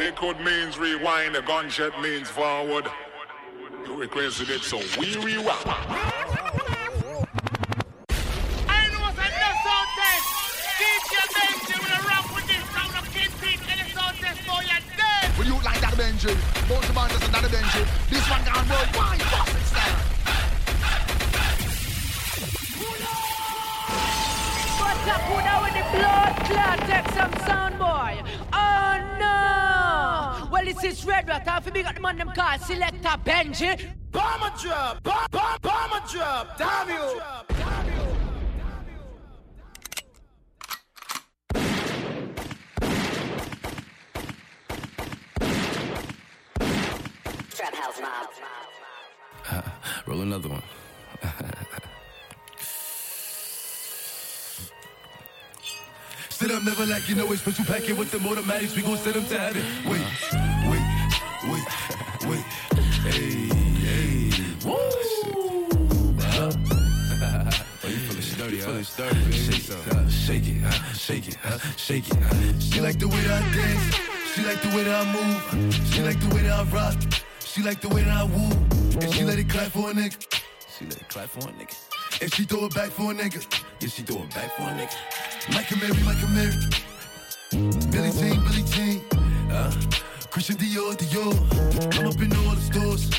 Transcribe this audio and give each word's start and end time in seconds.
Liquid 0.00 0.40
means 0.40 0.78
rewind, 0.78 1.34
the 1.34 1.42
gunshot 1.42 2.00
means 2.00 2.26
forward. 2.26 2.86
You 3.84 4.00
requested 4.00 4.48
it, 4.48 4.62
so 4.62 4.78
we 4.98 5.14
rewind. 5.16 5.60
I 5.66 5.76
know 8.88 9.00
what's 9.04 9.20
a 9.20 9.28
no 9.28 9.50
sound 9.60 9.88
test. 10.00 10.24
DJ 10.80 11.12
Benji 11.36 11.76
will 11.84 12.00
rock 12.08 12.34
with 12.34 12.46
this 12.48 12.64
round 12.74 12.96
of 12.96 13.04
Kid 13.12 13.30
Pete 13.42 13.60
and 13.68 13.78
the 13.78 13.84
sound 13.92 14.16
test 14.16 14.40
for 14.40 14.62
your 14.64 14.80
dead. 14.96 15.36
Will 15.36 15.44
you 15.44 15.60
like 15.62 15.80
that 15.82 15.92
Benji? 15.92 16.32
Both 16.66 16.88
the 16.88 16.94
man 16.94 17.10
doesn't 17.10 17.30
that 17.30 17.44
Benji. 17.44 17.84
This 18.08 18.24
one 18.30 18.42
gone 18.48 18.66
worldwide, 18.72 19.20
fucking 19.20 19.64
style. 19.68 20.00
What's 24.80 25.08
up, 25.12 25.20
who 25.28 25.36
with 25.62 25.74
the 25.76 25.84
blood 25.92 26.34
clot? 26.48 26.78
Take 26.88 27.08
some 27.12 27.34
sound, 27.46 27.78
boy. 27.78 28.24
Oh 28.50 28.96
no! 29.20 29.69
Well, 30.72 30.82
this 30.82 31.00
is 31.00 31.04
Red 31.06 31.28
Rat. 31.28 31.46
Half 31.48 31.66
of 31.66 31.74
me 31.74 31.82
got 31.82 31.96
the 31.96 32.00
man 32.00 32.16
them 32.16 32.30
called 32.32 32.60
Selector 32.60 33.16
Benji. 33.24 33.92
Bomber 34.12 34.52
drop, 34.60 35.02
bomb, 35.02 35.26
bomb, 35.30 35.58
bomber 35.62 36.06
drop, 36.08 36.58
damn 36.58 36.88
you. 36.88 37.20
Trap 47.50 47.74
House 47.74 48.00
Mob. 48.00 48.28
Roll 50.06 50.20
another 50.22 50.48
one. 50.48 50.62
Sit 56.30 56.50
up, 56.52 56.64
never 56.64 56.86
like 56.86 57.06
you 57.08 57.16
know 57.16 57.30
it's 57.32 57.42
special 57.42 57.64
packet 57.66 57.98
with 57.98 58.10
them 58.10 58.26
automatics. 58.26 58.74
We 58.74 58.82
gon' 58.82 58.96
send 58.96 59.16
them 59.16 59.26
to 59.26 59.38
heaven. 59.38 59.62
Wait, 59.86 60.06
wait, 61.44 61.64
wait. 62.28 62.44
Hey, 63.04 63.48
hey. 63.80 64.30
Woo! 64.64 64.76
Oh, 66.32 66.50
you 67.88 67.96
feeling 67.96 68.22
sturdy, 68.22 68.58
feeling 68.58 68.84
sturdy. 68.84 69.32
Shake 69.32 69.68
it, 69.68 70.12
shake 70.12 70.48
it, 70.48 70.58
shake 70.96 71.28
it, 71.28 71.36
shake 71.76 72.08
it. 72.08 72.62
She 72.62 72.80
like 72.80 72.98
the 72.98 73.08
way 73.08 73.20
that 73.22 73.42
I 73.42 73.54
dance. 73.54 74.10
She 74.34 74.42
like 74.44 74.62
the 74.62 74.68
way 74.68 74.82
that 74.84 75.06
I 75.06 75.12
move. 75.12 75.74
She 75.92 76.02
like 76.02 76.20
the 76.20 76.34
way 76.34 76.42
that 76.42 76.60
I 76.60 76.62
rock. 76.70 76.94
She 77.40 77.62
like 77.62 77.80
the 77.80 77.88
way 77.88 78.02
that 78.02 78.16
I 78.16 78.24
woo. 78.24 79.00
And 79.00 79.12
she 79.12 79.24
let 79.24 79.38
it 79.38 79.48
clap 79.48 79.72
for 79.72 79.90
a 79.90 79.94
nigga. 79.94 80.16
She 80.78 80.84
let 80.84 80.96
it 80.96 81.08
clap 81.08 81.28
for 81.28 81.48
a 81.48 81.52
nigga. 81.52 82.22
And 82.22 82.32
she 82.32 82.44
throw 82.44 82.66
it 82.66 82.74
back 82.74 82.90
for 82.90 83.10
a 83.10 83.14
nigga. 83.14 83.40
Yeah, 83.80 83.88
she 83.88 84.02
throw 84.02 84.22
it 84.22 84.34
back 84.34 84.54
for 84.56 84.62
a 84.62 84.74
nigga. 84.74 84.94
Like 85.54 85.70
a 85.70 85.76
Mary, 85.76 86.02
like 86.04 86.22
a 86.22 86.28
Mary. 86.28 86.54
Billy 87.90 88.10
Jean, 88.12 88.40
Billy 88.44 88.62
Jean. 88.64 89.00
Uh, 89.50 89.72
Christian 90.30 90.56
Dior, 90.56 90.94
Dior. 90.94 91.34
I'm 91.98 92.06
up 92.06 92.20
in 92.22 92.32
all 92.36 92.54
the 92.54 92.60
stores. 92.60 93.10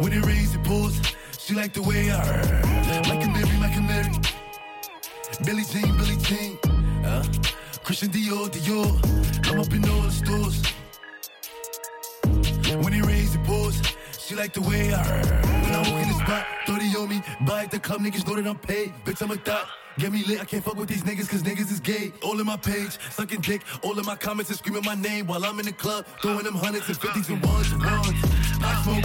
When 0.00 0.12
it 0.12 0.24
rains, 0.24 0.54
it 0.54 0.62
pours. 0.62 1.00
She 1.38 1.54
like 1.54 1.72
the 1.72 1.82
way 1.82 2.12
I. 2.12 2.22
Mike 3.08 3.24
and 3.24 3.32
Mary, 3.32 3.58
Mike 3.58 3.76
and 3.76 3.86
Mary. 3.88 4.12
Billy 5.44 5.64
Jean, 5.64 5.96
Billy 5.96 6.16
Jean. 6.18 6.56
Uh, 7.04 7.24
Christian 7.82 8.10
Dior, 8.10 8.48
Dior. 8.48 9.50
I'm 9.50 9.58
up 9.58 9.72
in 9.72 9.84
all 9.88 10.02
the 10.02 10.12
stores. 10.12 10.62
When 12.84 12.94
it 12.94 13.04
rains, 13.04 13.34
it 13.34 13.42
pours. 13.42 13.82
She 14.20 14.36
like 14.36 14.52
the 14.52 14.62
way 14.62 14.94
I. 14.94 15.02
When 15.62 15.72
I 15.74 15.78
walk 15.78 16.02
in 16.02 16.08
the 16.08 16.18
spot, 16.24 16.46
30 16.66 16.96
on 16.96 17.08
me. 17.08 17.22
Buy 17.44 17.64
at 17.64 17.72
the 17.72 17.80
club, 17.80 18.02
niggas 18.02 18.24
know 18.26 18.36
that 18.36 18.46
I'm 18.46 18.56
paid. 18.56 18.92
Bitch, 19.04 19.20
I'm 19.20 19.32
a 19.32 19.36
thot. 19.36 19.66
Get 19.98 20.10
me 20.10 20.24
lit, 20.24 20.40
I 20.40 20.44
can't 20.44 20.64
fuck 20.64 20.76
with 20.76 20.88
these 20.88 21.02
niggas 21.02 21.28
cause 21.28 21.42
niggas 21.42 21.70
is 21.70 21.80
gay. 21.80 22.12
All 22.22 22.40
in 22.40 22.46
my 22.46 22.56
page, 22.56 22.98
sucking 23.10 23.40
dick. 23.42 23.62
All 23.82 23.98
in 23.98 24.06
my 24.06 24.16
comments 24.16 24.50
and 24.50 24.58
screaming 24.58 24.84
my 24.84 24.94
name 24.94 25.26
while 25.26 25.44
I'm 25.44 25.58
in 25.58 25.66
the 25.66 25.72
club. 25.72 26.06
Throwing 26.22 26.44
them 26.44 26.54
hundreds 26.54 26.88
and 26.88 26.96
fifties 26.96 27.28
and 27.28 27.44
ones 27.44 27.70
and 27.72 27.84
ones. 27.84 28.16
I 28.62 28.82
smoke, 28.84 29.04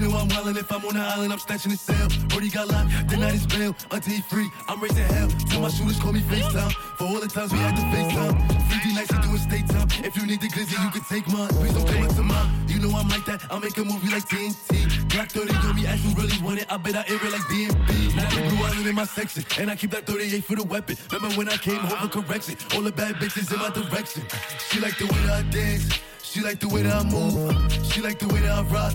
they 0.00 0.08
know 0.08 0.16
I'm 0.16 0.28
wildin'. 0.28 0.56
If 0.56 0.70
I'm 0.70 0.84
on 0.84 0.94
the 0.94 1.00
island, 1.00 1.32
I'm 1.32 1.38
snatching 1.38 1.70
his 1.70 1.80
cell. 1.80 2.08
Brody 2.28 2.50
got 2.50 2.68
locked, 2.68 2.90
night 3.18 3.34
is 3.34 3.46
bail. 3.46 3.74
Until 3.90 4.14
he 4.14 4.20
free, 4.22 4.48
I'm 4.68 4.80
raising 4.80 5.04
hell. 5.04 5.28
Till 5.50 5.60
my 5.60 5.68
shooters 5.68 5.98
call 5.98 6.12
me 6.12 6.20
FaceTime. 6.20 6.72
For 6.98 7.04
all 7.04 7.20
the 7.20 7.28
times 7.28 7.52
we 7.52 7.58
had 7.58 7.74
to 7.76 7.82
FaceTime. 7.94 8.34
3D 8.68 8.94
nights, 8.94 9.12
we 9.12 9.18
doing 9.22 9.38
state 9.38 9.68
time. 9.68 9.88
If 10.04 10.16
you 10.16 10.26
need 10.26 10.40
the 10.40 10.48
glizzy, 10.48 10.76
you 10.82 10.90
can 10.90 11.02
take 11.08 11.26
mine. 11.28 11.48
Please 11.48 11.74
don't 11.74 11.86
come 11.86 12.02
up 12.02 12.14
to 12.14 12.22
mine. 12.22 12.48
You 12.68 12.78
know 12.80 12.96
I'm 12.96 13.08
like 13.08 13.24
that. 13.26 13.44
I'll 13.50 13.60
make 13.60 13.76
a 13.76 13.84
movie 13.84 14.10
like 14.12 14.24
TNT. 14.28 14.86
Glock 15.08 15.30
30 15.30 15.54
on 15.66 15.76
me, 15.76 15.86
ask 15.86 16.02
who 16.02 16.14
really 16.20 16.38
want 16.42 16.60
it. 16.60 16.66
I 16.70 16.76
bet 16.76 16.96
I 16.96 17.04
air 17.08 17.18
it 17.18 17.32
like 17.32 17.46
DMB. 17.50 18.16
Now 18.16 18.28
the 18.30 18.48
blue 18.48 18.64
island 18.64 18.86
in 18.86 18.94
my 18.94 19.04
section. 19.04 19.44
And 19.58 19.70
I 19.70 19.76
keep 19.76 19.90
that 19.92 20.06
38 20.06 20.44
for 20.44 20.56
the 20.56 20.64
weapon. 20.64 20.96
Remember 21.12 21.34
when 21.36 21.48
I 21.48 21.56
came 21.56 21.80
home 21.80 22.08
for 22.08 22.22
correction? 22.22 22.56
All 22.74 22.82
the 22.82 22.92
bad 22.92 23.16
bitches 23.16 23.52
in 23.52 23.58
my 23.58 23.70
direction. 23.70 24.22
She 24.70 24.80
like 24.80 24.96
the 24.98 25.06
way 25.06 25.20
that 25.26 25.44
I 25.44 25.50
dance. 25.50 25.98
She 26.22 26.40
like 26.40 26.60
the 26.60 26.68
way 26.68 26.82
that 26.82 26.94
I 26.94 27.04
move. 27.04 27.72
She 27.90 28.00
like 28.00 28.18
the 28.18 28.28
way 28.28 28.40
that 28.40 28.52
I 28.52 28.62
rock. 28.62 28.94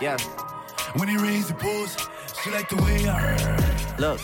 Yeah, 0.00 0.16
When 0.94 1.08
it 1.08 1.20
rains, 1.20 1.50
it 1.50 1.58
pours. 1.58 1.96
She 2.42 2.50
like 2.50 2.68
the 2.68 2.76
way 2.76 3.08
I 3.08 3.96
look. 3.98 4.20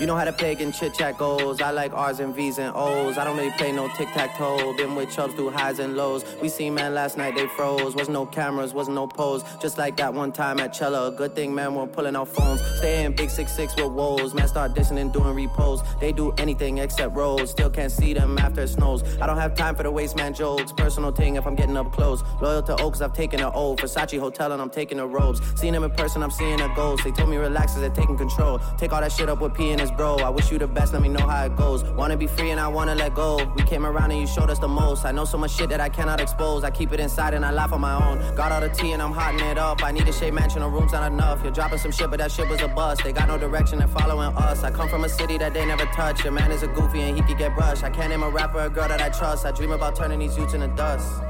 You 0.00 0.06
know 0.06 0.16
how 0.16 0.24
the 0.24 0.32
pagan 0.32 0.72
chit 0.72 0.94
chat 0.94 1.18
goes. 1.18 1.60
I 1.60 1.72
like 1.72 1.92
R's 1.92 2.20
and 2.20 2.34
V's 2.34 2.56
and 2.56 2.74
O's. 2.74 3.18
I 3.18 3.24
don't 3.24 3.36
really 3.36 3.50
play 3.50 3.70
no 3.70 3.86
tic 3.88 4.08
tac 4.14 4.34
toe. 4.34 4.74
Been 4.74 4.94
with 4.94 5.14
chubs 5.14 5.34
through 5.34 5.50
highs 5.50 5.78
and 5.78 5.94
lows. 5.94 6.24
We 6.40 6.48
seen 6.48 6.72
man 6.72 6.94
last 6.94 7.18
night, 7.18 7.34
they 7.34 7.46
froze. 7.48 7.94
Wasn't 7.94 8.14
no 8.14 8.24
cameras, 8.24 8.72
wasn't 8.72 8.94
no 8.94 9.06
pose. 9.06 9.44
Just 9.60 9.76
like 9.76 9.98
that 9.98 10.14
one 10.14 10.32
time 10.32 10.58
at 10.58 10.74
Cella. 10.74 11.12
Good 11.12 11.34
thing, 11.34 11.54
man, 11.54 11.74
we're 11.74 11.86
pulling 11.86 12.16
out 12.16 12.28
phones. 12.28 12.62
Stay 12.78 13.04
in 13.04 13.14
big 13.14 13.28
six 13.28 13.52
six 13.52 13.76
with 13.76 13.92
woes. 13.92 14.32
Man, 14.32 14.48
start 14.48 14.72
dissing 14.72 14.98
and 14.98 15.12
doing 15.12 15.34
repos. 15.34 15.82
They 16.00 16.12
do 16.12 16.32
anything 16.38 16.78
except 16.78 17.14
rolls. 17.14 17.50
Still 17.50 17.68
can't 17.68 17.92
see 17.92 18.14
them 18.14 18.38
after 18.38 18.62
it 18.62 18.68
snows. 18.68 19.02
I 19.20 19.26
don't 19.26 19.36
have 19.36 19.54
time 19.54 19.76
for 19.76 19.82
the 19.82 19.90
waste 19.90 20.16
man 20.16 20.32
jokes. 20.32 20.72
Personal 20.72 21.12
thing 21.12 21.36
if 21.36 21.46
I'm 21.46 21.54
getting 21.54 21.76
up 21.76 21.92
close. 21.92 22.22
Loyal 22.40 22.62
to 22.62 22.80
Oaks, 22.80 23.02
I've 23.02 23.12
taken 23.12 23.40
an 23.40 23.52
O. 23.54 23.76
Versace 23.76 24.18
Hotel 24.18 24.52
and 24.52 24.62
I'm 24.62 24.70
taking 24.70 24.96
the 24.96 25.06
robes. 25.06 25.42
Seeing 25.60 25.74
them 25.74 25.84
in 25.84 25.90
person, 25.90 26.22
I'm 26.22 26.30
seeing 26.30 26.58
a 26.58 26.74
ghost. 26.74 27.04
They 27.04 27.10
told 27.10 27.28
me 27.28 27.36
relax 27.36 27.74
as 27.74 27.82
they're 27.82 27.90
taking 27.90 28.16
control. 28.16 28.62
Take 28.78 28.94
all 28.94 29.02
that 29.02 29.12
shit 29.12 29.28
up 29.28 29.42
with 29.42 29.52
P 29.52 29.72
and 29.72 29.78
his 29.78 29.89
bro. 29.90 30.16
I 30.16 30.28
wish 30.28 30.50
you 30.50 30.58
the 30.58 30.66
best, 30.66 30.92
let 30.92 31.02
me 31.02 31.08
know 31.08 31.26
how 31.26 31.44
it 31.44 31.56
goes. 31.56 31.84
Wanna 31.84 32.16
be 32.16 32.26
free 32.26 32.50
and 32.50 32.60
I 32.60 32.68
wanna 32.68 32.94
let 32.94 33.14
go. 33.14 33.44
We 33.56 33.62
came 33.64 33.84
around 33.86 34.10
and 34.10 34.20
you 34.20 34.26
showed 34.26 34.50
us 34.50 34.58
the 34.58 34.68
most. 34.68 35.04
I 35.04 35.12
know 35.12 35.24
so 35.24 35.38
much 35.38 35.52
shit 35.52 35.68
that 35.70 35.80
I 35.80 35.88
cannot 35.88 36.20
expose. 36.20 36.64
I 36.64 36.70
keep 36.70 36.92
it 36.92 37.00
inside 37.00 37.34
and 37.34 37.44
I 37.44 37.50
laugh 37.50 37.72
on 37.72 37.80
my 37.80 37.94
own. 38.06 38.18
Got 38.34 38.52
all 38.52 38.60
the 38.60 38.68
tea 38.68 38.92
and 38.92 39.02
I'm 39.02 39.12
hotting 39.12 39.40
it 39.40 39.58
up. 39.58 39.82
I 39.82 39.92
need 39.92 40.08
a 40.08 40.12
shade 40.12 40.34
mansion, 40.34 40.62
a 40.62 40.68
room's 40.68 40.92
not 40.92 41.10
enough. 41.10 41.42
You're 41.42 41.52
dropping 41.52 41.78
some 41.78 41.92
shit, 41.92 42.10
but 42.10 42.18
that 42.18 42.30
shit 42.32 42.48
was 42.48 42.60
a 42.60 42.68
bust. 42.68 43.04
They 43.04 43.12
got 43.12 43.28
no 43.28 43.38
direction, 43.38 43.78
they're 43.78 43.88
following 43.88 44.34
us. 44.36 44.62
I 44.62 44.70
come 44.70 44.88
from 44.88 45.04
a 45.04 45.08
city 45.08 45.38
that 45.38 45.54
they 45.54 45.64
never 45.66 45.84
touch. 45.86 46.24
Your 46.24 46.32
man 46.32 46.50
is 46.50 46.62
a 46.62 46.68
goofy 46.68 47.00
and 47.02 47.16
he 47.16 47.22
could 47.22 47.38
get 47.38 47.54
brushed. 47.54 47.84
I 47.84 47.90
can't 47.90 48.10
name 48.10 48.22
a 48.22 48.30
rapper, 48.30 48.60
a 48.60 48.70
girl 48.70 48.88
that 48.88 49.00
I 49.00 49.08
trust. 49.08 49.46
I 49.46 49.52
dream 49.52 49.72
about 49.72 49.96
turning 49.96 50.18
these 50.18 50.36
youths 50.36 50.54
into 50.54 50.68
dust. 50.68 51.22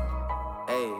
Hey. 0.67 0.91
Hey. 0.91 1.00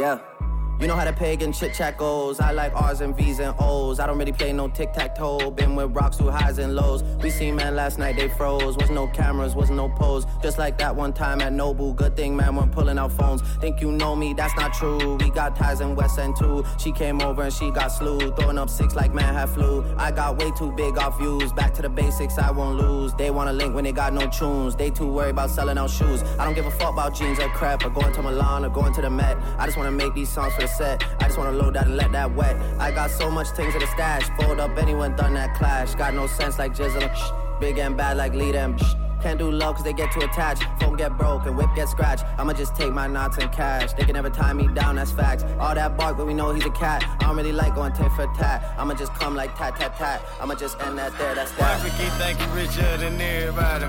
Yeah. 0.00 0.39
You 0.80 0.86
know 0.86 0.96
how 0.96 1.04
the 1.04 1.12
pagan 1.12 1.52
chit 1.52 1.74
chat 1.74 1.98
goes. 1.98 2.40
I 2.40 2.52
like 2.52 2.74
R's 2.74 3.02
and 3.02 3.14
V's 3.14 3.38
and 3.38 3.54
O's. 3.58 4.00
I 4.00 4.06
don't 4.06 4.16
really 4.16 4.32
play 4.32 4.50
no 4.54 4.66
tic 4.66 4.94
tac 4.94 5.14
toe. 5.14 5.50
Been 5.50 5.76
with 5.76 5.94
rocks 5.94 6.16
through 6.16 6.30
highs 6.30 6.56
and 6.56 6.74
lows. 6.74 7.02
We 7.22 7.28
seen 7.28 7.56
man 7.56 7.76
last 7.76 7.98
night, 7.98 8.16
they 8.16 8.30
froze. 8.30 8.78
Wasn't 8.78 8.94
no 8.94 9.06
cameras, 9.08 9.54
wasn't 9.54 9.76
no 9.76 9.90
pose. 9.90 10.24
Just 10.42 10.56
like 10.56 10.78
that 10.78 10.96
one 10.96 11.12
time 11.12 11.42
at 11.42 11.52
Nobu. 11.52 11.94
Good 11.94 12.16
thing, 12.16 12.34
man, 12.34 12.56
when 12.56 12.70
pulling 12.70 12.96
out 12.96 13.12
phones. 13.12 13.42
Think 13.60 13.82
you 13.82 13.92
know 13.92 14.16
me, 14.16 14.32
that's 14.32 14.56
not 14.56 14.72
true. 14.72 15.16
We 15.16 15.28
got 15.28 15.54
ties 15.54 15.82
in 15.82 15.96
West 15.96 16.18
End 16.18 16.34
too. 16.34 16.64
She 16.78 16.92
came 16.92 17.20
over 17.20 17.42
and 17.42 17.52
she 17.52 17.70
got 17.70 17.88
slew. 17.88 18.18
Throwing 18.36 18.56
up 18.56 18.70
six 18.70 18.94
like 18.94 19.12
man 19.12 19.34
had 19.34 19.50
flu. 19.50 19.84
I 19.98 20.10
got 20.10 20.38
way 20.38 20.50
too 20.52 20.72
big 20.72 20.96
off 20.96 21.18
views. 21.18 21.52
Back 21.52 21.74
to 21.74 21.82
the 21.82 21.90
basics, 21.90 22.38
I 22.38 22.50
won't 22.50 22.78
lose. 22.78 23.12
They 23.18 23.30
wanna 23.30 23.52
link 23.52 23.74
when 23.74 23.84
they 23.84 23.92
got 23.92 24.14
no 24.14 24.30
tunes. 24.30 24.76
They 24.76 24.88
too 24.88 25.12
worried 25.12 25.32
about 25.32 25.50
selling 25.50 25.76
out 25.76 25.90
shoes. 25.90 26.22
I 26.38 26.46
don't 26.46 26.54
give 26.54 26.64
a 26.64 26.70
fuck 26.70 26.94
about 26.94 27.14
jeans 27.14 27.38
or 27.38 27.50
crap 27.50 27.84
or 27.84 27.90
going 27.90 28.14
to 28.14 28.22
Milan 28.22 28.64
or 28.64 28.70
going 28.70 28.94
to 28.94 29.02
the 29.02 29.10
Met. 29.10 29.36
I 29.58 29.66
just 29.66 29.76
wanna 29.76 29.92
make 29.92 30.14
these 30.14 30.30
songs 30.30 30.54
for 30.54 30.62
the 30.62 30.69
set. 30.76 31.04
I 31.20 31.24
just 31.24 31.38
wanna 31.38 31.52
load 31.52 31.74
that 31.74 31.86
and 31.86 31.96
let 31.96 32.12
that 32.12 32.34
wet. 32.34 32.56
I 32.78 32.90
got 32.90 33.10
so 33.10 33.30
much 33.30 33.48
things 33.48 33.74
in 33.74 33.80
the 33.80 33.86
stash. 33.88 34.28
Fold 34.38 34.60
up 34.60 34.76
anyone 34.78 35.16
done 35.16 35.34
that 35.34 35.54
clash. 35.56 35.94
Got 35.94 36.14
no 36.14 36.26
sense 36.26 36.58
like 36.58 36.74
Jizzle. 36.74 37.60
Big 37.60 37.78
and 37.78 37.96
bad 37.96 38.16
like 38.16 38.34
lead 38.34 38.54
them. 38.54 38.76
Can't 39.22 39.38
do 39.38 39.50
love 39.50 39.74
cause 39.74 39.84
they 39.84 39.92
get 39.92 40.10
too 40.12 40.20
attached. 40.20 40.64
Phone 40.80 40.96
get 40.96 41.16
broke 41.18 41.44
and 41.44 41.54
whip 41.56 41.68
get 41.76 41.88
scratched. 41.90 42.24
I'ma 42.38 42.54
just 42.54 42.74
take 42.74 42.90
my 42.90 43.06
knots 43.06 43.36
and 43.36 43.52
cash. 43.52 43.92
They 43.92 44.04
can 44.04 44.14
never 44.14 44.30
tie 44.30 44.54
me 44.54 44.66
down, 44.68 44.96
that's 44.96 45.12
facts. 45.12 45.44
All 45.58 45.74
that 45.74 45.96
bark, 45.98 46.16
but 46.16 46.26
we 46.26 46.32
know 46.32 46.54
he's 46.54 46.64
a 46.64 46.70
cat. 46.70 47.04
I 47.20 47.26
don't 47.26 47.36
really 47.36 47.52
like 47.52 47.74
going 47.74 47.92
tit 47.92 48.10
for 48.12 48.26
tat. 48.34 48.74
I'ma 48.78 48.94
just 48.94 49.12
come 49.14 49.36
like 49.36 49.54
tat 49.56 49.76
tat 49.76 49.94
tat. 49.96 50.22
I'ma 50.40 50.54
just 50.54 50.80
end 50.80 50.96
that 50.96 51.16
there, 51.18 51.34
that's 51.34 51.52
that. 51.52 51.80
One 51.82 51.90
freaky 51.90 52.10
think 52.16 52.38
he 52.38 52.46
richer 52.58 52.96
than 52.96 53.20
everybody. 53.20 53.86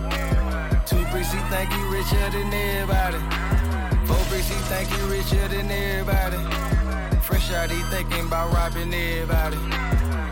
Two 0.86 1.04
bricks, 1.12 1.32
he 1.32 1.40
think 1.50 1.72
he 1.72 1.82
richer 1.86 2.30
than 2.32 2.54
everybody. 2.54 3.20
Four 4.08 4.26
bricks, 4.28 4.50
he 4.50 4.56
think 4.68 4.90
he 4.90 5.02
richer 5.08 5.48
than 5.48 5.72
everybody. 5.72 6.71
Fresh 7.32 7.52
out, 7.54 7.72
he 7.72 7.82
thinking 7.84 8.28
about 8.28 8.52
robbing 8.52 8.94
everybody. 8.94 9.56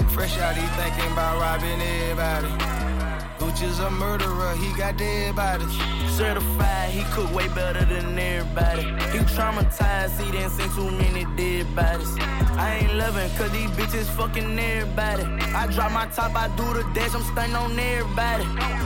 Fresh 0.09 0.37
out, 0.39 0.53
he 0.53 0.67
thinking 0.75 1.13
about 1.13 1.39
robbing 1.39 1.79
everybody. 1.79 2.98
Gooch 3.39 3.61
is 3.61 3.79
a 3.79 3.89
murderer, 3.89 4.53
he 4.55 4.71
got 4.77 4.97
dead 4.97 5.33
bodies. 5.35 5.71
Certified, 6.17 6.89
he 6.91 7.03
cook 7.13 7.33
way 7.33 7.47
better 7.47 7.85
than 7.85 8.19
everybody. 8.19 8.83
He 9.13 9.19
traumatized, 9.33 10.19
he 10.21 10.29
didn't 10.31 10.51
see 10.51 10.67
too 10.75 10.91
many 10.91 11.23
dead 11.37 11.73
bodies. 11.73 12.13
I 12.59 12.79
ain't 12.81 12.95
loving, 12.95 13.29
cause 13.37 13.49
these 13.51 13.69
bitches 13.71 14.07
fucking 14.17 14.59
everybody. 14.59 15.23
I 15.55 15.67
drop 15.67 15.93
my 15.93 16.07
top, 16.07 16.35
I 16.35 16.49
do 16.57 16.65
the 16.73 16.83
dash, 16.93 17.15
I'm 17.15 17.23
stunning 17.23 17.55
on 17.55 17.79
everybody. 17.79 18.43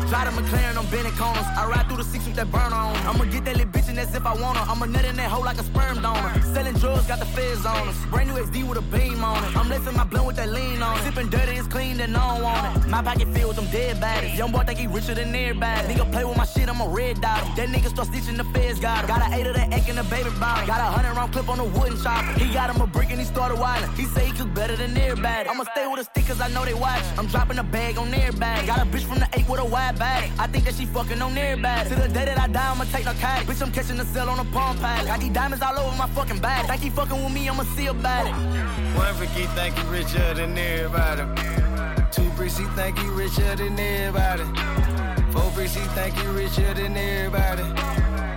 Drive 0.09 0.35
the 0.35 0.41
McLaren, 0.41 0.77
I'm 0.77 0.85
bending 0.91 1.13
corners. 1.13 1.45
I 1.57 1.67
ride 1.67 1.87
through 1.87 1.97
the 1.97 2.03
six 2.03 2.25
with 2.25 2.35
that 2.35 2.51
burner 2.51 2.75
on. 2.75 2.95
I'ma 3.07 3.25
get 3.25 3.45
that 3.45 3.57
little 3.57 3.71
bitch 3.71 3.89
and 3.89 3.97
that's 3.97 4.13
if 4.13 4.25
I 4.27 4.35
want 4.35 4.57
her. 4.57 4.65
I'ma 4.69 4.85
nut 4.85 5.05
in 5.05 5.15
that 5.15 5.31
hole 5.31 5.43
like 5.43 5.57
a 5.57 5.63
sperm 5.63 6.01
donor. 6.03 6.33
Selling 6.53 6.75
drugs, 6.75 7.07
got 7.07 7.17
the 7.17 7.25
feds 7.25 7.65
on 7.65 7.87
us. 7.87 7.97
Brand 8.11 8.29
new 8.29 8.35
XD 8.35 8.67
with 8.69 8.77
a 8.77 8.81
beam 8.93 9.23
on 9.23 9.43
it. 9.43 9.57
I'm 9.57 9.69
lacing 9.69 9.95
my 9.95 10.03
blunt 10.03 10.27
with 10.27 10.35
that 10.35 10.49
lean 10.49 10.83
on 10.83 10.99
it. 10.99 11.03
Sipping 11.03 11.29
dirty, 11.29 11.53
it's 11.53 11.67
clean, 11.67 11.97
then 11.97 12.15
I 12.15 12.35
don't 12.35 12.43
want 12.43 12.85
it. 12.85 12.89
My 12.89 13.01
pocket 13.01 13.27
filled 13.33 13.47
with 13.49 13.57
them 13.57 13.71
dead 13.71 13.99
bodies. 13.99 14.37
Young 14.43 14.51
boy 14.51 14.63
think 14.65 14.77
he 14.77 14.87
richer 14.87 15.13
than 15.15 15.33
everybody. 15.33 15.87
Nigga 15.87 16.11
play 16.11 16.25
with 16.25 16.35
my 16.35 16.43
shit, 16.43 16.67
I'm 16.67 16.81
a 16.81 16.85
red 16.85 17.21
dot. 17.21 17.55
That 17.55 17.69
nigga 17.69 17.87
start 17.87 18.09
stitching 18.09 18.35
the 18.35 18.43
feds 18.43 18.77
got 18.77 18.99
him. 18.99 19.07
Got 19.07 19.25
an 19.25 19.33
eight 19.35 19.47
of 19.47 19.55
that 19.55 19.71
egg 19.71 19.87
in 19.87 19.95
the 19.95 20.03
baby 20.03 20.31
bottle. 20.37 20.67
Got 20.67 20.81
a 20.81 20.91
hundred 20.91 21.15
round 21.15 21.31
clip 21.31 21.47
on 21.47 21.59
the 21.59 21.63
wooden 21.63 21.95
chopper. 22.03 22.37
He 22.37 22.51
got 22.53 22.69
him 22.69 22.81
a 22.81 22.85
brick 22.85 23.09
and 23.11 23.21
he 23.21 23.25
started 23.25 23.57
wildin'. 23.57 23.95
He 23.95 24.03
say 24.03 24.25
he 24.25 24.33
cook 24.33 24.53
better 24.53 24.75
than 24.75 24.97
everybody. 24.97 25.47
I'ma 25.47 25.63
stay 25.71 25.87
with 25.87 26.01
a 26.01 26.03
stick 26.03 26.27
cause 26.27 26.41
I 26.41 26.49
know 26.49 26.65
they 26.65 26.73
watch. 26.73 27.05
I'm 27.17 27.27
dropping 27.27 27.57
a 27.57 27.63
bag 27.63 27.97
on 27.97 28.13
everybody. 28.13 28.67
Got 28.67 28.79
a 28.79 28.85
bitch 28.85 29.07
from 29.07 29.19
the 29.19 29.29
eight 29.31 29.47
with 29.47 29.61
a 29.61 29.65
wide 29.65 29.97
bag. 29.97 30.29
I 30.37 30.47
think 30.47 30.65
that 30.65 30.75
she 30.75 30.87
fucking 30.87 31.21
on 31.21 31.37
everybody. 31.37 31.87
To 31.87 31.95
the 31.95 32.09
day 32.09 32.25
that 32.25 32.37
I 32.37 32.47
die, 32.47 32.69
I'ma 32.69 32.83
take 32.91 33.05
no 33.05 33.13
cash. 33.13 33.45
Bitch, 33.45 33.61
I'm 33.61 33.71
catching 33.71 33.95
the 33.95 34.05
cell 34.07 34.27
on 34.27 34.39
a 34.39 34.45
palm 34.51 34.77
pad. 34.79 35.07
Got 35.07 35.21
these 35.21 35.31
diamonds 35.31 35.63
all 35.63 35.79
over 35.79 35.95
my 35.95 36.07
fucking 36.07 36.39
back. 36.39 36.67
Think 36.67 36.81
he 36.81 36.89
fucking 36.89 37.23
with 37.23 37.33
me, 37.33 37.47
I'ma 37.47 37.63
see 37.77 37.87
about 37.87 38.27
it. 38.27 38.33
One 38.97 39.13
freaky 39.15 39.45
think 39.55 39.77
he 39.77 39.83
richer 39.87 40.33
than 40.33 40.57
everybody. 40.57 41.62
Two 42.13 42.29
bricks, 42.35 42.57
he 42.57 42.65
think 42.75 42.99
he 42.99 43.07
richer 43.07 43.55
than 43.55 43.79
everybody. 43.79 44.43
Four 45.31 45.49
bricks, 45.51 45.73
he 45.73 45.81
think 45.95 46.13
he 46.15 46.27
richer 46.27 46.71
than 46.75 46.95
everybody. 46.95 47.63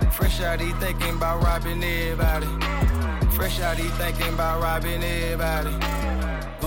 Fresh 0.09 0.41
out, 0.41 0.59
he 0.59 0.71
thinking 0.73 1.15
about 1.15 1.43
robbing 1.43 1.83
everybody. 1.83 2.47
Fresh 3.35 3.59
out, 3.59 3.77
he 3.77 3.87
thinking 3.89 4.33
about 4.33 4.63
robbing 4.63 5.03
everybody. 5.03 6.16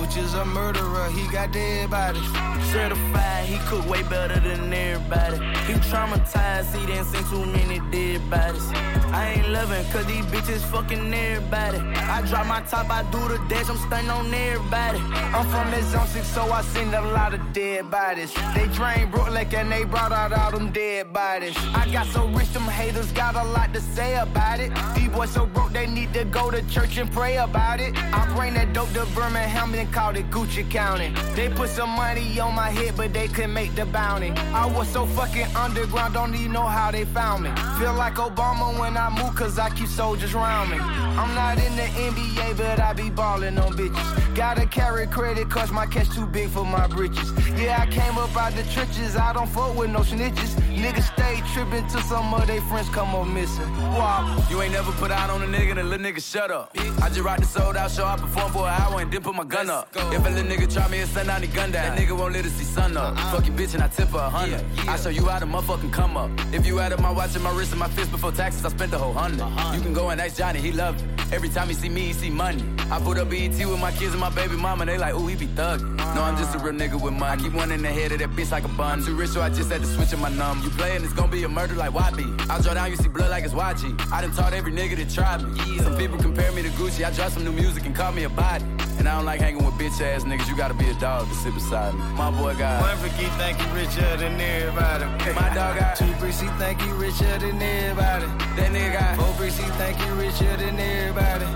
Gooch 0.00 0.17
is 0.17 0.32
a 0.32 0.47
murderer, 0.47 1.11
he 1.11 1.31
got 1.31 1.52
dead 1.52 1.91
bodies. 1.91 2.25
Certified, 2.73 3.44
he 3.44 3.58
cook 3.69 3.87
way 3.87 4.02
better 4.05 4.41
than 4.41 4.73
everybody. 4.73 5.37
He 5.67 5.75
traumatized, 5.91 6.75
he 6.75 6.87
didn't 6.87 7.05
see 7.05 7.23
too 7.29 7.44
many 7.44 7.81
dead 7.91 8.31
bodies. 8.31 8.64
I 9.12 9.35
ain't 9.37 9.50
loving, 9.50 9.85
cause 9.93 10.06
these 10.06 10.25
bitches 10.26 10.62
fucking 10.70 11.12
everybody. 11.12 11.79
I 11.79 12.23
drop 12.23 12.47
my 12.47 12.62
top, 12.62 12.88
I 12.88 13.02
do 13.11 13.20
the 13.29 13.37
dash, 13.50 13.69
I'm 13.69 13.76
stunning 13.76 14.11
on 14.11 14.32
everybody. 14.32 14.99
I'm 15.37 15.47
from 15.50 15.70
the 15.70 15.82
zone 15.91 16.06
six, 16.06 16.26
so 16.29 16.50
I 16.50 16.62
seen 16.62 16.94
a 16.94 17.02
lot 17.02 17.35
of 17.35 17.52
dead 17.52 17.91
bodies. 17.91 18.32
They 18.55 18.69
drained 18.69 19.11
Brooklyn 19.12 19.47
and 19.55 19.70
they 19.70 19.85
brought 19.85 20.12
out 20.12 20.32
all 20.32 20.50
them 20.50 20.70
dead 20.73 21.12
bodies. 21.12 21.56
I 21.75 21.87
got 21.93 22.06
so 22.06 22.26
rich, 22.29 22.52
them 22.52 22.62
haters 22.62 23.12
got 23.12 23.35
a 23.35 23.44
lot 23.44 23.75
to 23.75 23.81
say 23.81 24.17
about 24.17 24.61
it. 24.61 24.73
These 24.94 25.08
boys 25.11 25.31
so 25.31 25.44
broke, 25.44 25.73
they 25.73 25.87
need 25.87 26.14
to 26.14 26.25
go 26.25 26.50
to 26.50 26.62
church 26.70 26.97
and 26.97 27.12
pray 27.12 27.37
about 27.37 27.81
it. 27.81 27.94
I 27.97 28.32
bring 28.35 28.55
that 28.55 28.73
dope 28.73 28.93
to 28.93 29.05
Birmingham 29.14 29.75
and 29.75 29.89
called 29.90 30.16
it 30.16 30.31
Gucci 30.31 30.69
County. 30.70 31.12
They 31.34 31.48
put 31.48 31.69
some 31.69 31.90
money 31.90 32.38
on 32.40 32.54
my 32.54 32.70
head, 32.70 32.96
but 32.96 33.12
they 33.12 33.28
couldn't 33.28 33.52
make 33.52 33.75
the 33.75 33.87
bounty. 33.87 34.31
I 34.52 34.66
was 34.66 34.88
so 34.88 35.06
fucking 35.06 35.54
underground, 35.56 36.14
don't 36.14 36.34
even 36.34 36.52
know 36.52 36.66
how 36.66 36.90
they 36.90 37.04
found 37.04 37.44
me. 37.44 37.50
Feel 37.78 37.94
like 37.94 38.14
Obama 38.14 38.78
when 38.78 38.96
I 38.96 39.10
move, 39.10 39.34
cause 39.34 39.58
I 39.58 39.70
keep 39.70 39.88
soldiers 39.88 40.34
around 40.34 40.70
me. 40.70 40.78
I'm 40.78 41.34
not 41.34 41.58
in 41.58 41.75
the 41.76 41.82
NBA, 41.82 42.56
but 42.56 42.81
I 42.81 42.92
be 42.92 43.10
ballin' 43.10 43.58
on 43.58 43.72
bitches. 43.72 44.34
Gotta 44.34 44.66
carry 44.66 45.06
credit, 45.06 45.50
cause 45.50 45.70
my 45.70 45.87
cash 45.87 46.08
too 46.08 46.26
big 46.26 46.48
for 46.48 46.64
my 46.64 46.87
britches. 46.87 47.32
Yeah, 47.60 47.81
I 47.81 47.87
came 47.87 48.16
up 48.19 48.37
out 48.37 48.54
the 48.54 48.62
trenches, 48.72 49.16
I 49.16 49.32
don't 49.32 49.48
fuck 49.48 49.76
with 49.76 49.90
no 49.90 50.00
snitches. 50.00 50.69
Niggas 50.80 51.12
stay 51.12 51.42
trippin' 51.52 51.86
till 51.88 52.00
some 52.00 52.32
of 52.32 52.46
their 52.46 52.60
friends 52.62 52.88
come 52.88 53.14
up 53.14 53.26
missing. 53.26 53.70
Wow. 53.92 54.42
You 54.48 54.62
ain't 54.62 54.72
never 54.72 54.92
put 54.92 55.10
out 55.10 55.28
on 55.28 55.42
a 55.42 55.46
nigga, 55.46 55.74
then 55.74 55.90
little 55.90 56.06
nigga 56.06 56.22
shut 56.22 56.50
up. 56.50 56.74
I 57.02 57.08
just 57.08 57.20
rock 57.20 57.38
the 57.38 57.44
sold 57.44 57.76
out 57.76 57.90
show, 57.90 58.06
I 58.06 58.16
perform 58.16 58.50
for 58.52 58.66
an 58.66 58.80
hour 58.80 59.00
and 59.00 59.12
then 59.12 59.22
put 59.22 59.34
my 59.34 59.44
gun 59.44 59.68
up. 59.68 59.88
If 59.94 60.24
a 60.24 60.30
little 60.30 60.50
nigga 60.50 60.72
try 60.72 60.88
me 60.88 61.00
and 61.00 61.10
send 61.10 61.28
out 61.28 61.42
the 61.42 61.48
gun 61.48 61.70
down, 61.70 61.96
that 61.96 61.98
nigga 61.98 62.16
won't 62.16 62.32
let 62.32 62.46
us 62.46 62.52
see 62.52 62.64
sun 62.64 62.96
up. 62.96 63.16
Uh-uh. 63.16 63.32
Fuck 63.32 63.46
your 63.46 63.56
bitch 63.56 63.74
and 63.74 63.82
I 63.82 63.88
tip 63.88 64.08
her 64.08 64.18
a 64.18 64.30
hundred. 64.30 64.64
I 64.88 64.96
show 64.96 65.10
you 65.10 65.26
how 65.26 65.38
to 65.38 65.46
motherfucking 65.46 65.92
come 65.92 66.16
up. 66.16 66.30
If 66.52 66.66
you 66.66 66.80
added 66.80 67.00
my 67.00 67.10
watch 67.10 67.34
and 67.34 67.44
my 67.44 67.54
wrist 67.54 67.72
and 67.72 67.80
my 67.80 67.88
fist 67.88 68.10
before 68.10 68.32
taxes, 68.32 68.64
I 68.64 68.70
spent 68.70 68.90
the 68.90 68.98
whole 68.98 69.12
hundred. 69.12 69.46
You 69.76 69.82
can 69.82 69.92
go 69.92 70.08
and 70.08 70.20
ask 70.20 70.38
Johnny, 70.38 70.60
he 70.60 70.72
love 70.72 70.96
it. 70.96 71.32
Every 71.32 71.48
time 71.48 71.68
he 71.68 71.74
see 71.74 71.88
me, 71.88 72.06
he 72.06 72.12
see 72.12 72.30
money. 72.30 72.64
I 72.90 72.98
put 73.00 73.18
up 73.18 73.30
BET 73.30 73.54
with 73.54 73.80
my 73.80 73.92
kids 73.92 74.12
and 74.12 74.20
my 74.20 74.30
baby 74.30 74.56
mama, 74.56 74.84
they 74.84 74.98
like, 74.98 75.14
ooh, 75.14 75.26
he 75.26 75.36
be 75.36 75.46
thuggin'. 75.46 75.96
No, 76.14 76.22
I'm 76.22 76.36
just 76.36 76.56
a 76.56 76.58
real 76.58 76.72
nigga 76.72 77.00
with 77.00 77.12
money. 77.12 77.24
I 77.24 77.36
keep 77.36 77.52
one 77.52 77.70
in 77.70 77.82
the 77.82 77.88
head 77.88 78.10
of 78.10 78.18
that 78.18 78.30
bitch 78.30 78.50
like 78.50 78.64
a 78.64 78.68
bun. 78.68 79.04
Too 79.04 79.14
rich, 79.14 79.30
so 79.30 79.40
I 79.40 79.48
just 79.48 79.70
had 79.70 79.80
to 79.80 79.86
switch 79.86 80.12
in 80.12 80.18
my 80.20 80.30
number. 80.30 80.69
You 80.70 80.76
playin', 80.76 81.05
it's 81.05 81.12
gonna 81.12 81.31
be 81.32 81.43
a 81.44 81.49
murder 81.49 81.75
like 81.75 81.90
YB. 81.93 82.49
I 82.49 82.61
draw 82.61 82.75
down, 82.75 82.90
you 82.90 82.96
see 82.96 83.08
blood 83.08 83.31
like 83.31 83.44
it's 83.44 83.55
YG. 83.55 84.12
I 84.12 84.20
done 84.22 84.32
taught 84.32 84.52
every 84.52 84.72
nigga 84.72 84.96
that 84.96 85.11
tried 85.11 85.43
me. 85.43 85.76
Yeah. 85.76 85.82
Some 85.82 85.96
people 85.96 86.17
compare 86.19 86.50
me 86.52 86.62
to 86.62 86.69
Gucci. 86.70 87.05
I 87.05 87.11
drop 87.11 87.32
some 87.32 87.44
new 87.44 87.52
music 87.52 87.87
and 87.87 87.94
call 87.94 88.12
me 88.12 88.25
a 88.25 88.28
body. 88.28 88.64
And 88.99 89.08
I 89.08 89.17
don't 89.17 89.25
like 89.25 89.40
hanging 89.40 89.64
with 89.64 89.75
bitch 89.75 90.00
ass 90.00 90.25
niggas. 90.25 90.49
You 90.49 90.56
gotta 90.56 90.75
be 90.75 90.88
a 90.88 90.94
dog 90.94 91.28
to 91.28 91.34
sit 91.34 91.55
beside 91.55 91.94
me. 91.94 92.00
My 92.14 92.31
boy 92.31 92.55
got 92.56 92.82
One 92.82 92.96
freaky 92.99 93.26
think 93.40 93.58
he 93.58 93.67
richer 93.75 94.17
than 94.17 94.40
everybody. 94.40 95.05
my 95.34 95.55
dog 95.55 95.78
got 95.78 95.96
Two 95.96 96.12
bricks, 96.20 96.40
he 96.40 96.49
think 96.61 96.81
he 96.81 96.90
richer 96.93 97.38
than 97.38 97.61
everybody. 97.61 98.26
that 98.56 98.70
nigga 98.73 98.93
got 98.93 99.16
Four 99.16 99.34
bricks, 99.38 99.56
he 99.56 99.64
think 99.81 99.96
he 99.99 100.11
richer 100.11 100.56
than 100.56 100.78
everybody. 100.78 101.46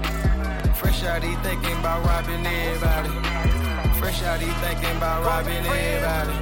Fresh 0.75 1.05
out, 1.05 1.23
he 1.23 1.35
thinking 1.37 1.73
about 1.79 2.05
robbing 2.05 2.45
everybody. 2.47 3.74
Fresh 4.05 4.23
out, 4.25 4.39
he 4.39 4.53
thinking 4.61 4.97
about 4.99 5.25
robbing 5.25 5.65
everybody. 5.65 6.37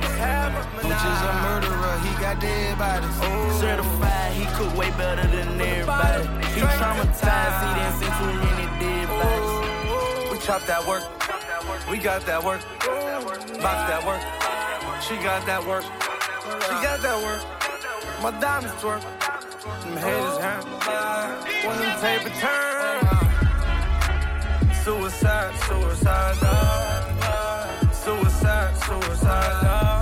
Gucci 0.82 1.11
is 1.14 1.23
a 1.23 1.32
murderer, 1.47 1.94
he 2.03 2.11
got 2.20 2.41
dead 2.41 2.76
bodies. 2.76 3.14
Certified, 3.61 4.32
he 4.32 4.44
cook 4.56 4.76
way 4.76 4.91
better 4.99 5.23
than 5.29 5.61
everybody. 5.61 6.25
He 6.55 6.61
traumatized, 6.61 7.59
he 7.62 7.69
didn't 7.79 8.03
see 8.03 8.11
too 8.19 8.35
many 8.43 8.67
dead 8.82 9.06
bodies. 9.06 10.32
We 10.32 10.39
chop 10.44 10.67
that 10.67 10.82
work. 10.89 11.05
We 11.89 11.98
got 11.98 12.27
that 12.27 12.43
work. 12.43 12.63
Box 13.63 13.79
that 13.87 14.03
work. 14.05 14.22
She 15.06 15.15
got 15.22 15.46
that 15.46 15.65
work. 15.65 15.84
She 16.67 16.75
got 16.82 17.01
that 17.01 17.19
work. 17.22 17.43
My 18.25 18.32
diamonds 18.41 18.82
work. 18.82 19.03
Them 19.03 19.96
haters 20.03 20.39
hurt. 20.43 20.65
When 21.63 21.79
them 21.79 21.94
tape 22.03 22.25
return. 22.27 23.06
Suicide, 24.82 25.55
suicide, 25.69 26.41
dog. 26.41 26.92
Suicide, 28.84 29.96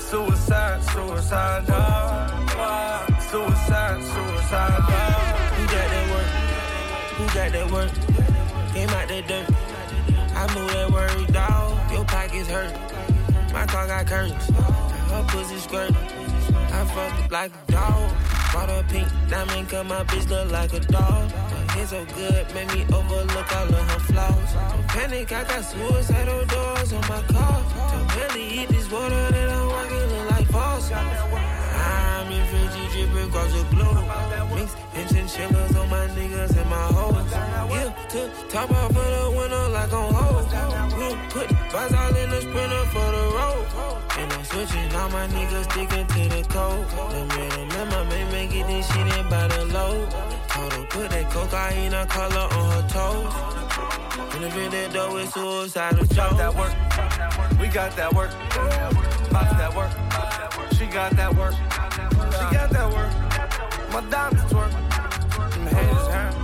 suicide. 0.00 1.66
Suicide, 3.30 4.02
suicide. 4.02 4.02
Suicide. 4.02 4.82
Who 5.54 5.64
got 5.66 5.88
that 5.90 6.06
work? 6.10 6.28
Who 7.16 7.24
got 7.34 7.52
that 7.52 7.70
work? 7.70 7.92
Came 8.72 8.88
out 8.88 9.08
that 9.08 9.26
dirt. 9.28 9.46
I 10.34 10.54
move 10.54 10.72
that 10.72 10.90
word, 10.90 11.32
dog. 11.32 11.92
Your 11.92 12.04
pockets 12.04 12.48
hurt. 12.48 12.72
My 13.52 13.66
car 13.66 13.86
got 13.86 14.06
curtains. 14.06 14.48
Her 14.48 15.24
pussy 15.28 15.58
squirt. 15.58 15.90
I 15.90 16.84
fucked 16.84 17.30
like 17.30 17.52
a 17.68 17.72
dog. 17.72 18.10
Bought 18.52 18.70
a 18.70 18.84
pink 18.88 19.08
diamond, 19.28 19.68
cause 19.68 19.86
my 19.86 20.02
bitch 20.04 20.28
look 20.30 20.50
like 20.50 20.72
a 20.72 20.80
dog. 20.80 21.30
Her 21.30 21.72
hair 21.72 21.86
so 21.86 22.04
good, 22.16 22.54
made 22.54 22.72
me 22.74 22.82
overlook 22.94 23.56
all 23.56 23.74
of 23.74 23.90
her 23.90 24.00
flaws. 24.08 24.52
Don't 24.72 24.88
panic, 24.88 25.32
I 25.32 25.44
got 25.44 25.64
suicidal 25.64 26.44
doors 26.46 26.92
on 26.92 27.00
my 27.02 27.22
car. 27.32 27.62
Don't 27.92 28.08
barely 28.08 28.60
eat 28.60 28.68
this 28.70 28.90
water 28.90 29.30
that 29.30 29.50
I'm 29.50 29.66
walking 29.68 30.08
look 30.12 30.30
like 30.30 30.46
false. 30.48 30.90
I'm 32.48 32.54
in 32.54 32.68
Fiji 32.70 33.04
dripping 33.06 33.28
across 33.28 33.52
the 33.52 33.76
globe. 33.76 34.54
Mix 34.54 34.74
and 34.94 35.28
chinchillas 35.28 35.76
on 35.76 35.90
my 35.90 36.06
niggas 36.08 36.56
and 36.56 36.70
my 36.70 36.76
hoes. 36.76 37.30
Yeah, 37.30 37.92
to 38.08 38.30
top 38.48 38.70
off 38.70 38.88
of 38.88 38.94
the 38.94 39.36
window 39.36 39.68
like 39.70 39.92
on 39.92 40.14
hold. 40.14 40.46
We'll 40.96 41.16
put 41.28 41.48
vibes 41.48 41.94
all 41.94 42.16
in 42.16 42.30
the 42.30 42.40
sprinter 42.40 42.84
for 42.88 43.08
the 43.12 43.24
road. 43.36 43.66
And 44.18 44.32
I'm 44.32 44.44
switching 44.44 44.94
all 44.94 45.08
my 45.10 45.26
niggas 45.28 45.64
sticking 45.70 46.06
to 46.06 46.36
the 46.36 46.48
code. 46.48 46.88
Them 47.12 47.28
rhythm 47.28 47.70
and 47.70 47.90
my 47.90 48.04
main 48.04 48.32
man 48.32 48.48
get 48.48 48.66
this 48.66 48.86
shit 48.92 49.18
in 49.18 49.28
by 49.28 49.48
the 49.48 49.64
load. 49.66 50.10
Told 50.48 50.72
her 50.72 50.84
put 50.86 51.10
that 51.10 51.30
cocaine 51.30 51.92
color 52.08 52.48
on 52.56 52.70
her 52.72 52.88
toes. 52.88 54.34
And 54.34 54.44
if 54.44 54.56
it 54.56 54.70
that 54.70 54.92
dough 54.94 55.16
is 55.16 55.32
suicidal 55.34 56.06
joke. 56.06 56.38
that 56.38 56.54
work. 56.54 56.72
We 57.60 57.68
got 57.68 57.94
that 57.96 58.14
work. 58.14 58.30
Box 59.30 59.50
that 59.58 59.74
work. 59.76 59.92
She 60.72 60.86
got 60.86 61.12
that 61.12 61.34
work. 61.34 61.54
She 62.38 62.44
got 62.54 62.70
that 62.70 62.88
work. 62.94 63.12
My 63.92 64.00
diamonds 64.10 64.44
twerk. 64.52 64.70
Them 65.50 65.66
haters 65.66 66.06
hurt. 66.06 66.34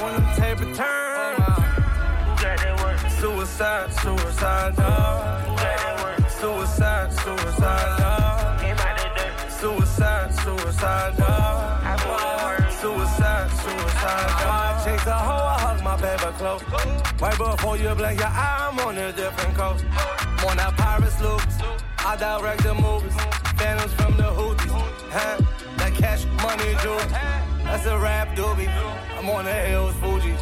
When 0.00 0.12
them 0.14 0.26
taper 0.34 0.64
turn. 0.74 1.36
Who 1.36 2.32
got 2.40 2.56
that 2.64 2.74
work? 2.80 2.98
Suicide, 3.20 3.92
suicide, 4.00 4.76
dog. 4.76 5.44
Who 5.44 5.56
got 5.56 5.60
that 5.60 6.02
work? 6.02 6.30
Suicide, 6.30 7.12
suicide, 7.12 7.98
dog. 8.00 8.60
Came 8.60 8.78
out 8.78 8.96
the 8.96 9.04
dirt. 9.14 9.52
Suicide, 9.52 10.30
suicide, 10.40 11.12
put. 11.18 12.72
Suicide, 12.80 13.50
suicide, 13.60 14.30
dog. 14.40 14.84
Chase 14.84 15.06
a 15.06 15.12
hoe, 15.12 15.46
I 15.52 15.58
hug 15.60 15.82
my 15.82 15.96
baby 16.00 16.30
close. 16.38 16.62
Right 17.20 17.36
before 17.36 17.76
you 17.76 17.94
blink 17.94 18.20
your 18.20 18.28
eye, 18.28 18.70
I'm 18.72 18.78
on 18.80 18.96
a 18.96 19.12
different 19.12 19.54
coast. 19.54 19.84
I'm 19.92 20.46
on 20.48 20.56
that 20.56 20.74
Paris 20.78 21.20
loop. 21.20 21.42
I 21.98 22.16
direct 22.16 22.62
the 22.62 22.74
movies. 22.74 23.14
Phantoms 23.58 23.92
from 23.94 24.16
the 24.16 24.24
Houthis. 24.24 24.83
Huh? 25.14 25.38
That 25.76 25.94
cash 25.94 26.24
money 26.42 26.74
jewelry. 26.82 27.06
That's 27.62 27.86
a 27.86 27.96
rap 27.96 28.34
doobie. 28.36 28.66
I'm 29.16 29.30
on 29.30 29.44
the 29.44 29.52
hills, 29.52 29.94
Fuji. 30.02 30.32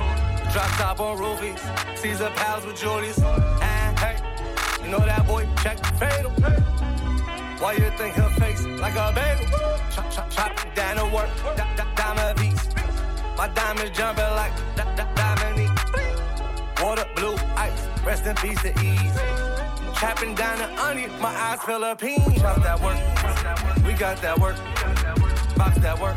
Drop 0.50 0.70
top 0.80 0.98
on 0.98 1.18
roofies. 1.18 1.60
Caesar 1.98 2.30
pals 2.36 2.64
with 2.64 2.80
Julius. 2.80 3.18
And 3.18 3.98
hey, 3.98 4.16
you 4.82 4.90
know 4.90 5.00
that 5.00 5.26
boy, 5.26 5.46
check 5.62 5.76
fatal. 6.00 6.30
Why 7.60 7.74
you 7.74 7.90
think 7.98 8.14
her 8.14 8.30
face 8.40 8.64
like 8.80 8.96
a 8.96 9.12
bagel? 9.14 9.46
Chop, 9.92 10.10
chop, 10.10 10.30
chop, 10.30 10.74
down 10.74 10.96
to 10.96 11.04
work. 11.14 11.28
Diamond 11.94 12.38
V's. 12.38 12.68
My 13.36 13.48
diamonds 13.48 13.92
jumping 13.94 14.24
like 14.24 14.52
E. 15.60 15.68
Water, 16.82 17.06
blue, 17.14 17.36
ice. 17.56 17.88
Rest 18.06 18.24
in 18.24 18.34
peace 18.36 18.62
to 18.62 18.70
ease. 18.80 19.71
Trapping 20.02 20.34
down 20.34 20.58
the 20.58 20.82
onion, 20.82 21.12
my 21.20 21.28
eyes 21.28 21.60
Philippines. 21.62 22.40
Chop 22.40 22.60
that 22.64 22.80
work. 22.82 22.98
We 23.86 23.92
got 23.92 24.20
that 24.20 24.36
work. 24.36 24.56
Box 25.54 25.78
that 25.78 25.96
work. 26.00 26.16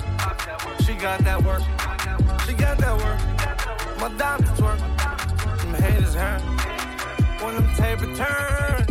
She 0.83 0.95
got 0.95 1.19
that 1.19 1.43
work. 1.43 1.61
She 2.47 2.55
got 2.55 2.79
that 2.79 2.97
work. 2.97 3.99
My 3.99 4.09
diamonds 4.17 4.59
twerk. 4.59 4.79
Them 5.59 5.73
haters 5.75 6.15
hurt. 6.15 6.41
When 7.43 7.57
them 7.57 7.69
taper 7.75 8.07
turn. 8.15 8.87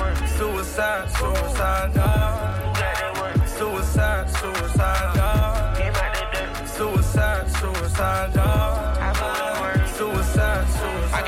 Work? 0.00 0.16
Suicide, 0.26 1.08
suicide, 1.12 1.94
dog. 1.94 2.76
Work? 3.20 3.46
Suicide, 3.46 4.28
suicide, 4.28 5.14
dog. 5.14 6.66
Suicide, 6.66 7.48
suicide, 7.48 8.32
dog. 8.34 9.01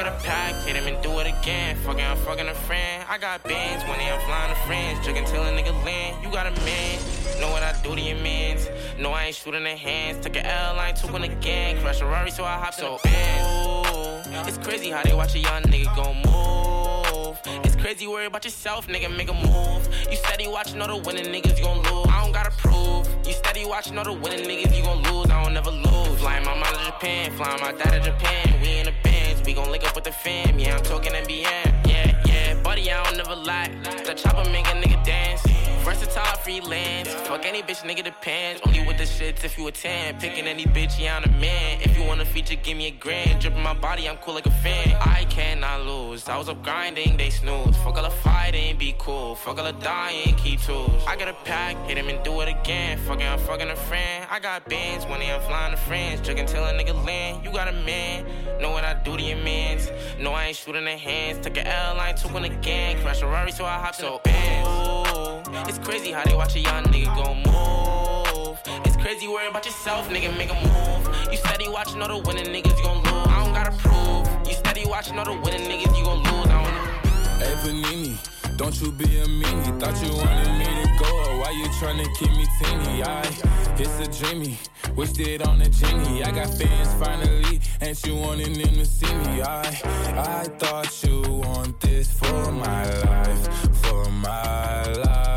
Get 0.04 0.12
a 0.12 0.24
pack, 0.24 0.54
hit 0.66 0.76
him 0.76 0.86
and 0.86 1.02
do 1.02 1.18
it 1.18 1.26
again. 1.26 1.76
Fucking, 1.76 2.04
I'm 2.04 2.16
fucking 2.18 2.48
a 2.48 2.54
friend. 2.54 3.04
I 3.08 3.18
got 3.18 3.42
bands, 3.42 3.84
money, 3.86 4.04
I'm 4.04 4.20
flying 4.26 4.54
to 4.54 4.60
friends. 4.62 5.02
Drinking 5.04 5.24
till 5.26 5.42
a 5.42 5.50
nigga 5.50 5.72
land. 5.84 6.22
You 6.22 6.30
got 6.30 6.46
a 6.46 6.50
man. 6.62 6.98
Know 7.40 7.50
what 7.50 7.62
I 7.62 7.74
do 7.82 7.94
to 7.94 8.00
your 8.00 8.18
mans. 8.18 8.68
No, 8.98 9.12
I 9.12 9.26
ain't 9.26 9.34
shooting 9.34 9.64
the 9.64 9.76
hands. 9.76 10.24
Took 10.24 10.36
an 10.36 10.46
L, 10.46 10.78
I 10.78 10.88
ain't 10.88 10.96
took 10.96 11.12
one 11.12 11.24
again. 11.24 11.80
Crash 11.80 12.00
a 12.00 12.06
Rari, 12.06 12.30
so 12.30 12.44
I 12.44 12.58
hop 12.58 12.74
so 12.74 12.98
in. 13.04 14.46
It's 14.46 14.58
crazy 14.58 14.90
how 14.90 15.02
they 15.02 15.14
watch 15.14 15.34
a 15.34 15.38
young 15.38 15.62
nigga 15.62 15.94
go 15.96 16.12
move. 16.30 17.38
It's 17.64 17.76
crazy, 17.76 18.06
worry 18.06 18.26
about 18.26 18.44
yourself, 18.44 18.86
nigga, 18.88 19.14
make 19.14 19.30
a 19.30 19.34
move. 19.34 19.88
You 20.10 20.16
steady 20.16 20.48
watching 20.48 20.80
all 20.80 20.88
the 20.88 20.96
winning 20.96 21.26
niggas, 21.26 21.58
you 21.58 21.64
gon' 21.64 21.78
lose. 21.78 22.06
I 22.08 22.22
don't 22.22 22.32
gotta 22.32 22.50
prove. 22.50 23.08
You 23.26 23.32
steady 23.32 23.64
watching 23.64 23.96
all 23.98 24.04
the 24.04 24.12
winning 24.12 24.46
niggas, 24.48 24.76
you 24.76 24.82
gon' 24.82 25.02
lose. 25.02 25.30
I 25.30 25.42
don't 25.42 25.54
never 25.54 25.70
lose. 25.70 26.20
Flying 26.20 26.44
my 26.44 26.54
mom 26.54 26.74
to 26.74 26.84
Japan, 26.84 27.32
flying 27.32 27.60
my 27.60 27.72
dad 27.72 27.90
to 27.90 28.10
Japan. 28.10 28.60
We 28.62 28.78
in 28.78 28.86
the 28.86 28.92
bands, 29.02 29.13
we 29.46 29.52
gon' 29.52 29.70
link 29.70 29.84
up 29.86 29.94
with 29.94 30.04
the 30.04 30.12
fam. 30.12 30.58
Yeah, 30.58 30.76
I'm 30.76 30.82
talking 30.82 31.12
NBA. 31.12 31.86
Yeah, 31.86 32.22
yeah, 32.26 32.54
buddy, 32.62 32.90
I 32.90 33.02
don't 33.04 33.16
never 33.16 33.34
lie. 33.34 33.70
The 34.06 34.14
chopper 34.14 34.48
make 34.50 34.66
a 34.66 34.72
nigga 34.72 35.04
dance. 35.04 35.53
Versatile 35.84 36.36
freelance. 36.38 37.12
Fuck 37.28 37.44
any 37.44 37.60
bitch, 37.60 37.82
nigga 37.82 38.02
depends. 38.02 38.62
Only 38.66 38.86
with 38.86 38.96
the 38.96 39.04
shits 39.04 39.44
if 39.44 39.58
you 39.58 39.66
a 39.66 39.70
10. 39.70 40.18
Picking 40.18 40.46
any 40.46 40.64
bitch, 40.64 40.98
yeah, 40.98 41.18
I'm 41.18 41.24
a 41.24 41.38
man. 41.38 41.78
If 41.82 41.98
you 41.98 42.04
want 42.04 42.22
a 42.22 42.24
feature, 42.24 42.54
give 42.54 42.78
me 42.78 42.86
a 42.86 42.90
grand. 42.90 43.42
Dripping 43.42 43.62
my 43.62 43.74
body, 43.74 44.08
I'm 44.08 44.16
cool 44.16 44.32
like 44.32 44.46
a 44.46 44.50
fan. 44.50 44.96
I 45.02 45.26
cannot 45.28 45.84
lose. 45.84 46.26
I 46.26 46.38
was 46.38 46.48
up 46.48 46.62
grinding, 46.62 47.18
they 47.18 47.28
snooze. 47.28 47.76
Fuck 47.76 47.98
all 47.98 48.02
the 48.02 48.08
fighting, 48.08 48.78
be 48.78 48.94
cool. 48.98 49.34
Fuck 49.34 49.58
all 49.58 49.64
the 49.64 49.72
dying, 49.72 50.34
keep 50.36 50.62
tools. 50.62 51.04
I 51.06 51.16
got 51.16 51.28
a 51.28 51.34
pack, 51.44 51.76
hit 51.86 51.98
him 51.98 52.08
and 52.08 52.24
do 52.24 52.40
it 52.40 52.48
again. 52.48 52.96
Fucking, 53.00 53.26
I'm 53.26 53.38
fucking 53.40 53.68
a 53.68 53.76
friend. 53.76 54.26
I 54.30 54.40
got 54.40 54.66
bands, 54.66 55.06
money, 55.06 55.30
I'm 55.30 55.42
flying 55.42 55.72
to 55.72 55.76
friends. 55.82 56.22
Drinking 56.22 56.46
till 56.46 56.64
a 56.64 56.72
nigga 56.72 56.94
land. 57.04 57.44
You 57.44 57.52
got 57.52 57.68
a 57.68 57.72
man. 57.72 58.24
Know 58.58 58.70
what 58.70 58.84
I 58.84 58.94
do 58.94 59.18
to 59.18 59.22
your 59.22 59.36
mans. 59.36 59.90
No, 60.18 60.32
I 60.32 60.46
ain't 60.46 60.56
shooting 60.56 60.86
the 60.86 60.96
hands. 60.96 61.44
Took 61.44 61.58
an 61.58 61.66
L, 61.66 62.00
I 62.00 62.08
ain't 62.08 62.16
took 62.16 62.32
one 62.32 62.44
again. 62.44 63.02
Crash 63.02 63.20
a 63.20 63.26
Rari, 63.26 63.52
so 63.52 63.66
I 63.66 63.78
hopped 63.78 63.96
so 63.96 64.22
in. 64.24 64.34
It's 65.76 65.84
crazy 65.84 66.12
how 66.12 66.22
they 66.22 66.36
watch 66.36 66.54
a 66.54 66.60
young 66.60 66.84
nigga 66.84 67.10
go 67.16 67.34
move. 67.34 68.60
It's 68.84 68.96
crazy 68.96 69.26
worry 69.26 69.48
about 69.48 69.66
yourself, 69.66 70.08
nigga, 70.08 70.30
make 70.38 70.48
a 70.48 70.54
move. 70.54 71.32
You 71.32 71.36
steady 71.36 71.68
watching 71.68 72.00
all 72.00 72.06
the 72.06 72.18
winning 72.28 72.46
niggas, 72.46 72.78
you 72.78 72.84
gon' 72.84 73.02
lose. 73.02 73.26
I 73.26 73.44
don't 73.44 73.52
gotta 73.52 73.72
prove. 73.82 74.46
You 74.46 74.54
steady 74.54 74.86
watching 74.86 75.18
all 75.18 75.24
the 75.24 75.32
winning 75.32 75.68
niggas, 75.68 75.98
you 75.98 76.04
gon' 76.04 76.22
lose. 76.22 76.46
I 76.46 76.62
don't 76.62 76.74
know. 76.74 77.44
Hey, 77.44 77.54
Panini, 77.58 78.56
don't 78.56 78.80
you 78.80 78.92
be 78.92 79.18
a 79.18 79.26
meanie. 79.26 79.80
Thought 79.80 80.00
you 80.00 80.14
wanted 80.14 80.56
me 80.56 80.64
to 80.64 80.96
go. 80.96 81.38
Why 81.40 81.50
you 81.50 81.66
tryna 81.80 82.06
keep 82.18 82.30
me 82.30 82.46
teeny? 82.60 83.02
I, 83.02 83.26
it's 83.76 83.98
a 83.98 84.06
dreamy. 84.22 84.56
Wished 84.94 85.18
it 85.18 85.42
on 85.42 85.60
a 85.60 85.68
genie. 85.68 86.22
I 86.22 86.30
got 86.30 86.54
fans 86.54 86.94
finally. 87.04 87.60
Ain't 87.82 88.06
you 88.06 88.14
wanting 88.14 88.52
them 88.52 88.74
to 88.74 88.86
see 88.86 89.12
me? 89.12 89.42
I, 89.42 89.66
I 90.16 90.44
thought 90.56 91.02
you 91.02 91.20
want 91.20 91.80
this 91.80 92.12
for 92.12 92.52
my 92.52 92.84
life. 93.00 93.74
For 93.82 94.08
my 94.08 94.92
life. 94.92 95.33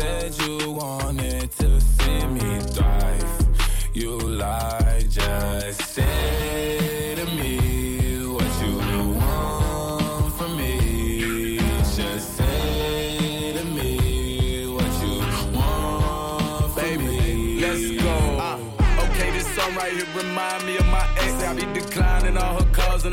Said 0.00 0.34
you 0.46 0.70
wanted 0.70 1.50
to 1.58 1.78
see 1.78 2.26
me 2.28 2.58
thrive. 2.72 3.48
You 3.92 4.18
lied, 4.18 5.10
just 5.10 5.82
say 5.94 6.39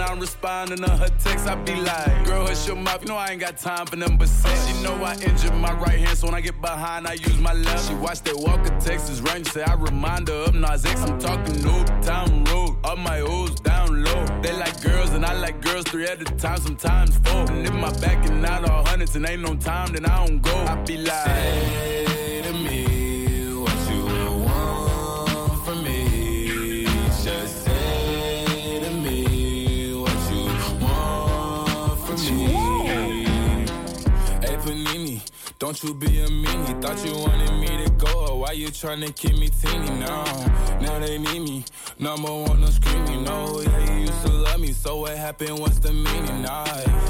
I'm 0.08 0.22
responding 0.22 0.78
to 0.78 0.90
her 0.90 1.10
texts. 1.20 1.48
I 1.48 1.56
be 1.56 1.76
like, 1.76 2.26
girl, 2.26 2.48
hush 2.48 2.66
your 2.66 2.78
mouth. 2.78 3.02
You 3.02 3.10
know 3.10 3.18
I 3.18 3.32
ain't 3.32 3.42
got 3.42 3.58
time 3.58 3.86
for 3.86 3.98
nothing 3.98 4.18
but 4.18 4.30
sex. 4.30 4.68
She 4.68 4.82
know 4.82 4.96
I 5.04 5.16
injured 5.16 5.54
my 5.56 5.74
right 5.74 6.00
hand, 6.00 6.18
so 6.18 6.28
when 6.28 6.36
I 6.36 6.40
get 6.40 6.62
behind, 6.62 7.06
I 7.06 7.14
use 7.14 7.38
my 7.38 7.54
left. 7.54 7.90
She 7.90 7.96
watch 7.96 8.22
that 8.22 8.36
Walker 8.38 8.70
Texas 8.80 9.20
Ranger, 9.20 9.52
say 9.52 9.64
I 9.64 9.74
remind 9.74 10.30
her 10.30 10.46
of 10.46 10.56
Nas 10.56 10.86
X. 10.86 11.02
I'm 11.04 11.20
talking 11.20 11.56
Noob 11.56 12.02
Town 12.02 12.46
Road, 12.46 12.78
all 12.86 12.96
my 12.96 13.20
O's 13.20 13.60
down 13.60 14.04
low. 14.04 14.26
They 14.42 14.54
like 14.54 14.82
girls 14.82 15.12
and 15.12 15.26
I 15.26 15.34
like 15.34 15.62
girls 15.62 15.84
three 15.86 16.06
at 16.06 16.22
a 16.22 16.26
time, 16.38 16.62
sometimes 16.62 17.18
four. 17.18 17.52
And 17.52 17.68
if 17.68 17.74
my 17.74 17.92
back 18.00 18.26
and 18.30 18.46
out 18.46 18.70
all 18.70 18.86
hundreds 18.86 19.16
and 19.18 19.28
ain't 19.28 19.42
no 19.42 19.56
time, 19.56 19.92
then 19.92 20.06
I 20.06 20.26
don't 20.26 20.42
go. 20.42 20.56
I 20.56 20.76
be 20.84 20.98
like, 20.98 21.26
Say 21.26 22.42
to 22.44 22.54
me 22.54 22.97
don't 35.60 35.84
you 35.84 35.94
be 35.94 36.20
a 36.20 36.28
meanie. 36.28 36.82
Thought 36.82 37.04
you 37.06 37.14
wanted 37.18 37.52
me 37.60 37.86
to 37.86 37.92
go. 37.92 38.38
Why 38.38 38.52
you 38.52 38.68
tryna 38.68 39.16
keep 39.16 39.38
me 39.38 39.50
teeny 39.50 39.90
now? 40.00 40.24
Now 40.80 41.00
they 41.00 41.18
need 41.18 41.40
me. 41.40 41.66
Number 42.00 42.32
one, 42.32 42.62
no 42.62 42.68
screaming. 42.68 43.24
No, 43.24 43.62
yeah, 43.62 43.94
you 43.94 44.02
used 44.02 44.22
to 44.26 44.32
love 44.32 44.60
me. 44.60 44.72
So 44.72 44.98
what 44.98 45.18
happened? 45.18 45.60
What's 45.60 45.80
the 45.80 45.92
meaning? 45.92 46.46
I, 46.46 47.07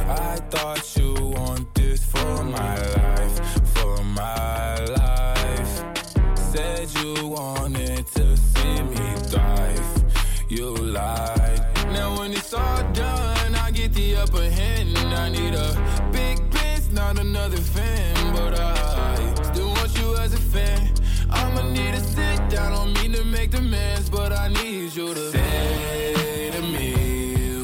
I 24.48 24.50
need 24.64 24.96
you 24.96 25.14
to 25.14 25.30
say 25.30 26.52
to 26.52 26.62
me 26.62 26.94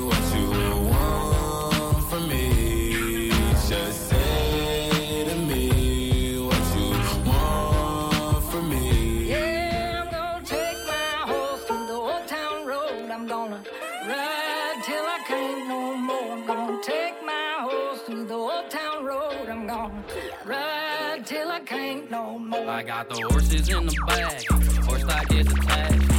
what 0.04 0.36
you 0.36 0.50
want 0.92 2.10
from 2.10 2.28
me. 2.28 3.30
Just 3.70 4.10
say 4.10 5.24
to 5.30 5.36
me 5.48 6.40
what 6.40 6.66
you 6.76 6.90
want 7.26 8.44
from 8.52 8.70
me. 8.70 9.30
Yeah, 9.30 10.04
I'm 10.04 10.12
gonna 10.12 10.46
take 10.46 10.78
my 10.86 11.32
horse 11.32 11.64
to 11.68 11.74
the 11.88 11.94
old 11.94 12.28
town 12.28 12.68
road. 12.68 13.10
I'm 13.10 13.28
gonna 13.28 13.64
ride 14.06 14.82
till 14.84 15.06
I 15.06 15.20
can't 15.26 15.66
no 15.70 15.96
more. 15.96 16.34
I'm 16.34 16.46
gonna 16.46 16.84
take 16.84 17.24
my 17.26 17.60
horse 17.60 18.02
to 18.08 18.26
the 18.26 18.34
old 18.34 18.70
town 18.70 19.06
road. 19.06 19.48
I'm 19.48 19.68
gonna 19.68 20.04
ride 20.46 21.22
till 21.26 21.50
I 21.50 21.62
can't 21.62 22.12
no 22.12 22.38
more. 22.38 22.68
I 22.68 22.84
got 22.84 23.08
the 23.08 23.22
horses 23.32 23.70
in 23.70 23.86
the 23.86 23.96
back, 24.06 24.44
horse 24.86 25.02
stock 25.02 25.32
is 25.32 25.48
attached. 25.48 26.13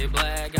Matted 0.00 0.12
black, 0.12 0.59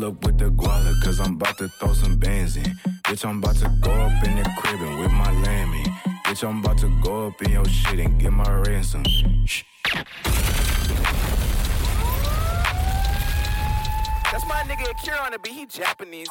Pull 0.00 0.08
up 0.08 0.24
with 0.24 0.38
the 0.38 0.46
guala, 0.46 0.98
cause 1.02 1.20
I'm 1.20 1.34
about 1.34 1.58
to 1.58 1.68
throw 1.68 1.92
some 1.92 2.16
bands 2.16 2.56
in. 2.56 2.64
Bitch, 3.04 3.22
I'm 3.28 3.36
about 3.36 3.56
to 3.56 3.68
go 3.82 3.90
up 3.90 4.24
in 4.26 4.36
the 4.36 4.50
crib 4.56 4.80
and 4.80 4.98
with 4.98 5.12
my 5.12 5.30
lammy. 5.42 5.84
Bitch, 6.24 6.42
I'm 6.48 6.60
about 6.60 6.78
to 6.78 6.88
go 7.02 7.26
up 7.26 7.42
in 7.42 7.52
your 7.52 7.66
shit 7.66 8.00
and 8.00 8.18
get 8.18 8.32
my 8.32 8.50
ransom. 8.50 9.04
Shh. 9.44 9.62
That's 14.32 14.46
my 14.48 14.62
nigga 14.66 14.90
Akira 14.90 15.18
on 15.18 15.32
the 15.32 15.38
beat. 15.38 15.52
He 15.52 15.66
Japanese. 15.66 16.30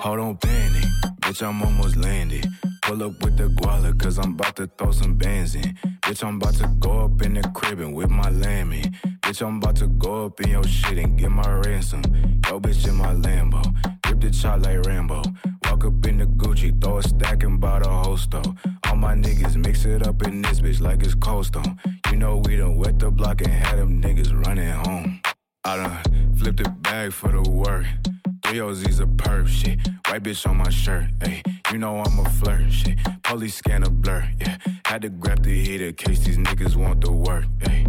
Hold 0.00 0.20
on, 0.20 0.36
panic. 0.38 0.84
Bitch, 1.20 1.46
I'm 1.46 1.60
almost 1.60 1.96
landed. 1.96 2.46
Pull 2.86 3.02
up 3.02 3.20
with 3.24 3.36
the 3.36 3.48
guala, 3.48 3.98
cause 3.98 4.16
I'm 4.16 4.34
about 4.34 4.54
to 4.56 4.68
throw 4.78 4.92
some 4.92 5.16
bands 5.16 5.56
in. 5.56 5.76
Bitch, 6.02 6.22
I'm 6.22 6.36
about 6.36 6.54
to 6.54 6.68
go 6.78 7.06
up 7.06 7.20
in 7.20 7.34
the 7.34 7.42
crib 7.52 7.80
and 7.80 7.92
with 7.92 8.10
my 8.10 8.30
lammy. 8.30 8.82
Bitch, 9.22 9.44
I'm 9.44 9.56
about 9.56 9.74
to 9.78 9.88
go 9.88 10.26
up 10.26 10.40
in 10.40 10.50
your 10.50 10.62
shit 10.62 10.98
and 10.98 11.18
get 11.18 11.32
my 11.32 11.50
ransom. 11.50 12.04
Yo, 12.46 12.60
bitch, 12.60 12.86
in 12.86 12.94
my 12.94 13.12
Lambo. 13.12 13.60
Grip 14.04 14.20
the 14.20 14.30
chop 14.30 14.64
like 14.64 14.86
Rambo. 14.86 15.20
Walk 15.64 15.84
up 15.84 16.06
in 16.06 16.18
the 16.18 16.26
Gucci, 16.26 16.80
throw 16.80 16.98
a 16.98 17.02
stack 17.02 17.42
and 17.42 17.60
buy 17.60 17.80
the 17.80 17.88
whole 17.88 18.16
store. 18.16 18.54
All 18.86 18.94
my 18.94 19.14
niggas 19.14 19.56
mix 19.56 19.84
it 19.84 20.06
up 20.06 20.22
in 20.22 20.42
this 20.42 20.60
bitch 20.60 20.80
like 20.80 21.02
it's 21.02 21.16
Cold 21.16 21.46
Stone. 21.46 21.80
You 22.12 22.18
know 22.18 22.36
we 22.36 22.54
done 22.54 22.76
wet 22.76 23.00
the 23.00 23.10
block 23.10 23.40
and 23.40 23.50
had 23.50 23.80
them 23.80 24.00
niggas 24.00 24.32
running 24.46 24.70
home. 24.70 25.20
I 25.64 25.76
done 25.76 26.36
flipped 26.36 26.62
the 26.62 26.68
bag 26.68 27.12
for 27.12 27.32
the 27.32 27.42
work. 27.50 27.84
Three 28.46 28.60
OZ's 28.60 29.00
a 29.00 29.06
perv, 29.06 29.48
shit. 29.48 29.80
White 30.08 30.22
bitch 30.22 30.48
on 30.48 30.58
my 30.58 30.70
shirt, 30.70 31.06
ayy. 31.18 31.42
You 31.72 31.78
know 31.78 31.98
I'm 31.98 32.24
a 32.24 32.30
flirt 32.30 32.70
shit. 32.70 32.96
Police 33.24 33.56
scanner 33.56 33.90
blur, 33.90 34.24
yeah. 34.40 34.56
Had 34.84 35.02
to 35.02 35.08
grab 35.08 35.42
the 35.42 35.64
heater 35.64 35.90
case 35.90 36.20
these 36.20 36.38
niggas 36.38 36.76
want 36.76 37.00
the 37.00 37.10
work, 37.10 37.44
ayy. 37.62 37.84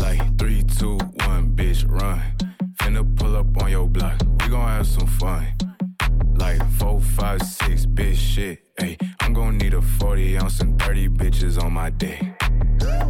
Like 0.00 0.38
three, 0.38 0.62
two, 0.62 0.96
one, 1.26 1.54
bitch, 1.54 1.84
run. 1.86 2.18
Finna 2.76 3.04
pull 3.18 3.36
up 3.36 3.54
on 3.62 3.70
your 3.70 3.86
block. 3.88 4.18
We 4.40 4.48
gon' 4.48 4.68
have 4.68 4.86
some 4.86 5.06
fun. 5.06 5.46
Like 6.34 6.66
four, 6.78 7.02
five, 7.02 7.42
six, 7.42 7.84
bitch 7.84 8.16
shit, 8.16 8.74
ayy. 8.76 8.96
I'm 9.20 9.34
gon' 9.34 9.58
need 9.58 9.74
a 9.74 9.82
40 9.82 10.38
ounce 10.38 10.60
and 10.60 10.80
30 10.80 11.08
bitches 11.10 11.62
on 11.62 11.74
my 11.74 11.90
dick. 11.90 12.22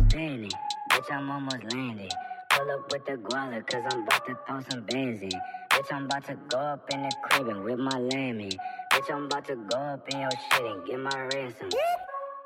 Danny, 0.08 0.48
bitch, 0.90 1.12
I'm 1.12 1.30
almost 1.30 1.72
landed. 1.72 2.12
Pull 2.50 2.70
up 2.72 2.90
with 2.90 3.06
the 3.06 3.12
guala, 3.12 3.64
cause 3.64 3.84
I'm 3.92 4.02
about 4.02 4.26
to 4.26 4.36
throw 4.44 4.60
some 4.68 4.82
bands 4.86 5.22
in. 5.22 5.30
Bitch, 5.80 5.94
I'm 5.94 6.04
about 6.04 6.24
to 6.26 6.34
go 6.48 6.58
up 6.58 6.90
in 6.92 7.02
the 7.04 7.12
crib 7.22 7.48
and 7.48 7.64
with 7.64 7.78
my 7.78 7.98
lammy. 7.98 8.58
Bitch, 8.92 9.10
I'm 9.10 9.24
about 9.24 9.46
to 9.46 9.56
go 9.56 9.76
up 9.78 10.06
in 10.10 10.20
your 10.20 10.30
shit 10.30 10.66
and 10.66 10.86
get 10.86 11.00
my 11.00 11.18
ransom. 11.22 11.70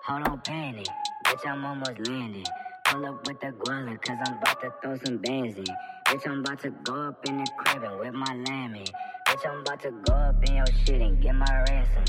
Hold 0.05 0.29
on, 0.29 0.41
panic. 0.43 0.87
Bitch, 1.25 1.45
I'm 1.45 1.65
almost 1.65 1.99
landed. 1.99 2.47
Pull 2.85 3.07
up 3.07 3.27
with 3.27 3.41
the 3.41 3.49
guala, 3.49 4.01
cause 4.01 4.19
I'm 4.25 4.35
about 4.35 4.61
to 4.61 4.73
throw 4.81 4.97
some 4.99 5.19
bands 5.19 5.59
in. 5.59 5.65
Bitch, 5.65 6.31
I'm 6.31 6.41
about 6.45 6.61
to 6.61 6.71
go 6.85 6.95
up 6.95 7.27
in 7.27 7.39
the 7.39 7.49
crib 7.59 7.83
and 7.83 7.99
with 7.99 8.15
my 8.15 8.37
lammy. 8.37 8.85
Bitch, 9.27 9.51
I'm 9.51 9.63
about 9.63 9.81
to 9.81 9.91
go 9.91 10.13
up 10.13 10.45
in 10.45 10.55
your 10.55 10.67
shit 10.87 11.01
and 11.01 11.21
get 11.21 11.35
my 11.35 11.65
ransom. 11.69 12.05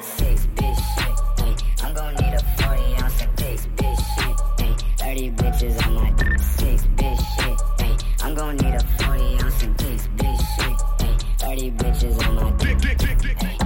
Six 0.00 0.46
bitch 0.56 0.76
shit, 0.96 1.16
ayy. 1.38 1.84
I'm 1.84 1.94
gon' 1.94 2.14
need 2.16 2.34
a 2.34 2.40
40 2.40 2.82
ounce 2.96 3.22
of 3.22 3.28
six 3.38 3.66
bitch 3.76 4.00
shit, 4.16 4.36
ayy. 4.58 4.98
30 4.98 5.30
bitches 5.30 5.86
on 5.86 5.94
my 5.94 6.10
dick, 6.10 6.40
six 6.40 6.82
bitch 6.96 7.20
shit, 7.36 7.58
ayy. 7.78 8.24
I'm 8.24 8.34
gon' 8.34 8.56
need 8.56 8.74
a 8.74 8.80
40 8.80 9.22
ounce 9.44 9.45
six 9.98 10.08
bitch 10.16 10.40
shit, 10.56 10.80
eh, 11.00 11.04
eh. 11.04 11.48
ayy. 11.48 11.70
30 11.70 11.70
bitches 11.72 12.26
on 12.26 12.34
my 12.36 12.50
dick, 12.58 12.78
ayy. 12.78 13.42
You 13.42 13.58
know 13.58 13.65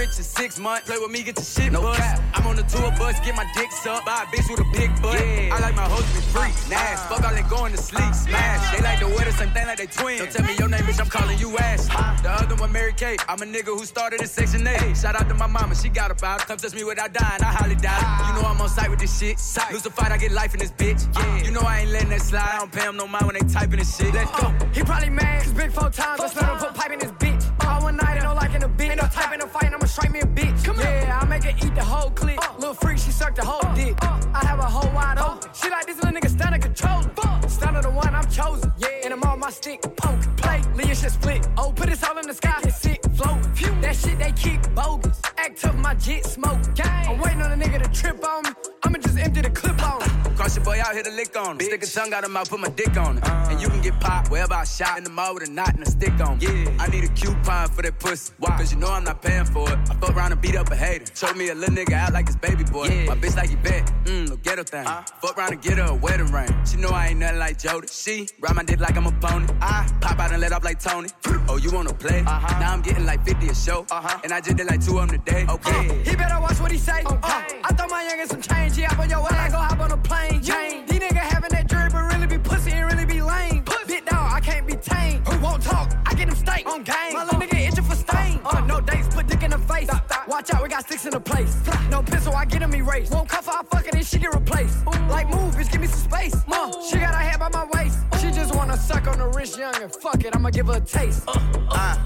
rich 0.00 0.16
in 0.16 0.24
six 0.24 0.58
months. 0.58 0.88
Play 0.88 0.98
with 0.98 1.10
me, 1.10 1.22
get 1.22 1.36
your 1.36 1.44
shit 1.44 1.72
no 1.72 1.82
bust. 1.82 2.22
I'm 2.34 2.46
on 2.46 2.56
the 2.56 2.62
tour 2.62 2.90
bus, 2.96 3.20
get 3.20 3.36
my 3.36 3.46
dick 3.54 3.70
sucked 3.70 4.06
by 4.06 4.24
a 4.24 4.26
bitch 4.32 4.48
with 4.50 4.60
a 4.60 4.68
big 4.72 4.90
butt. 5.02 5.20
I 5.20 5.58
like 5.60 5.76
my 5.76 5.84
hoes 5.92 6.06
to 6.08 6.14
be 6.16 6.22
free. 6.32 6.52
Nash, 6.72 6.96
uh-huh. 6.96 7.16
fuck 7.16 7.24
all 7.26 7.34
that 7.36 7.48
going 7.50 7.72
to 7.72 7.78
sleep. 7.78 8.00
Uh-huh. 8.00 8.24
Smash, 8.24 8.62
they 8.72 8.82
like 8.82 8.98
to 9.00 9.08
wear 9.08 9.24
the 9.26 9.32
same 9.32 9.50
thing 9.50 9.66
like 9.66 9.78
they 9.78 9.86
twins. 9.86 10.20
Don't 10.20 10.32
tell 10.32 10.46
me 10.46 10.54
your 10.58 10.68
name, 10.68 10.84
bitch, 10.88 11.00
I'm 11.00 11.10
calling 11.10 11.38
you 11.38 11.56
Ash. 11.58 11.84
Uh-huh. 11.88 12.22
The 12.22 12.30
other 12.30 12.56
one, 12.56 12.72
Mary 12.72 12.94
Kate. 12.96 13.20
I'm 13.28 13.42
a 13.42 13.46
nigga 13.46 13.76
who 13.76 13.84
started 13.84 14.22
in 14.22 14.26
Section 14.26 14.66
8. 14.66 14.96
Shout 14.96 15.20
out 15.20 15.28
to 15.28 15.34
my 15.34 15.46
mama, 15.46 15.74
she 15.74 15.88
got 15.90 16.10
about 16.10 16.40
it. 16.40 16.46
Come 16.46 16.56
touch 16.56 16.74
me 16.74 16.84
without 16.84 17.12
dying, 17.12 17.42
I 17.42 17.52
highly 17.52 17.76
doubt 17.76 18.00
it. 18.00 18.08
You 18.28 18.42
know 18.42 18.48
I'm 18.48 18.60
on 18.60 18.68
site 18.68 18.90
with 18.90 19.00
this 19.00 19.12
shit. 19.18 19.36
Lose 19.72 19.84
a 19.84 19.90
fight, 19.90 20.12
I 20.12 20.16
get 20.16 20.32
life 20.32 20.54
in 20.54 20.60
this 20.60 20.72
bitch. 20.72 21.04
Yeah. 21.14 21.44
You 21.44 21.50
know 21.50 21.60
I 21.60 21.80
ain't 21.80 21.90
letting 21.90 22.10
that 22.10 22.22
slide. 22.22 22.48
I 22.54 22.58
don't 22.58 22.72
pay 22.72 22.88
him 22.88 22.96
no 22.96 23.06
mind 23.06 23.26
when 23.26 23.36
they 23.38 23.46
typing 23.52 23.78
this 23.78 23.96
shit. 23.96 24.14
Let's 24.14 24.30
go. 24.40 24.48
He 24.72 24.82
probably 24.82 25.10
mad, 25.10 25.44
cause 25.44 25.52
big 25.52 25.72
four 25.72 25.90
times, 25.90 26.20
I 26.20 26.28
smell 26.28 26.54
him 26.54 26.58
put 26.58 26.74
pipe 26.74 26.92
in 26.92 27.00
his 27.00 27.12
bitch. 27.12 27.44
All 27.64 27.69
one 27.90 27.96
night, 27.96 28.16
ain't 28.16 28.24
no 28.24 28.34
like 28.34 28.54
in 28.54 28.62
a 28.62 28.68
bitch. 28.68 28.90
Ain't 28.90 29.02
no 29.02 29.08
type 29.08 29.32
in 29.34 29.40
a 29.40 29.46
fight, 29.46 29.72
I'ma 29.72 29.86
strike 29.86 30.12
me 30.12 30.20
a 30.20 30.26
bitch. 30.26 30.64
Come 30.64 30.78
yeah, 30.78 31.18
I 31.20 31.24
make 31.26 31.44
her 31.44 31.54
eat 31.64 31.74
the 31.74 31.84
whole 31.84 32.10
clip. 32.10 32.38
Uh. 32.38 32.54
Little 32.58 32.74
freak, 32.74 32.98
she 32.98 33.10
sucked 33.10 33.36
the 33.36 33.44
whole 33.44 33.64
uh. 33.64 33.74
dick. 33.74 33.96
Uh. 34.02 34.20
I 34.34 34.46
have 34.46 34.58
a 34.58 34.64
whole 34.64 34.90
wide 34.94 35.18
open. 35.18 35.50
She 35.52 35.68
like 35.70 35.86
this 35.86 35.96
little 35.96 36.12
nigga 36.12 36.30
stand 36.30 36.54
and 36.54 36.62
control. 36.62 37.02
Stand 37.48 37.76
the 37.82 37.90
one 37.90 38.14
I'm 38.14 38.28
chosen. 38.30 38.72
Yeah, 38.78 39.04
and 39.04 39.12
I'm 39.14 39.22
on 39.24 39.40
my 39.40 39.50
stick. 39.50 39.82
Poke, 39.96 40.22
play, 40.36 40.62
Leah 40.74 40.94
shit 40.94 41.10
split. 41.10 41.46
Oh, 41.56 41.72
put 41.72 41.88
this 41.88 42.02
all 42.04 42.16
in 42.18 42.26
the 42.26 42.34
sky, 42.34 42.60
it's 42.62 42.80
sick, 42.80 43.00
float. 43.20 43.82
That 43.82 43.96
shit 43.96 44.18
they 44.18 44.32
keep 44.32 44.60
bogus. 44.74 45.20
Act 45.36 45.60
tough, 45.60 45.76
my 45.76 45.94
jet 45.94 46.24
smoke. 46.24 46.58
I'm 46.84 47.18
waiting 47.20 47.42
on 47.42 47.52
a 47.52 47.56
nigga 47.56 47.82
to 47.82 47.88
trip 47.90 48.24
on 48.26 48.42
me. 48.44 48.50
I'ma 48.84 48.98
just 48.98 49.18
empty 49.18 49.40
the 49.42 49.50
clip 49.50 49.82
on 49.82 50.02
him. 50.02 50.36
Cross 50.36 50.56
your 50.56 50.64
boy 50.64 50.80
out 50.80 50.94
here 50.94 51.02
to 51.02 51.10
lick 51.10 51.36
on 51.36 51.52
him. 51.52 51.60
Stick 51.60 51.82
a 51.82 51.86
tongue 51.86 52.12
out 52.14 52.24
of 52.24 52.30
mouth, 52.30 52.48
put 52.48 52.60
my 52.60 52.68
dick 52.68 52.96
on 52.96 53.18
it. 53.18 53.28
And 53.28 53.60
you 53.60 53.68
can 53.68 53.82
get 53.82 54.00
popped 54.00 54.30
wherever 54.30 54.54
I 54.54 54.64
shot 54.64 54.96
in 54.98 55.04
the 55.04 55.10
mall 55.10 55.34
with 55.34 55.48
a 55.48 55.50
knot 55.50 55.74
and 55.74 55.82
a 55.82 55.90
stick 55.90 56.18
on 56.20 56.38
me. 56.38 56.46
Yeah. 56.46 56.76
I 56.78 56.88
need 56.88 57.04
a 57.04 57.08
coupon 57.08 57.68
for 57.68 57.82
that 57.82 57.98
pussy. 57.98 58.32
Why? 58.38 58.56
Cause 58.56 58.72
you 58.72 58.78
know 58.78 58.88
I'm 58.88 59.04
not 59.04 59.20
paying 59.22 59.44
for 59.44 59.70
it. 59.70 59.78
I 59.90 59.94
fuck 59.94 60.16
around 60.16 60.32
and 60.32 60.40
beat 60.40 60.56
up 60.56 60.70
a 60.70 60.76
hater. 60.76 61.04
Choke 61.06 61.36
me 61.36 61.48
a 61.50 61.54
little 61.54 61.74
nigga 61.74 61.92
out 61.92 62.12
like 62.12 62.26
his 62.26 62.36
baby 62.36 62.64
boy. 62.64 62.88
My 63.06 63.16
bitch 63.16 63.36
like 63.36 63.50
he 63.50 63.56
bet. 63.56 63.86
Mmm, 64.04 64.30
no 64.30 64.36
ghetto 64.36 64.62
thing. 64.62 64.86
Uh. 64.86 65.02
Fuck 65.20 65.36
around 65.36 65.52
and 65.52 65.62
get 65.62 65.78
her 65.78 65.84
a 65.84 65.94
wedding 65.94 66.32
ring. 66.32 66.48
She 66.64 66.76
know 66.76 66.90
I 66.90 67.08
ain't 67.08 67.18
nothing 67.20 67.38
like 67.38 67.58
Jody. 67.58 67.88
She 67.88 68.28
ride 68.40 68.56
my 68.56 68.62
dick 68.62 68.80
like 68.80 68.96
I'm 68.96 69.06
a 69.06 69.12
pony. 69.12 69.46
I 69.60 69.90
pop 70.00 70.18
out 70.18 70.32
and 70.32 70.40
let 70.40 70.52
off 70.52 70.64
like 70.64 70.80
Tony. 70.80 71.08
Oh, 71.48 71.56
you 71.56 71.72
wanna 71.72 71.92
play? 71.92 72.20
Uh-huh. 72.20 72.60
Now 72.60 72.72
I'm 72.72 72.80
getting 72.80 73.04
like 73.10 73.26
50 73.26 73.48
a 73.48 73.54
show. 73.54 73.86
And 74.22 74.32
I 74.32 74.40
just 74.40 74.56
did 74.56 74.66
like 74.68 74.84
two 74.84 74.98
of 74.98 75.08
them 75.08 75.18
today. 75.18 75.44
Okay. 75.48 76.02
He 76.08 76.14
better 76.14 76.40
watch 76.40 76.60
what 76.60 76.70
he 76.70 76.78
say. 76.78 77.02
Uh, 77.04 77.18
I 77.22 77.74
throw 77.76 77.88
my 77.88 78.04
youngin' 78.08 78.28
some 78.28 78.40
change. 78.40 78.76
He 78.76 78.84
up 78.84 78.98
on 79.00 79.10
your 79.10 79.26
ass. 79.32 79.50
Go 79.50 79.58
hop 79.58 79.80
on 79.80 79.90
a 79.90 79.96
plane. 79.96 80.40
Chain. 80.40 80.86
These 80.86 81.00
niggas 81.00 81.28
having 81.34 81.50
that 81.50 81.66
drip, 81.68 81.90
but 81.92 82.04
really 82.12 82.28
be 82.28 82.38
pussy 82.38 82.70
and 82.70 82.86
really 82.90 83.04
be 83.04 83.20
lame. 83.20 83.64
Big 83.88 84.04
dog, 84.06 84.32
I 84.32 84.38
can't 84.38 84.64
be 84.64 84.76
tamed. 84.76 85.26
Who 85.26 85.40
won't 85.40 85.60
talk? 85.60 85.92
I 86.06 86.14
get 86.14 86.28
him 86.28 86.36
steak 86.36 86.68
on 86.68 86.84
game. 86.84 87.12
My 87.12 87.24
little 87.24 87.40
nigga 87.40 87.68
itching 87.68 87.82
for 87.82 87.96
stain. 87.96 88.38
Uh, 88.44 88.60
no 88.66 88.80
dates, 88.80 89.08
put 89.12 89.26
dick 89.26 89.42
in 89.42 89.50
the 89.50 89.58
face. 89.58 89.88
Watch 90.28 90.54
out, 90.54 90.62
we 90.62 90.68
got 90.68 90.84
sticks 90.84 91.04
in 91.04 91.10
the 91.10 91.20
place. 91.20 91.52
No 91.90 92.02
pistol, 92.02 92.34
I 92.36 92.44
get 92.44 92.62
him 92.62 92.72
erased. 92.72 93.12
Won't 93.12 93.28
cuff 93.28 93.46
her, 93.46 93.52
I 93.52 93.62
fuck 93.72 93.88
it 93.88 93.94
and 93.94 94.06
she 94.06 94.20
get 94.20 94.32
replaced. 94.32 94.86
Like 95.16 95.28
move, 95.28 95.56
bitch, 95.56 95.72
give 95.72 95.80
me 95.80 95.88
some 95.88 96.04
space. 96.10 96.36
Uh, 96.46 96.70
she 96.88 96.98
got 96.98 97.12
her 97.12 97.24
head 97.28 97.40
by 97.40 97.48
my 97.48 97.66
waist. 97.74 97.98
She 98.20 98.30
just 98.30 98.54
wanna 98.54 98.76
suck 98.76 99.08
on 99.08 99.18
the 99.18 99.26
wrist 99.26 99.58
young 99.58 99.74
and 99.82 99.92
fuck 99.96 100.22
it, 100.24 100.36
I'ma 100.36 100.50
give 100.50 100.68
her 100.68 100.76
a 100.76 100.80
taste. 100.80 101.24
Uh, 101.26 101.96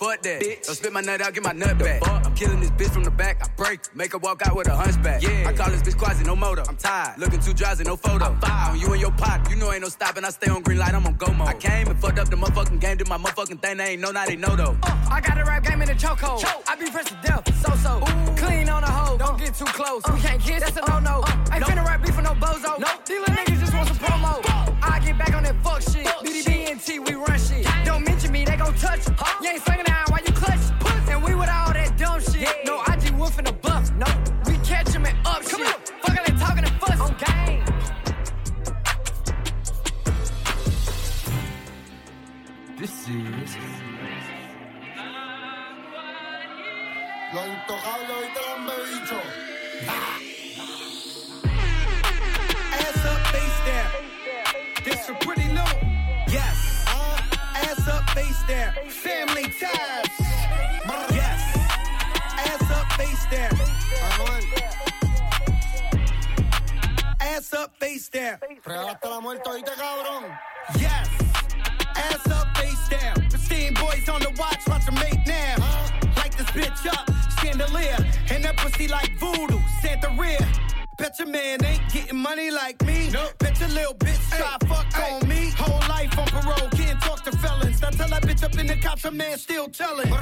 fuck 0.00 0.22
that. 0.22 0.40
Don't 0.40 0.74
spit 0.74 0.92
my 0.92 1.02
nut 1.02 1.20
out, 1.20 1.34
get 1.34 1.44
my 1.44 1.52
nut 1.52 1.78
back. 1.78 2.00
I'm 2.08 2.34
killing 2.34 2.60
this 2.60 2.70
bitch 2.70 2.90
from 2.90 3.04
the 3.04 3.10
back, 3.10 3.36
I 3.44 3.48
break. 3.56 3.94
Make 3.94 4.12
her 4.12 4.18
walk 4.18 4.40
out 4.46 4.56
with 4.56 4.66
a 4.68 4.74
hunchback. 4.74 5.22
Yeah. 5.22 5.48
I 5.48 5.52
call 5.52 5.70
this 5.70 5.82
bitch 5.82 5.98
quasi, 5.98 6.24
no 6.24 6.34
motor. 6.34 6.64
I'm 6.66 6.76
tired. 6.76 7.18
Looking 7.18 7.40
too 7.40 7.52
drowsy, 7.52 7.84
no 7.84 7.96
photo. 7.96 8.36
On 8.42 8.80
you 8.80 8.90
and 8.92 9.00
your 9.00 9.12
pot, 9.12 9.46
you 9.50 9.56
know 9.56 9.70
ain't 9.72 9.82
no 9.82 9.88
stopping. 9.88 10.24
I 10.24 10.30
stay 10.30 10.50
on 10.50 10.62
green 10.62 10.78
light, 10.78 10.94
I'm 10.94 11.06
on 11.06 11.16
go 11.16 11.32
mode. 11.32 11.48
I 11.48 11.54
came 11.54 11.88
and 11.88 11.98
fucked 12.00 12.18
up 12.18 12.30
the 12.30 12.36
motherfucking 12.36 12.80
game, 12.80 12.96
did 12.96 13.08
my 13.08 13.18
motherfucking 13.18 13.60
thing. 13.60 13.76
They 13.76 13.92
ain't 13.92 14.00
know, 14.00 14.10
now 14.10 14.24
they 14.24 14.36
know 14.36 14.56
though. 14.56 14.76
Uh, 14.82 15.08
I 15.10 15.20
got 15.20 15.38
a 15.38 15.44
rap 15.44 15.64
game 15.64 15.82
in 15.82 15.88
the 15.88 15.94
chokehold. 15.94 16.44
I 16.66 16.76
be 16.76 16.90
pressed 16.90 17.08
to 17.08 17.18
death, 17.22 17.44
so 17.62 17.74
so. 17.76 18.00
Clean 18.36 18.68
on 18.70 18.82
the 18.82 18.90
hoe, 18.90 19.18
don't 19.18 19.38
get 19.38 19.54
too 19.54 19.66
close. 19.66 20.02
we 20.06 20.14
uh, 20.14 20.22
can't 20.22 20.40
kiss, 20.40 20.60
that's 20.60 20.76
a 20.78 20.84
uh, 20.84 21.00
no 21.00 21.20
no. 21.20 21.24
Ain't 21.52 21.64
finna 21.64 21.84
rap 21.84 22.02
beef 22.02 22.14
for 22.14 22.22
no 22.22 22.34
bozo. 22.34 22.78
These 23.06 23.18
little 23.20 23.34
niggas 23.34 23.60
just 23.60 23.74
want 23.74 23.88
some 23.88 23.98
promo. 23.98 24.40
I 24.82 24.98
get 25.04 25.18
back 25.18 25.34
on 25.34 25.42
that 25.42 25.62
fuck 25.62 25.82
shit. 25.82 26.06
BDB 26.06 26.70
and 26.70 26.80
T, 26.80 26.98
we 26.98 27.14
run 27.14 27.38
shit. 27.38 27.49
Don't 28.70 28.82
mention 28.82 29.12
me, 29.12 29.16
they 29.16 29.18
touch 29.18 29.40
you. 29.40 29.46
You 29.46 29.50
ain't 29.50 29.62
slinging 29.62 29.84
down 29.84 30.04
while 30.08 30.20
you 30.24 30.32
clutch. 30.32 30.60
And 31.08 31.22
we 31.22 31.34
with 31.34 31.48
all 31.48 31.72
that 31.72 31.96
dumb 31.96 32.20
shit. 32.20 32.48
No 32.64 32.82
IG 32.82 33.10
wolf 33.18 33.38
in 33.38 33.44
the 33.44 33.52
buff. 33.52 33.90
No, 33.96 34.06
we 34.46 34.58
catch 34.58 34.88
him 34.90 35.06
and 35.06 35.18
up 35.26 35.42
Come 35.42 35.60
shit. 35.60 35.92
Fucking 36.02 36.24
and 36.26 36.38
talking 36.38 36.64
and 36.64 36.80
fuss. 36.80 37.00
On 37.00 37.14
game. 37.18 37.64
This 42.78 43.08
is. 43.08 43.56
Lo 47.32 47.42
intocable, 47.44 48.12
ahorita 48.14 48.40
lo 48.40 48.48
han 48.56 48.66
bebicho. 48.66 49.20
Ass 52.72 53.04
up, 53.06 53.20
face 53.32 53.60
down. 53.66 53.90
This 54.84 55.06
for 55.06 55.14
pretty 55.14 55.49
face 58.14 58.42
down. 58.48 58.72
Family 58.88 59.44
ties. 59.60 60.06
Yes. 61.12 61.42
Ass 62.48 62.70
up, 62.70 62.92
face 62.92 63.26
down. 63.30 63.52
Ass 67.20 67.52
up, 67.54 67.76
face 67.78 68.08
down. 68.08 68.38
Regalaste 68.64 69.08
la 69.08 69.20
muerte, 69.20 69.48
oíste, 69.50 69.72
cabrón. 69.76 70.24
Yes. 70.78 71.08
Ass 71.96 72.26
up, 72.30 72.56
face 72.56 72.88
down. 72.88 73.14
Pristine 73.28 73.74
boys 73.74 74.08
on 74.08 74.20
the 74.20 74.30
watch, 74.38 74.66
watch 74.66 74.86
them 74.86 74.94
make 74.96 75.26
now. 75.26 75.56
Light 76.16 76.32
this 76.36 76.50
bitch 76.50 76.86
up, 76.86 77.08
chandelier. 77.40 77.98
And 78.30 78.44
that 78.44 78.56
pussy 78.56 78.88
like 78.88 79.18
voodoo, 79.18 79.58
Santería. 79.82 80.79
Bet 81.00 81.18
your 81.18 81.28
man 81.28 81.64
ain't 81.64 81.80
getting 81.90 82.18
money 82.18 82.50
like 82.50 82.84
me. 82.84 83.10
Bet 83.38 83.58
your 83.58 83.70
little 83.70 83.94
bitch 83.94 84.20
try 84.36 84.56
fuck 84.68 84.98
on 84.98 85.26
me. 85.26 85.50
Whole 85.56 85.80
life 85.88 86.18
on 86.18 86.26
parole, 86.26 86.68
can't 86.72 87.00
talk 87.00 87.24
to 87.24 87.32
felons. 87.38 87.80
Now 87.80 87.88
tell 87.88 88.08
that 88.10 88.22
bitch 88.22 88.44
up 88.44 88.54
in 88.58 88.66
the 88.66 88.76
cops, 88.76 89.06
a 89.06 89.10
man 89.10 89.38
still 89.38 89.68
telling. 89.68 90.12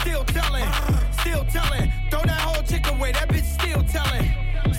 Still 0.00 0.24
telling, 0.24 0.64
still 1.20 1.44
telling. 1.44 1.92
Throw 2.10 2.22
that 2.22 2.40
whole 2.40 2.64
chick 2.64 2.84
away, 2.88 3.12
that 3.12 3.28
bitch 3.28 3.44
still 3.44 3.84
telling. 3.84 4.28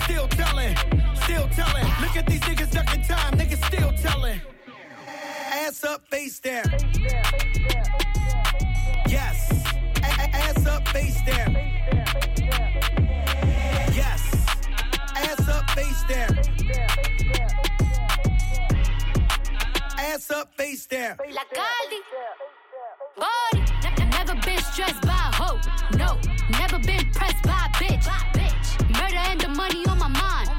Still 0.03 0.27
telling, 0.27 0.75
still 1.23 1.47
telling. 1.47 1.85
Look 2.01 2.17
at 2.17 2.25
these 2.27 2.41
niggas 2.41 2.71
ducking 2.71 3.03
time, 3.03 3.33
niggas 3.39 3.65
still 3.67 3.93
telling. 3.93 4.41
Ass 5.53 5.85
up, 5.85 6.05
face 6.09 6.37
down. 6.41 6.65
Yes. 9.07 9.63
Ass 10.03 10.65
up, 10.65 10.85
face 10.89 11.21
down. 11.21 11.55
Ass 15.25 15.47
up, 15.49 15.69
face 15.71 16.03
down. 16.07 16.37
Ass 19.97 20.31
up, 20.31 20.47
face 20.55 20.85
down. 20.85 21.17
La 21.33 21.43
Caldi. 21.57 21.99
Body. 23.17 23.61
Ne- 23.83 24.05
ne- 24.05 24.09
Never 24.17 24.35
been 24.45 24.59
stressed 24.59 25.01
by 25.01 25.09
a 25.09 25.35
hoe. 25.41 25.59
No. 25.97 26.19
Never 26.59 26.79
been 26.79 27.09
pressed 27.11 27.43
by 27.43 27.59
a 27.65 27.69
bitch. 27.81 28.07
Murder 28.99 29.23
and 29.31 29.41
the 29.41 29.49
money 29.49 29.85
on 29.87 29.97
my 29.99 30.07
mind. 30.09 30.49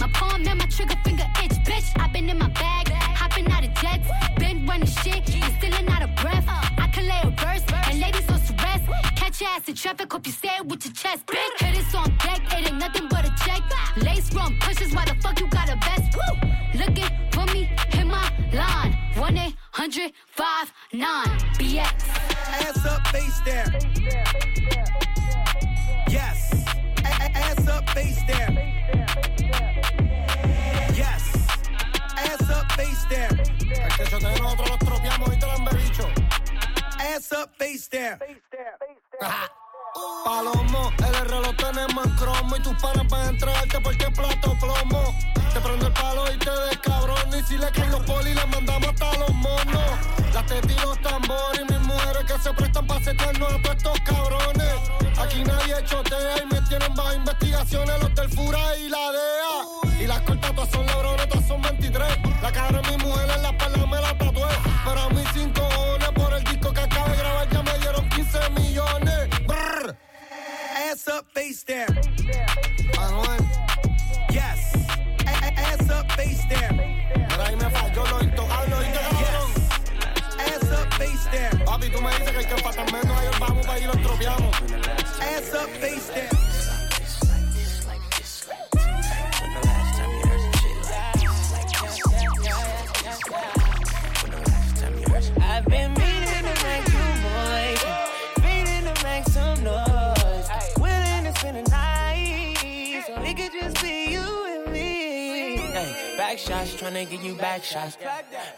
My 0.00 0.08
palm 0.12 0.46
and 0.46 0.58
my 0.58 0.66
trigger 0.66 0.96
finger 1.04 1.26
itch. 1.42 1.52
Bitch, 1.68 1.88
i 2.00 2.06
been 2.08 2.28
in 2.28 2.38
my 2.38 2.48
bag. 2.48 2.88
Hopping 3.20 3.50
out 3.50 3.64
of 3.64 3.72
jets. 3.74 4.08
Been 4.38 4.66
running 4.66 4.86
shit. 4.86 5.22
And 5.34 5.54
stealing 5.58 5.88
out 5.88 6.02
of 6.02 6.14
breath. 6.16 6.44
I 6.48 6.88
can 6.88 7.06
lay 7.06 7.20
a 7.22 7.30
verse. 7.30 7.64
And 7.88 8.00
ladies 8.00 8.28
on 8.30 8.40
rest. 8.64 8.84
Catch 9.16 9.40
your 9.40 9.50
ass 9.50 9.68
in 9.68 9.74
traffic. 9.74 10.12
Hope 10.12 10.26
you 10.26 10.32
say 10.32 10.50
it 10.58 10.66
with 10.66 10.84
your 10.84 10.94
chest. 10.94 11.24
Bitch, 11.26 11.64
hit 11.64 11.78
it 11.78 11.94
on 11.94 12.10
deck. 12.18 12.40
It 12.58 12.68
ain't 12.68 12.78
nothing 12.78 13.08
but 13.08 13.13
check. 13.44 13.62
Lace 13.96 14.32
run 14.34 14.56
pushes. 14.60 14.92
Why 14.94 15.04
the 15.04 15.14
fuck 15.22 15.38
you 15.40 15.48
got 15.48 15.68
a 15.68 15.76
vest? 15.76 16.16
Woo! 16.16 16.50
Looking 16.74 17.10
for 17.32 17.46
me. 17.52 17.70
Hit 17.90 18.06
my 18.06 18.30
line. 18.52 18.96
1 19.16 19.36
800 19.36 20.12
59 20.32 21.26
BX. 21.58 22.24
Ass 22.64 22.86
up, 22.86 23.06
face 23.08 23.40
down. 23.46 23.70
Yes. 26.08 26.64
Ass 27.04 27.68
up, 27.68 27.88
face 27.90 28.22
down. 28.26 28.54
Yes. 30.94 31.24
Ass 32.16 32.50
up, 32.50 32.72
face 32.72 33.04
down. 33.10 33.38
El 33.38 33.96
que 33.96 34.06
se 34.06 34.18
te 34.18 34.40
nosotros 34.40 34.70
los 34.70 34.78
tropeamos, 34.78 35.28
ahorita 35.28 35.46
lo 35.46 35.52
han 35.52 35.64
bebicho. 35.64 36.08
Ass 36.98 37.32
up, 37.32 37.50
face 37.58 37.88
down. 37.88 38.18
Palomo, 40.24 40.90
el 40.98 41.14
R 41.14 41.40
lo 41.40 41.54
tenemos 41.54 42.06
en 42.06 42.12
cromo 42.16 42.56
y 42.56 42.62
tus 42.62 42.74
panas 42.80 43.06
van 43.08 43.26
a 43.26 43.30
entregarte 43.30 43.80
porque 43.80 44.04
es 44.04 44.10
plato 44.10 44.56
plomo. 44.58 45.14
Te 45.52 45.60
prendo 45.60 45.86
el 45.86 45.92
palo 45.92 46.24
y 46.32 46.38
te 46.38 46.50
descabrón 46.50 47.38
y 47.38 47.42
si 47.42 47.58
le 47.58 47.70
caen 47.70 47.90
los 47.90 48.00
polis 48.00 48.34
les 48.34 48.48
mandamos 48.48 48.88
hasta 48.88 49.18
los 49.18 49.34
monos. 49.34 49.82
Las 50.32 50.46
tetas 50.46 50.84
los 50.84 51.00
tambores 51.00 51.60
y 51.60 51.72
mis 51.72 51.80
mujeres 51.82 52.24
que 52.24 52.38
se 52.38 52.52
prestan 52.52 52.86
para 52.86 53.04
setearnos 53.04 53.52
a 53.52 53.62
todos 53.62 53.76
estos 53.76 54.00
cabrones. 54.00 54.74
Aquí 55.18 55.44
nadie 55.44 55.84
chotea 55.84 56.42
y 56.42 56.46
me 56.46 56.60
tienen 56.62 56.94
bajo 56.94 57.14
investigaciones 57.14 58.02
los 58.02 58.14
del 58.14 58.30
y 58.30 58.88
la 58.88 59.12
DEA. 59.12 60.02
Y 60.02 60.06
las 60.06 60.20
cortas 60.22 60.54
todas 60.54 60.70
son 60.70 60.86
lebrones, 60.86 61.28
todas 61.28 61.46
son 61.46 61.62
23. 61.62 62.08
La 62.42 62.52
cara 62.52 62.80
de 62.80 62.90
mi 62.90 63.04
mujer 63.04 63.30
en 63.30 63.42
la 63.42 63.50
espalda 63.50 63.73
Ass 71.06 71.12
up, 71.12 71.26
face 71.34 71.62
down. 71.64 71.94
Yes. 74.32 74.74
A- 75.26 75.44
a- 75.44 75.52
ass 75.60 75.90
up, 75.90 76.10
face 76.12 76.42
down. 76.48 76.78
Pero 77.28 77.42
ahí 77.42 77.56
me 77.56 77.68
falló 77.68 78.06
lo 78.06 78.22
intocable, 78.24 78.74
¿oíste, 78.74 79.00
cabrón? 79.10 79.50
Ass 80.38 80.70
up, 80.72 80.94
face 80.94 81.28
down. 81.30 81.64
Papi, 81.66 81.90
tú 81.90 82.00
me 82.00 82.10
dices 82.10 82.30
que 82.30 82.38
hay 82.38 82.44
que 82.46 82.54
empatar 82.54 82.90
menos, 82.90 83.18
ahí 83.18 83.28
vamos 83.38 83.66
para 83.66 83.78
ahí 83.78 83.84
los 83.84 84.00
tropeamos. 84.00 84.56
Ass 85.20 85.52
up, 85.52 85.68
face 85.78 86.10
down. 86.14 87.44
I've 95.40 95.66
been 95.66 95.93
back 106.34 106.40
shots, 106.40 106.74
tryna 106.74 107.08
get 107.08 107.22
you 107.22 107.34
back 107.36 107.62
shots. 107.62 107.96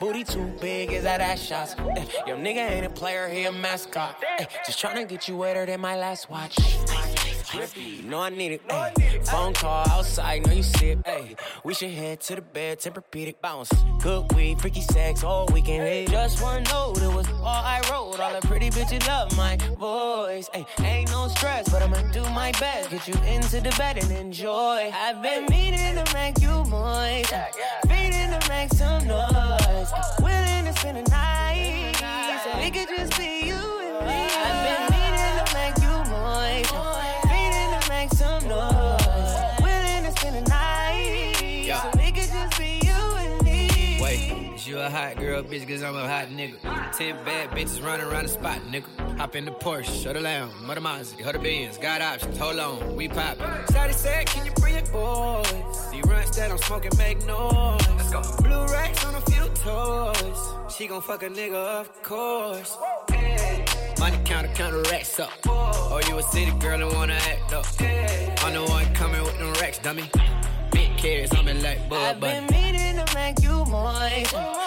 Booty 0.00 0.24
too 0.24 0.46
big, 0.62 0.92
is 0.92 1.02
that 1.02 1.20
ass 1.20 1.42
shots? 1.42 1.74
Eh, 1.78 2.06
Your 2.26 2.38
nigga 2.38 2.70
ain't 2.70 2.86
a 2.86 2.90
player, 2.90 3.28
he 3.28 3.44
a 3.44 3.52
mascot. 3.52 4.16
Eh, 4.38 4.46
Just 4.64 4.82
tryna 4.82 5.06
get 5.06 5.28
you 5.28 5.36
wetter 5.36 5.66
than 5.66 5.80
my 5.80 5.94
last 5.96 6.30
watch. 6.30 6.56
You 7.54 8.02
know 8.02 8.20
I 8.20 8.30
need 8.30 8.52
it. 8.52 8.62
Ay. 8.70 8.92
Phone 9.24 9.54
call 9.54 9.88
outside, 9.88 10.46
know 10.46 10.52
you 10.52 10.62
sip. 10.62 11.00
Ay. 11.06 11.36
We 11.64 11.74
should 11.74 11.90
head 11.90 12.20
to 12.22 12.36
the 12.36 12.42
bed, 12.42 12.80
Tempur-Pedic 12.80 13.40
bounce. 13.40 13.72
Good 14.00 14.32
weed, 14.34 14.60
freaky 14.60 14.80
sex 14.80 15.22
all 15.22 15.46
weekend. 15.52 15.84
Ay. 15.84 16.06
Just 16.10 16.42
one 16.42 16.64
note, 16.64 17.00
it 17.00 17.12
was 17.12 17.28
all 17.28 17.46
I 17.46 17.80
wrote. 17.90 18.18
All 18.18 18.40
the 18.40 18.46
pretty 18.46 18.70
bitches 18.70 19.06
love 19.06 19.36
my 19.36 19.56
voice. 19.78 20.48
Ay. 20.54 20.66
Ain't 20.80 21.10
no 21.10 21.28
stress, 21.28 21.68
but 21.68 21.82
I'ma 21.82 22.02
do 22.12 22.22
my 22.30 22.52
best. 22.52 22.90
Get 22.90 23.06
you 23.06 23.14
into 23.24 23.60
the 23.60 23.74
bed 23.78 23.98
and 24.02 24.10
enjoy. 24.10 24.90
I've 24.92 25.22
been 25.22 25.46
meaning 25.46 25.94
to 25.94 26.14
make 26.14 26.40
you 26.40 26.64
moist. 26.64 27.32
Feeding 27.88 28.30
to 28.30 28.48
make 28.48 28.72
some 28.72 29.06
noise. 29.06 29.92
Willing 30.20 30.64
to 30.64 30.72
spend 30.80 31.06
the 31.06 31.10
night. 31.10 31.94
So 32.44 32.58
we 32.58 32.70
could 32.70 32.88
just 32.88 33.18
be 33.18 33.45
you 44.76 44.82
a 44.82 44.90
hot 44.90 45.16
girl, 45.16 45.42
bitch, 45.42 45.66
cause 45.66 45.82
I'm 45.82 45.96
a 45.96 46.06
hot 46.06 46.28
nigga. 46.28 46.60
Ten 46.96 47.16
bad 47.24 47.50
bitches 47.50 47.82
running 47.82 48.06
around 48.06 48.24
the 48.24 48.28
spot, 48.28 48.60
nigga. 48.70 48.84
Hop 49.16 49.34
in 49.34 49.46
the 49.46 49.50
Porsche, 49.50 50.02
show 50.02 50.12
the 50.12 50.20
lamb, 50.20 50.50
mother 50.66 50.80
Mazda, 50.80 51.22
hold 51.22 51.34
the 51.34 51.38
Benz, 51.38 51.78
got 51.78 52.02
options, 52.02 52.36
hold 52.36 52.58
on, 52.58 52.94
we 52.94 53.08
poppin'. 53.08 53.46
Shawty 53.72 53.94
said, 53.94 54.26
can 54.26 54.44
you 54.44 54.52
bring 54.52 54.74
your 54.74 54.84
boys? 54.86 55.46
The 55.90 56.02
runs 56.06 56.36
that 56.36 56.50
I'm 56.50 56.58
smoking 56.58 56.90
make 56.98 57.24
noise. 57.26 57.80
Let's 57.96 58.10
go. 58.10 58.42
Blue 58.42 58.66
racks 58.66 59.04
on 59.06 59.14
a 59.14 59.20
few 59.22 59.48
toys. 59.54 60.74
She 60.76 60.86
gon' 60.86 61.00
fuck 61.00 61.22
a 61.22 61.28
nigga, 61.28 61.54
of 61.54 62.02
course. 62.02 62.76
Hey. 63.10 63.64
Money 63.98 64.18
counter, 64.24 64.48
counter 64.48 64.82
racks 64.90 65.18
up. 65.18 65.30
Or 65.46 65.70
oh, 65.72 66.00
you 66.06 66.18
a 66.18 66.22
city 66.22 66.52
girl 66.58 66.82
and 66.82 66.92
wanna 66.94 67.14
act 67.14 67.52
up. 67.54 67.64
I'm 68.44 68.52
the 68.52 68.64
one 68.68 68.92
coming 68.94 69.22
with 69.22 69.38
them 69.38 69.52
racks, 69.54 69.78
dummy. 69.78 70.10
Big 70.70 70.94
carrots, 70.98 71.34
I'm 71.34 71.48
in 71.48 71.62
like 71.62 71.88
Bud 71.88 71.98
I've 71.98 72.20
been 72.20 72.46
meaning 72.48 73.02
to 73.02 73.14
make 73.14 73.42
you 73.42 73.64
moist. 73.64 74.65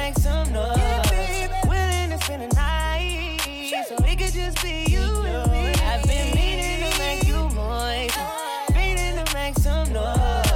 Make 0.00 0.18
some 0.18 0.50
noise. 0.50 1.50
Willing 1.68 2.10
to 2.10 2.18
spend 2.24 2.50
the 2.50 2.56
night. 2.56 3.84
So 3.86 3.96
we 4.02 4.16
could 4.16 4.32
just 4.32 4.62
be 4.62 4.86
you 4.88 5.02
and 5.02 5.50
me. 5.52 5.74
I've 5.82 6.02
been 6.04 6.34
meaning 6.34 6.90
to 6.90 6.98
make 6.98 7.28
you 7.28 7.48
moist. 7.50 8.18
Feeding 8.72 9.22
to 9.22 9.34
make 9.34 9.58
some 9.58 9.92
noise. 9.92 10.49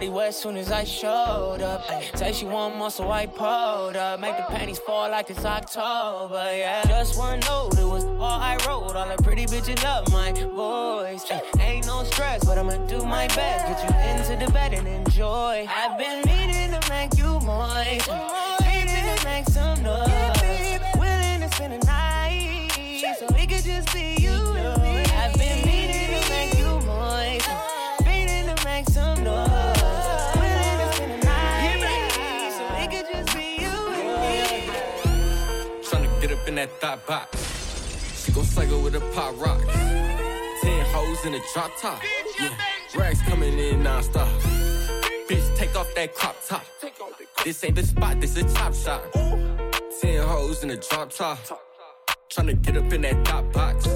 Shawty 0.00 0.10
wet 0.10 0.34
soon 0.34 0.56
as 0.56 0.72
I 0.72 0.84
showed 0.84 1.60
up. 1.60 1.84
ay. 1.90 2.10
Say 2.14 2.32
she 2.32 2.46
want 2.46 2.76
more, 2.76 2.90
so 2.90 3.10
I 3.10 3.26
pulled 3.26 3.96
up. 3.96 4.18
Make 4.20 4.36
the 4.36 4.44
panties 4.44 4.78
fall 4.78 5.10
like 5.10 5.28
it's 5.28 5.44
October, 5.44 6.56
yeah. 6.56 6.82
Just 6.86 7.18
one 7.18 7.40
note, 7.40 7.78
it 7.78 7.84
was 7.84 8.04
all 8.04 8.40
I 8.40 8.56
wrote. 8.66 8.96
All 8.96 9.14
the 9.14 9.22
pretty 9.22 9.44
bitches 9.44 9.82
love 9.84 10.10
my 10.10 10.32
voice. 10.32 11.30
Ain't 11.60 11.86
no 11.86 12.04
stress, 12.04 12.44
but 12.44 12.56
I'ma 12.56 12.76
do 12.86 13.04
my 13.04 13.26
best. 13.28 13.66
Get 13.66 13.82
you 13.84 14.36
into 14.36 14.46
the 14.46 14.50
bed 14.52 14.72
and 14.72 14.88
enjoy. 14.88 15.66
I've 15.68 15.98
been 15.98 16.22
meaning 16.24 16.70
to 16.70 16.88
make 16.88 17.18
you 17.18 17.38
moist. 17.40 18.08
Feeding 18.62 19.16
to 19.16 19.24
make 19.24 19.46
some 19.48 19.82
noise. 19.82 20.80
Willing 20.96 21.40
to 21.40 21.48
spend 21.52 21.74
the 21.74 21.86
night. 21.86 22.19
In 36.50 36.56
that 36.56 36.80
thought 36.80 37.06
box. 37.06 38.24
She 38.24 38.32
gon' 38.32 38.44
cycle 38.44 38.82
with 38.82 38.96
a 38.96 39.00
pop 39.14 39.40
rock. 39.40 39.60
Ten 40.62 40.84
hoes 40.86 41.24
in 41.24 41.34
a 41.34 41.40
drop 41.54 41.70
top. 41.80 42.02
Yeah. 42.40 42.50
Rags 42.96 43.22
coming 43.22 43.56
in 43.56 43.84
non-stop. 43.84 44.28
Bitch, 45.28 45.46
take 45.56 45.76
off 45.76 45.86
that 45.94 46.12
crop 46.12 46.34
top. 46.48 46.64
This 47.44 47.62
ain't 47.62 47.76
the 47.76 47.84
spot, 47.84 48.20
this 48.20 48.36
a 48.36 48.42
top 48.52 48.74
shop. 48.74 49.00
Ten 50.00 50.26
hoes 50.26 50.64
in 50.64 50.70
a 50.70 50.76
drop 50.76 51.10
top. 51.10 51.38
Tryna 52.32 52.60
get 52.62 52.76
up 52.76 52.92
in 52.92 53.02
that 53.02 53.24
thought 53.24 53.52
box. 53.52 53.86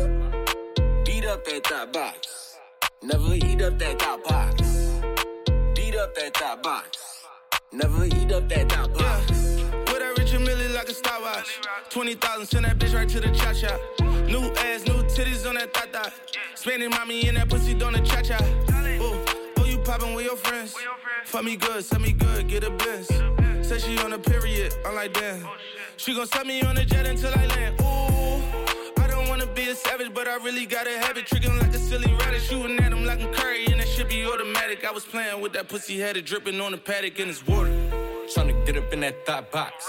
Beat 1.05 1.25
up 1.27 1.45
that 1.47 1.67
thought 1.67 1.93
box. 1.93 2.57
Never 3.03 3.35
eat 3.35 3.63
up 3.63 3.79
that 3.81 3.99
thought 4.01 4.23
box. 4.23 4.63
Beat 5.75 5.97
up 5.97 6.15
that 6.15 6.37
thought 6.37 6.63
box. 6.63 7.27
Never 7.73 8.05
eat 8.05 8.31
up 8.31 8.49
that 8.49 8.71
thought 8.71 8.95
box. 8.95 9.44
Like 10.85 10.93
a 10.93 10.95
stopwatch. 10.95 11.61
20,000, 11.89 12.47
send 12.47 12.65
that 12.67 12.79
bitch 12.79 12.95
right 12.95 13.09
to 13.09 13.21
the 13.21 13.31
cha 13.31 13.53
cha. 13.55 13.75
New 14.27 14.53
ass, 14.69 14.87
new 14.87 15.03
titties 15.15 15.49
on 15.49 15.55
that 15.55 15.73
thot 15.73 15.91
thot. 15.93 16.13
Spending 16.55 16.91
mommy 16.91 17.27
in 17.27 17.37
that 17.37 17.49
pussy 17.49 17.73
doing 17.75 17.95
the 17.95 18.01
cha 18.01 18.21
cha. 18.21 18.37
Ooh, 19.01 19.25
oh, 19.59 19.65
you 19.65 19.79
poppin' 19.79 20.15
with 20.15 20.27
your 20.27 20.37
friends. 20.37 20.75
Fuck 21.25 21.45
me 21.45 21.57
good, 21.57 21.83
set 21.85 22.01
me 22.01 22.13
good, 22.13 22.49
get 22.49 22.65
a 22.65 22.71
Benz. 22.71 23.09
Say 23.67 23.79
she 23.79 23.99
on 23.99 24.13
a 24.13 24.19
period, 24.19 24.75
I'm 24.85 24.95
like, 24.95 25.15
damn. 25.15 25.49
She 25.97 26.15
gon' 26.15 26.27
set 26.27 26.47
me 26.47 26.61
on 26.63 26.77
a 26.77 26.85
jet 26.85 27.07
until 27.07 27.33
I 27.35 27.47
land. 27.47 27.81
Ooh, 27.81 29.03
I 29.03 29.07
don't 29.09 29.29
wanna 29.29 29.47
be 29.47 29.71
a 29.71 29.75
savage, 29.75 30.13
but 30.13 30.29
I 30.29 30.37
really 30.37 30.67
got 30.67 30.87
a 30.87 30.99
habit. 30.99 31.27
Tricking 31.27 31.59
like 31.61 31.73
a 31.73 31.79
silly 31.79 32.13
rabbit, 32.15 32.43
shooting 32.43 32.79
at 32.81 32.93
him 32.93 33.07
like 33.07 33.23
I'm 33.23 33.33
Curry, 33.33 33.65
and 33.67 33.81
that 33.81 33.89
shit 33.89 34.11
be 34.11 34.27
automatic. 34.27 34.85
I 34.85 34.91
was 34.91 35.05
playing 35.05 35.41
with 35.41 35.55
that 35.55 35.69
pussy 35.69 35.99
headed, 35.99 36.27
dripping 36.27 36.61
on 36.61 36.73
the 36.73 36.79
paddock 36.79 37.19
in 37.19 37.29
his 37.29 37.47
water. 37.47 37.71
Tryna 38.35 38.67
get 38.67 38.77
up 38.77 38.93
in 38.93 39.01
that 39.01 39.25
thought 39.25 39.51
box. 39.51 39.87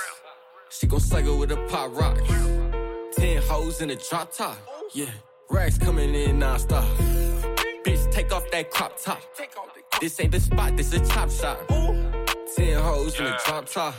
She 0.78 0.88
gon' 0.88 1.00
cycle 1.00 1.38
with 1.38 1.54
a 1.54 1.58
pop 1.68 1.96
rock. 1.96 2.18
Ten 3.14 3.42
hoes 3.44 3.80
in 3.80 3.92
a 3.92 3.96
drop 3.96 4.34
top. 4.34 4.58
Yeah. 4.94 5.06
racks 5.50 5.78
coming 5.78 6.14
in 6.14 6.40
non-stop. 6.40 6.84
Bitch, 7.86 8.12
take 8.12 8.34
off 8.34 8.44
that 8.52 8.72
crop 8.72 9.02
top. 9.02 9.22
This 10.02 10.20
ain't 10.20 10.34
the 10.34 10.40
spot, 10.42 10.76
this 10.76 10.92
a 10.92 11.00
chop 11.00 11.32
shop. 11.32 11.66
Ten 11.70 12.78
hoes 12.78 13.18
in 13.18 13.26
a 13.26 13.38
drop 13.46 13.70
top. 13.70 13.96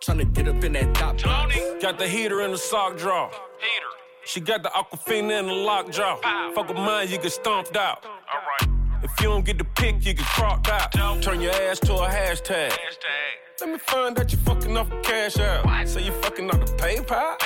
Tryna 0.00 0.32
get 0.32 0.46
up 0.46 0.62
in 0.62 0.74
that 0.74 0.96
thought 0.96 1.22
box. 1.24 1.58
Got 1.82 1.98
the 1.98 2.06
heater 2.06 2.42
in 2.42 2.52
the 2.52 2.58
sock 2.58 2.96
drawer. 2.96 3.32
She 4.24 4.40
got 4.40 4.62
the 4.62 4.68
aquafina 4.68 5.40
in 5.40 5.46
the 5.46 5.52
lock 5.52 5.90
jaw. 5.90 6.20
Fuck 6.54 6.68
with 6.68 6.76
mine, 6.76 7.08
you 7.08 7.18
get 7.18 7.32
stomped 7.32 7.76
out. 7.76 8.06
If 9.02 9.10
you 9.20 9.28
don't 9.28 9.44
get 9.44 9.58
the 9.58 9.64
pick, 9.64 10.06
you 10.06 10.14
get 10.14 10.24
cropped 10.24 10.68
out. 10.68 10.92
Turn 11.20 11.40
your 11.40 11.52
ass 11.52 11.80
to 11.80 11.94
a 11.94 12.08
hashtag. 12.08 12.70
hashtag. 12.70 13.39
Let 13.60 13.70
me 13.70 13.78
find 13.78 14.18
out 14.18 14.32
you 14.32 14.38
fucking 14.38 14.74
off 14.76 14.88
the 14.88 15.00
cash 15.02 15.38
out. 15.38 15.88
Say 15.88 16.04
you 16.04 16.12
fucking 16.12 16.48
off 16.50 16.60
the 16.60 16.72
PayPal. 16.76 17.36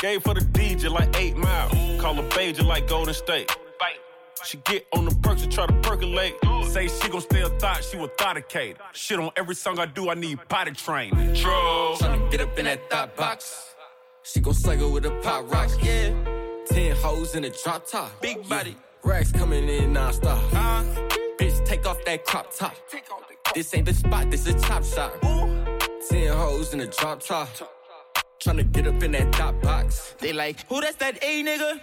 Gave 0.00 0.22
for 0.24 0.34
the 0.34 0.40
DJ 0.40 0.90
like 0.90 1.16
8 1.16 1.36
Mile. 1.36 1.68
Call 2.00 2.14
her 2.14 2.28
Baja 2.30 2.64
like 2.64 2.88
Golden 2.88 3.14
State. 3.14 3.56
She 4.44 4.56
get 4.58 4.86
on 4.92 5.04
the 5.04 5.14
perks 5.16 5.42
and 5.42 5.52
try 5.52 5.66
to 5.66 5.72
percolate. 5.82 6.34
Say 6.70 6.88
she 6.88 7.08
gon' 7.08 7.20
stay 7.20 7.42
a 7.42 7.48
thought, 7.48 7.84
she 7.84 7.96
will 7.96 8.10
thoughticate. 8.18 8.76
Shit 8.92 9.20
on 9.20 9.30
every 9.36 9.54
song 9.54 9.78
I 9.78 9.86
do, 9.86 10.10
I 10.10 10.14
need 10.14 10.38
potty 10.48 10.72
train. 10.72 11.10
True. 11.34 11.94
Tryna 11.98 12.30
get 12.30 12.40
up 12.40 12.58
in 12.58 12.64
that 12.64 12.90
thought 12.90 13.16
box. 13.16 13.74
She 14.22 14.40
gon' 14.40 14.54
cycle 14.54 14.90
with 14.90 15.06
a 15.06 15.10
pop 15.22 15.52
rock. 15.52 15.70
Yeah. 15.80 16.12
Ten 16.66 16.96
hoes 16.96 17.34
in 17.36 17.44
a 17.44 17.50
drop 17.50 17.86
top. 17.86 18.20
Big 18.20 18.48
body. 18.48 18.76
Racks 19.04 19.30
coming 19.32 19.68
in 19.68 19.92
non-stop. 19.92 20.42
Bitch, 20.50 21.27
take 21.68 21.86
off 21.86 22.02
that 22.06 22.24
crop 22.24 22.54
top. 22.56 22.74
This 23.54 23.74
ain't 23.74 23.84
the 23.84 23.92
spot, 23.92 24.30
this 24.30 24.46
a 24.46 24.54
top 24.54 24.82
shop. 24.84 25.12
Ten 26.08 26.32
hoes 26.32 26.72
in 26.72 26.80
a 26.80 26.86
drop 26.86 27.20
top. 27.20 27.48
Tryna 28.40 28.72
get 28.72 28.86
up 28.86 29.02
in 29.02 29.12
that 29.12 29.32
top 29.32 29.60
box. 29.60 30.14
They 30.18 30.32
like, 30.32 30.66
who 30.68 30.80
that's 30.80 30.96
that 30.96 31.22
A 31.22 31.44
nigga? 31.44 31.80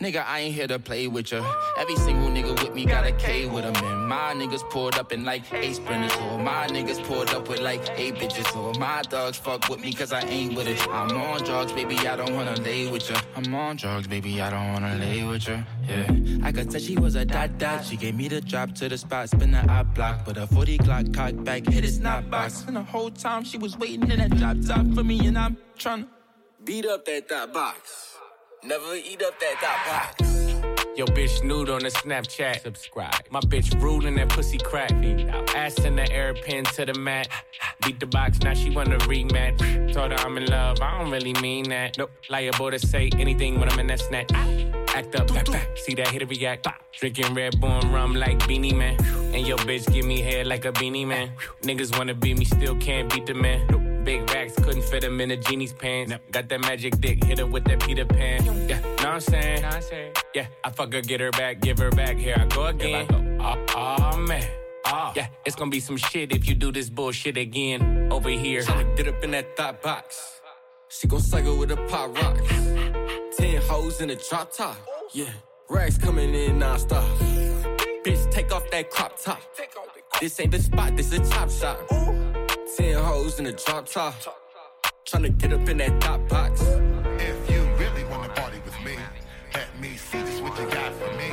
Nigga, 0.00 0.24
I 0.26 0.40
ain't 0.40 0.54
here 0.54 0.66
to 0.66 0.78
play 0.78 1.06
with 1.06 1.32
ya. 1.32 1.44
Every 1.78 1.96
single 1.96 2.28
nigga 2.28 2.60
with 2.60 2.74
me 2.74 2.84
got 2.84 3.06
a 3.06 3.12
K 3.12 3.46
with 3.46 3.64
him. 3.64 3.76
And 3.84 4.08
my 4.08 4.34
niggas 4.34 4.68
pulled 4.70 4.96
up 4.96 5.12
in 5.12 5.24
like 5.24 5.42
eight 5.52 5.76
sprinters. 5.76 6.14
Or 6.16 6.38
my 6.38 6.66
niggas 6.68 7.02
pulled 7.04 7.30
up 7.30 7.48
with 7.48 7.60
like 7.60 7.82
eight 7.96 8.14
bitches. 8.16 8.56
Or 8.56 8.78
my 8.78 9.02
dogs 9.02 9.36
fuck 9.36 9.68
with 9.68 9.80
me 9.80 9.92
cause 9.92 10.12
I 10.12 10.22
ain't 10.22 10.54
with 10.56 10.66
it. 10.66 10.80
I'm 10.88 11.16
on 11.16 11.44
drugs, 11.44 11.72
baby, 11.72 11.96
I 11.98 12.16
don't 12.16 12.34
wanna 12.34 12.56
lay 12.56 12.90
with 12.90 13.10
ya. 13.10 13.20
I'm 13.36 13.54
on 13.54 13.76
drugs, 13.76 14.06
baby, 14.06 14.40
I 14.40 14.50
don't 14.50 14.72
wanna 14.72 14.96
lay 14.96 15.24
with 15.24 15.46
ya. 15.48 15.62
Yeah. 15.88 16.46
I 16.46 16.52
could 16.52 16.70
tell 16.70 16.80
she 16.80 16.96
was 16.96 17.14
a 17.14 17.24
dot 17.24 17.58
dot. 17.58 17.84
She 17.84 17.96
gave 17.96 18.14
me 18.14 18.28
the 18.28 18.40
drop 18.40 18.74
to 18.76 18.88
the 18.88 18.98
spot, 18.98 19.28
spin 19.28 19.52
the 19.52 19.70
eye 19.70 19.82
block. 19.82 20.24
But 20.24 20.36
a 20.36 20.46
40 20.46 20.78
Glock 20.78 21.14
cock 21.14 21.32
back, 21.44 21.66
hit 21.66 21.84
his 21.84 21.96
snap 21.96 22.28
box. 22.30 22.64
And 22.66 22.76
the 22.76 22.82
whole 22.82 23.10
time 23.10 23.44
she 23.44 23.58
was 23.58 23.76
waiting 23.78 24.10
in 24.10 24.18
that 24.18 24.36
drop 24.36 24.56
top 24.66 24.94
for 24.94 25.04
me. 25.04 25.26
And 25.26 25.38
I'm 25.38 25.56
tryna 25.78 26.08
Beat 26.64 26.86
up 26.86 27.04
that 27.06 27.28
thought 27.28 27.52
box. 27.52 28.11
Never 28.64 28.94
eat 28.94 29.20
up 29.24 29.34
that 29.40 29.56
thought 29.60 30.16
box. 30.20 30.32
Yo, 30.94 31.04
bitch 31.06 31.42
nude 31.42 31.68
on 31.68 31.80
the 31.80 31.88
Snapchat. 31.88 32.62
Subscribe. 32.62 33.24
My 33.28 33.40
bitch 33.40 33.82
ruling 33.82 34.14
that 34.14 34.28
pussy 34.28 34.56
crack. 34.56 34.92
Ass 35.56 35.80
in 35.80 35.96
the 35.96 36.08
air, 36.12 36.32
pin 36.32 36.62
to 36.76 36.84
the 36.86 36.94
mat. 36.94 37.28
Beat 37.84 37.98
the 37.98 38.06
box, 38.06 38.38
now 38.42 38.54
she 38.54 38.70
wanna 38.70 38.98
rematch. 38.98 39.92
Told 39.92 40.12
her 40.12 40.18
I'm 40.18 40.36
in 40.36 40.46
love, 40.46 40.80
I 40.80 41.00
don't 41.00 41.10
really 41.10 41.32
mean 41.40 41.70
that. 41.70 41.98
Nope. 41.98 42.12
Liable 42.30 42.70
to 42.70 42.78
say 42.78 43.10
anything 43.18 43.58
when 43.58 43.68
I'm 43.68 43.80
in 43.80 43.88
that 43.88 43.98
snatch. 43.98 44.30
act 44.94 45.16
up, 45.16 45.26
back, 45.34 45.46
back. 45.46 45.76
See 45.76 45.94
that 45.94 46.08
hit 46.08 46.22
a 46.22 46.26
react. 46.26 46.68
Drinking 46.92 47.34
Red 47.34 47.60
Bull 47.60 47.70
and 47.70 47.92
rum 47.92 48.14
like 48.14 48.46
Beenie 48.46 48.74
Man. 48.74 48.96
And 49.34 49.44
yo, 49.44 49.56
bitch 49.56 49.92
give 49.92 50.04
me 50.06 50.20
head 50.20 50.46
like 50.46 50.66
a 50.66 50.72
beanie 50.72 51.06
man. 51.06 51.32
Niggas 51.62 51.98
wanna 51.98 52.14
beat 52.14 52.38
me, 52.38 52.44
still 52.44 52.76
can't 52.76 53.12
beat 53.12 53.26
the 53.26 53.34
man. 53.34 53.81
Big 54.04 54.28
racks 54.30 54.54
couldn't 54.56 54.82
fit 54.82 55.04
him 55.04 55.20
in 55.20 55.30
a 55.30 55.36
genie's 55.36 55.72
pants. 55.72 56.12
Got 56.30 56.48
that 56.48 56.60
magic 56.60 56.98
dick, 57.00 57.22
hit 57.22 57.38
her 57.38 57.46
with 57.46 57.64
that 57.64 57.80
Peter 57.80 58.04
Pan. 58.04 58.44
Yeah, 58.68 58.80
know 58.80 58.88
what 58.94 59.06
I'm 59.06 59.20
saying? 59.20 60.12
Yeah, 60.34 60.46
I 60.64 60.70
fuck 60.70 60.92
her, 60.92 61.00
get 61.00 61.20
her 61.20 61.30
back, 61.30 61.60
give 61.60 61.78
her 61.78 61.90
back. 61.90 62.16
Here 62.16 62.36
I 62.36 62.46
go 62.46 62.66
again. 62.66 63.06
Oh, 63.40 63.64
oh 63.76 64.16
man. 64.18 64.48
Oh. 64.84 65.12
Yeah, 65.14 65.28
it's 65.44 65.54
gonna 65.54 65.70
be 65.70 65.80
some 65.80 65.96
shit 65.96 66.32
if 66.32 66.48
you 66.48 66.54
do 66.54 66.72
this 66.72 66.90
bullshit 66.90 67.36
again 67.36 68.08
over 68.12 68.28
here. 68.28 68.62
Tryna 68.62 68.96
get 68.96 69.08
up 69.08 69.22
in 69.22 69.30
that 69.30 69.56
thought 69.56 69.80
box. 69.82 70.40
She 70.88 71.06
gon' 71.06 71.20
cycle 71.20 71.56
with 71.56 71.70
a 71.70 71.76
pot 71.76 72.14
rock. 72.16 72.38
Ten 73.36 73.62
hoes 73.62 74.00
in 74.00 74.10
a 74.10 74.16
drop 74.16 74.52
top. 74.52 74.76
Yeah, 75.12 75.30
rags 75.70 75.96
coming 75.96 76.34
in 76.34 76.58
non-stop. 76.58 77.04
Bitch, 78.04 78.30
take 78.32 78.52
off 78.52 78.68
that 78.72 78.90
crop 78.90 79.16
top. 79.22 79.40
This 80.20 80.38
ain't 80.40 80.50
the 80.50 80.60
spot, 80.60 80.96
this 80.96 81.12
a 81.12 81.18
chop 81.30 81.50
shop. 81.50 81.78
Ten 82.76 82.94
hoes 82.94 83.38
in 83.38 83.46
a 83.46 83.52
drop 83.52 83.86
top. 83.86 84.14
Tryna 85.04 85.36
get 85.36 85.52
up 85.52 85.68
in 85.68 85.76
that 85.78 86.02
thought 86.02 86.26
box. 86.28 86.62
If 86.62 87.50
you 87.50 87.60
really 87.76 88.04
wanna 88.04 88.30
party 88.30 88.60
with 88.64 88.78
me, 88.82 88.96
let 89.52 89.68
me 89.78 89.96
see 89.96 90.20
just 90.20 90.42
what 90.42 90.58
you 90.58 90.66
got 90.70 90.92
for 90.94 91.10
me. 91.20 91.28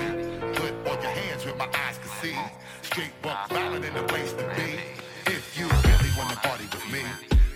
Put 0.56 0.74
all 0.88 1.02
your 1.02 1.12
hands 1.12 1.46
where 1.46 1.56
my 1.56 1.68
eyes 1.68 1.98
can 1.98 2.10
see. 2.22 2.36
Straight 2.82 3.14
buck 3.22 3.50
violent 3.50 3.86
in 3.86 3.94
the 3.94 4.04
place 4.04 4.34
to 4.34 4.44
be. 4.58 4.80
If 5.28 5.58
you 5.58 5.68
really 5.88 6.12
wanna 6.18 6.36
party 6.36 6.66
with 6.74 6.86
me, 6.92 7.04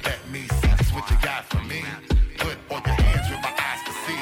let 0.05 0.19
me 0.31 0.47
see 0.47 0.73
just 0.77 0.93
what 0.93 1.09
you 1.09 1.17
got 1.21 1.43
for 1.45 1.61
me. 1.63 1.83
Put 2.37 2.57
all 2.71 2.81
your 2.85 2.95
hands 2.95 3.29
where 3.29 3.41
my 3.41 3.53
eyes 3.67 3.81
can 3.83 3.95
see. 4.05 4.21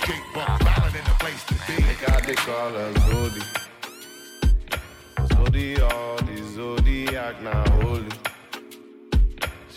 Straight 0.00 0.26
buck 0.34 0.62
violent 0.62 0.94
in 0.94 1.04
the 1.04 1.16
place 1.18 1.42
to 1.46 1.54
be. 1.66 1.82
Nigga, 1.82 2.26
they 2.26 2.34
call 2.34 2.70
her 2.70 2.92
Zodi. 3.08 3.42
Zodiac, 5.34 6.16
the 6.26 6.36
Zodiac 6.54 7.42
now 7.42 7.70
holy. 7.82 8.29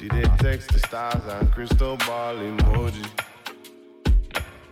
She 0.03 0.09
did 0.09 0.29
text 0.37 0.73
the 0.73 0.79
stars 0.79 1.23
and 1.29 1.49
crystal 1.53 1.95
ball 1.95 2.35
emoji. 2.35 3.07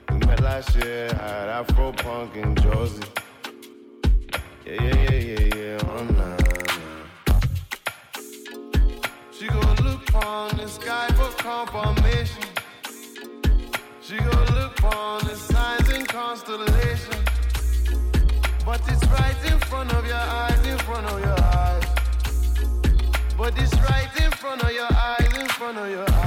We 0.09 0.17
met 0.27 0.41
last 0.41 0.75
year, 0.75 1.07
had 1.07 1.47
Afro 1.47 1.93
Punk 1.93 2.35
and 2.35 2.61
Josie. 2.61 3.01
Yeah, 4.65 4.83
yeah, 4.83 4.93
yeah, 4.93 5.19
yeah, 5.31 5.55
yeah, 5.55 5.77
oh 5.87 6.03
nah, 6.03 6.35
nah. 6.35 7.39
She 9.31 9.47
gon' 9.47 9.75
look 9.85 10.13
on 10.15 10.57
the 10.57 10.67
sky 10.67 11.07
for 11.15 11.31
confirmation. 11.41 12.43
She 14.01 14.17
gon' 14.17 14.47
look 14.59 14.83
on 14.83 15.23
the 15.23 15.35
signs 15.37 15.87
and 15.91 16.05
constellations. 16.09 17.25
But 18.65 18.81
it's 18.85 19.07
right 19.07 19.37
in 19.49 19.59
front 19.59 19.93
of 19.93 20.05
your 20.05 20.25
eyes, 20.41 20.67
in 20.67 20.77
front 20.79 21.05
of 21.07 21.21
your 21.21 21.39
eyes. 21.39 21.85
But 23.37 23.57
it's 23.57 23.73
right 23.89 24.09
in 24.23 24.29
front 24.31 24.61
of 24.61 24.71
your 24.73 24.90
in 24.90 24.90
front 25.61 25.77
of 25.77 25.91
your 25.91 26.09
eyes. 26.09 26.20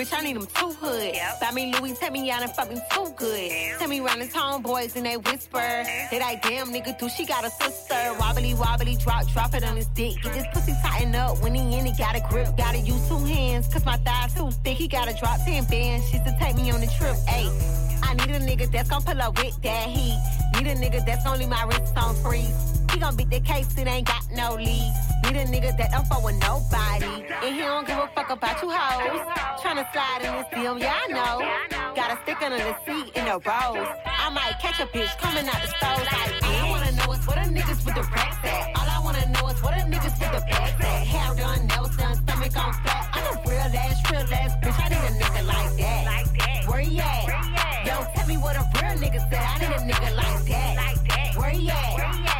Bitch, 0.00 0.18
I 0.18 0.22
need 0.22 0.36
them 0.36 0.46
two 0.54 0.72
hood. 0.80 1.12
Buy 1.42 1.50
me 1.50 1.74
Louis, 1.74 1.92
take 1.98 2.12
me 2.12 2.30
out 2.30 2.42
and 2.42 2.50
fuck 2.52 2.70
me 2.70 2.80
too 2.90 3.12
good. 3.18 3.50
Tell 3.78 3.86
me 3.86 4.00
round 4.00 4.22
his 4.22 4.32
homeboys 4.32 4.96
and 4.96 5.04
they 5.04 5.18
whisper. 5.18 5.84
They 6.10 6.18
like, 6.18 6.40
damn, 6.40 6.68
nigga, 6.68 6.98
do 6.98 7.06
she 7.10 7.26
got 7.26 7.44
a 7.44 7.50
sister? 7.50 8.14
Wobbly, 8.18 8.54
wobbly, 8.54 8.96
drop, 8.96 9.28
drop 9.28 9.54
it 9.54 9.62
on 9.62 9.76
his 9.76 9.88
dick. 9.88 10.22
Get 10.22 10.32
this 10.32 10.46
pussy 10.54 10.72
tighten 10.82 11.14
up 11.14 11.42
when 11.42 11.54
he 11.54 11.78
in 11.78 11.86
it. 11.86 11.98
Got 11.98 12.16
a 12.16 12.20
grip, 12.30 12.56
gotta 12.56 12.78
use 12.78 13.06
two 13.08 13.18
hands. 13.18 13.68
Cause 13.68 13.84
my 13.84 13.98
thighs 13.98 14.32
too 14.32 14.50
thick. 14.64 14.78
He 14.78 14.88
gotta 14.88 15.14
drop 15.20 15.38
10 15.44 15.64
bands. 15.64 16.08
She's 16.08 16.22
to 16.22 16.34
take 16.40 16.56
me 16.56 16.70
on 16.70 16.80
the 16.80 16.86
trip, 16.86 17.16
ayy. 17.28 17.89
Need 18.14 18.30
a 18.30 18.40
nigga 18.40 18.70
that's 18.70 18.90
gon' 18.90 19.02
pull 19.02 19.20
up 19.22 19.38
with 19.38 19.60
that 19.62 19.88
heat. 19.88 20.18
Need 20.54 20.66
a 20.66 20.74
nigga 20.74 21.04
that's 21.06 21.26
only 21.26 21.46
my 21.46 21.62
wrist 21.64 21.96
on 21.96 22.14
freeze. 22.16 22.80
He 22.92 22.98
gon' 22.98 23.14
beat 23.16 23.30
the 23.30 23.40
case, 23.40 23.66
it 23.78 23.86
ain't 23.86 24.06
got 24.06 24.26
no 24.34 24.54
lead. 24.54 24.92
Need 25.24 25.36
a 25.36 25.44
nigga 25.46 25.76
that 25.78 25.92
don't 25.92 26.06
fuck 26.06 26.24
with 26.24 26.36
nobody. 26.40 27.24
And 27.42 27.54
he 27.54 27.60
don't 27.60 27.86
give 27.86 27.98
a 27.98 28.10
fuck 28.14 28.30
about 28.30 28.60
you 28.62 28.70
hoes. 28.70 29.20
Tryna 29.62 29.86
slide 29.92 30.22
in 30.26 30.32
this 30.34 30.46
deal, 30.52 30.76
yeah, 30.78 30.98
I 30.98 31.06
know. 31.12 31.94
Got 31.94 32.18
a 32.18 32.22
stick 32.22 32.42
under 32.42 32.58
the 32.58 32.74
seat 32.84 33.14
in 33.14 33.24
the 33.26 33.38
rose. 33.38 33.88
I 34.04 34.28
might 34.34 34.58
catch 34.60 34.80
a 34.80 34.86
bitch 34.86 35.16
coming 35.18 35.46
out 35.46 35.60
the 35.62 35.68
stove 35.68 36.02
like, 36.02 36.42
all 36.42 36.66
I 36.66 36.70
wanna 36.70 36.92
know 36.92 37.12
is 37.12 37.26
what 37.26 37.38
a 37.38 37.46
niggas 37.46 37.84
with 37.86 37.94
the 37.94 38.02
racks 38.10 38.42
at. 38.42 38.74
All 38.74 38.88
I 38.90 39.00
wanna 39.04 39.26
know 39.30 39.48
is 39.48 39.62
what 39.62 39.74
a 39.78 39.82
niggas 39.86 40.18
with 40.18 40.32
the 40.34 40.42
bags 40.50 40.84
at. 40.84 41.06
Hair 41.06 41.34
done, 41.36 41.66
nails 41.68 41.96
done, 41.96 42.16
stomach 42.16 42.56
on 42.56 42.72
flat. 42.82 43.08
I'm 43.12 43.38
a 43.38 43.42
real 43.48 43.60
ass, 43.60 44.10
real 44.10 44.20
ass 44.20 44.52
bitch. 44.62 44.78
I 44.82 44.88
need 44.88 45.04
a 45.08 45.24
nigga 45.24 45.46
like 45.46 45.76
that. 45.78 46.68
Where 46.68 46.80
he 46.80 46.98
at? 46.98 47.59
Yo, 48.00 48.06
tell 48.14 48.26
me 48.26 48.36
what 48.38 48.56
a 48.56 48.64
real 48.80 48.96
nigga 48.96 49.20
said. 49.28 49.44
I 49.44 49.58
need 49.58 49.76
a 49.76 49.92
nigga 49.92 50.16
like 50.16 50.44
that. 50.48 51.36
Where 51.36 51.50
he 51.50 51.68
at? 51.68 51.76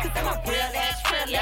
Cause 0.02 0.12
I'm 0.16 0.26
a 0.26 0.42
real 0.48 0.72
ass, 0.74 1.12
real 1.12 1.36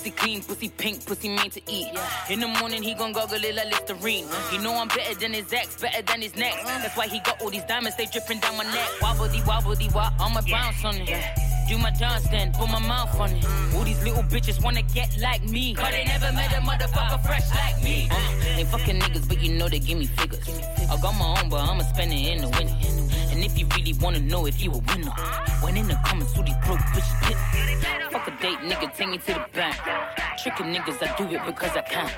Pussy 0.00 0.12
clean, 0.12 0.42
pussy 0.42 0.68
pink, 0.70 1.04
pussy 1.04 1.28
made 1.28 1.52
to 1.52 1.60
eat. 1.70 1.88
In 2.30 2.40
the 2.40 2.48
morning, 2.48 2.82
he 2.82 2.94
gon' 2.94 3.12
goggle 3.12 3.44
it 3.44 3.54
like 3.54 3.70
Listerine. 3.70 4.24
He 4.24 4.32
uh-huh. 4.32 4.62
know 4.62 4.74
I'm 4.80 4.88
better 4.88 5.14
than 5.14 5.34
his 5.34 5.52
ex, 5.52 5.78
better 5.78 6.00
than 6.00 6.22
his 6.22 6.34
next. 6.36 6.64
Uh-huh. 6.64 6.78
That's 6.80 6.96
why 6.96 7.06
he 7.06 7.20
got 7.20 7.38
all 7.42 7.50
these 7.50 7.64
diamonds, 7.64 7.98
they 7.98 8.06
dripping 8.06 8.38
down 8.38 8.56
my 8.56 8.64
neck. 8.64 8.88
Wobbledy, 9.02 9.42
wobbledy, 9.42 9.94
wop, 9.94 10.14
I'ma 10.18 10.40
bounce 10.50 10.82
on 10.86 10.94
it. 10.94 11.22
Do 11.68 11.76
my 11.76 11.90
dance 11.90 12.26
then, 12.30 12.50
put 12.54 12.70
my 12.70 12.78
mouth 12.78 13.14
on 13.20 13.28
it. 13.28 13.44
Uh-huh. 13.44 13.76
All 13.76 13.84
these 13.84 14.02
little 14.02 14.22
bitches 14.22 14.64
wanna 14.64 14.80
get 14.80 15.14
like 15.20 15.44
me. 15.44 15.74
Cause 15.74 15.90
they 15.90 16.04
never 16.04 16.32
met 16.32 16.50
a 16.50 16.62
motherfucker 16.62 17.22
fresh 17.22 17.50
like 17.50 17.84
me. 17.84 18.08
Uh, 18.10 18.56
they 18.56 18.64
fucking 18.64 19.00
niggas, 19.00 19.28
but 19.28 19.42
you 19.42 19.52
know 19.58 19.68
they 19.68 19.80
give 19.80 19.98
me 19.98 20.06
figures. 20.06 20.48
I 20.48 20.96
got 21.02 21.12
my 21.18 21.42
own, 21.42 21.50
but 21.50 21.60
I'ma 21.60 21.82
spend 21.82 22.10
it 22.10 22.26
in 22.26 22.40
the 22.40 22.48
winter. 22.48 22.99
And 23.30 23.44
if 23.44 23.58
you 23.58 23.66
really 23.76 23.94
wanna 23.94 24.20
know 24.20 24.46
if 24.46 24.62
you 24.62 24.70
a 24.72 24.78
winner, 24.78 25.10
when 25.62 25.76
in 25.76 25.88
the 25.88 25.98
comments, 26.04 26.36
all 26.36 26.42
these 26.42 26.54
broke 26.66 26.80
bitches 26.92 27.26
hit. 27.26 28.10
Fuck 28.10 28.28
a 28.28 28.30
date, 28.42 28.58
nigga, 28.58 28.94
take 28.96 29.08
me 29.08 29.18
to 29.18 29.32
the 29.34 29.46
bank. 29.52 29.76
Tricking 30.42 30.74
niggas, 30.74 31.02
I 31.02 31.16
do 31.16 31.24
it 31.34 31.44
because 31.46 31.76
I 31.76 31.82
can. 31.82 32.10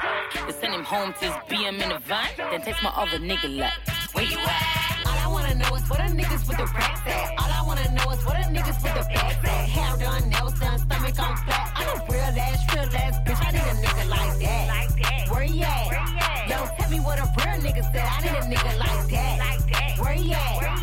They 0.46 0.52
send 0.52 0.74
him 0.74 0.84
home 0.84 1.12
to 1.14 1.24
his 1.26 1.34
BM 1.48 1.82
in 1.82 1.92
a 1.92 1.98
van, 2.00 2.28
then 2.36 2.60
text 2.62 2.82
my 2.82 2.90
other 2.90 3.18
nigga 3.18 3.58
like, 3.58 3.72
where 4.12 4.24
you 4.24 4.38
at? 4.38 5.02
All 5.06 5.18
I 5.18 5.28
wanna 5.28 5.54
know 5.54 5.74
is 5.74 5.88
what 5.88 6.00
a 6.00 6.04
niggas 6.04 6.48
with 6.48 6.56
the 6.56 6.66
racks 6.66 7.00
at. 7.06 7.30
All 7.38 7.50
I 7.50 7.62
wanna 7.66 7.88
know 7.94 8.10
is 8.10 8.24
what 8.24 8.36
a 8.36 8.44
niggas 8.48 8.82
with 8.82 8.94
the 8.94 9.04
bags 9.12 9.44
at. 9.44 9.68
Hair 9.68 9.96
done, 9.98 10.28
nails 10.30 10.58
done, 10.60 10.78
stomach 10.78 11.18
on 11.18 11.36
flat. 11.44 11.72
I'm 11.76 11.88
a 12.00 12.04
real 12.10 12.32
ass, 12.46 12.74
real 12.74 12.96
ass 12.96 13.16
bitch. 13.24 13.40
I 13.46 13.50
need 13.52 13.68
a 13.72 13.74
nigga 13.84 14.08
like 14.08 14.38
that. 14.40 15.28
Where 15.30 15.42
he 15.42 15.62
at? 15.62 16.48
Yo, 16.48 16.56
tell 16.78 16.90
me 16.90 17.00
what 17.00 17.18
a 17.18 17.22
real 17.22 17.58
nigga 17.60 17.82
said. 17.92 18.06
I 18.06 18.20
need 18.20 18.36
a 18.36 18.56
nigga 18.56 18.78
like 18.78 19.10
that. 19.10 19.98
Where 19.98 20.12
he 20.14 20.32
at? 20.32 20.60
Cause 20.60 20.68
I'm 20.68 20.81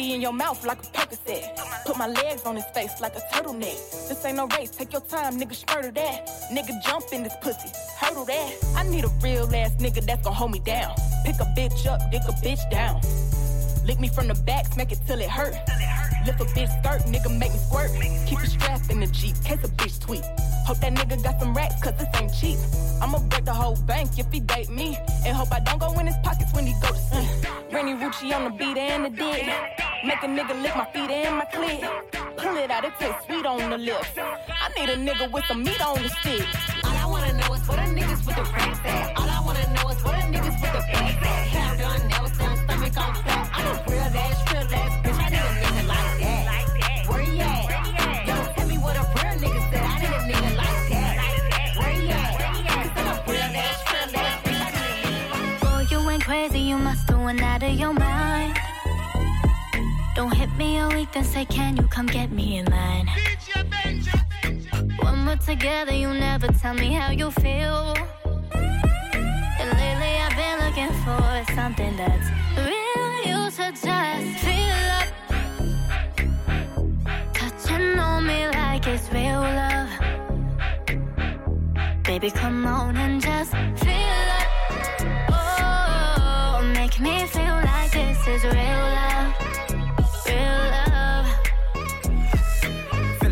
in 0.00 0.20
your 0.20 0.32
mouth 0.32 0.64
like 0.64 0.78
a 0.78 0.86
Percocet. 0.86 1.84
Put 1.84 1.96
my 1.96 2.06
legs 2.06 2.42
on 2.44 2.56
his 2.56 2.64
face 2.66 3.00
like 3.00 3.14
a 3.16 3.20
turtleneck. 3.32 4.08
This 4.08 4.24
ain't 4.24 4.36
no 4.36 4.46
race, 4.46 4.70
take 4.70 4.92
your 4.92 5.02
time, 5.02 5.38
nigga, 5.38 5.54
murder 5.74 5.90
that. 5.90 6.26
Nigga, 6.50 6.82
jump 6.82 7.06
in 7.12 7.22
this 7.22 7.34
pussy, 7.42 7.70
hurdle 7.98 8.24
that. 8.24 8.54
I 8.76 8.82
need 8.84 9.04
a 9.04 9.08
real 9.22 9.44
ass 9.54 9.72
nigga 9.78 10.04
that's 10.04 10.22
gon' 10.22 10.34
hold 10.34 10.52
me 10.52 10.60
down. 10.60 10.94
Pick 11.24 11.36
a 11.36 11.46
bitch 11.56 11.86
up, 11.86 12.00
dick 12.10 12.22
a 12.28 12.32
bitch 12.44 12.68
down. 12.70 13.00
Lick 13.86 14.00
me 14.00 14.08
from 14.08 14.28
the 14.28 14.34
back, 14.34 14.66
smack 14.72 14.92
it 14.92 14.98
till 15.06 15.20
it 15.20 15.28
hurt. 15.28 15.54
Lift 16.26 16.40
a 16.40 16.44
bitch 16.44 16.68
skirt, 16.80 17.00
nigga 17.08 17.30
make 17.38 17.52
me 17.52 17.58
squirt. 17.58 17.90
Keep 18.26 18.38
a 18.40 18.46
strap 18.46 18.80
in 18.90 19.00
the 19.00 19.06
Jeep, 19.06 19.34
case 19.42 19.64
a 19.64 19.68
bitch 19.68 20.00
tweet. 20.00 20.24
Hope 20.66 20.78
that 20.80 20.92
nigga 20.94 21.22
got 21.22 21.40
some 21.40 21.54
racks, 21.54 21.82
cause 21.82 21.94
this 21.96 22.08
ain't 22.20 22.32
cheap. 22.34 22.58
I'ma 23.00 23.18
break 23.30 23.44
the 23.44 23.54
whole 23.54 23.76
bank 23.86 24.18
if 24.18 24.30
he 24.30 24.40
date 24.40 24.68
me. 24.68 24.98
And 25.24 25.36
hope 25.36 25.52
I 25.52 25.60
don't 25.60 25.78
go 25.78 25.98
in 25.98 26.06
his 26.06 26.16
pockets 26.22 26.52
when 26.52 26.66
he 26.66 26.74
go 26.82 26.88
to 26.88 26.98
sleep. 26.98 27.30
Rennie 27.72 27.94
Rucci 27.94 28.34
on 28.34 28.44
the 28.44 28.50
beat 28.50 28.76
and 28.76 29.06
the 29.06 29.10
dick. 29.10 29.46
Make 30.04 30.22
a 30.22 30.26
nigga 30.26 30.62
lick 30.62 30.76
my 30.76 30.84
feet 30.92 31.10
and 31.10 31.36
my 31.36 31.44
clit. 31.46 32.36
Pull 32.36 32.56
it 32.56 32.70
out, 32.70 32.84
it 32.84 32.92
tastes 32.98 33.24
sweet 33.26 33.46
on 33.46 33.70
the 33.70 33.78
lips. 33.78 34.08
I 34.16 34.68
need 34.76 34.90
a 34.90 34.96
nigga 34.96 35.32
with 35.32 35.44
some 35.46 35.62
meat 35.62 35.80
on 35.80 36.02
the 36.02 36.08
stick. 36.08 36.46
All 36.84 36.90
I 36.90 37.06
wanna 37.06 37.32
know 37.32 37.54
is 37.54 37.66
what 37.66 37.78
a 37.78 37.82
niggas 37.82 38.26
with 38.26 38.36
the 38.36 38.42
racks 38.42 38.80
at. 38.84 39.16
All 39.18 39.28
I 39.28 39.40
wanna 39.44 39.74
know 39.74 39.88
is 39.88 40.04
what 40.04 40.14
a 40.14 40.22
niggas 40.32 40.60
with 40.60 40.72
the 40.72 40.82
bags 40.92 41.56
at. 41.56 41.69
Me 61.14 61.20
a 61.20 61.22
then 61.22 61.24
say, 61.24 61.44
Can 61.44 61.76
you 61.76 61.82
come 61.88 62.06
get 62.06 62.30
me 62.30 62.58
in 62.58 62.66
line? 62.66 63.08
When 65.02 65.26
we're 65.26 65.36
together, 65.36 65.92
you 65.92 66.08
never 66.08 66.48
tell 66.48 66.74
me 66.74 66.92
how 66.92 67.10
you 67.10 67.30
feel. 67.30 67.94
And 68.52 69.70
lately, 69.78 70.14
I've 70.24 70.36
been 70.36 70.58
looking 70.64 70.92
for 71.04 71.44
something 71.54 71.96
that's 71.96 72.30
real. 72.56 73.12
You 73.26 73.50
should 73.50 73.76
just 73.76 74.44
feel 74.44 74.90
up. 74.98 75.08
Touching 77.34 77.98
on 77.98 78.26
me 78.26 78.46
like 78.48 78.86
it's 78.86 79.10
real 79.12 79.40
love. 79.40 79.90
Baby, 82.04 82.30
come 82.30 82.66
on 82.66 82.96
and 82.96 83.20
just 83.20 83.52
feel 83.52 84.30
up. 84.38 84.48
Oh, 85.30 86.62
make 86.74 86.98
me 87.00 87.26
feel 87.26 87.60
like 87.64 87.92
this 87.92 88.26
is 88.26 88.44
real 88.44 88.54
love. 88.54 89.39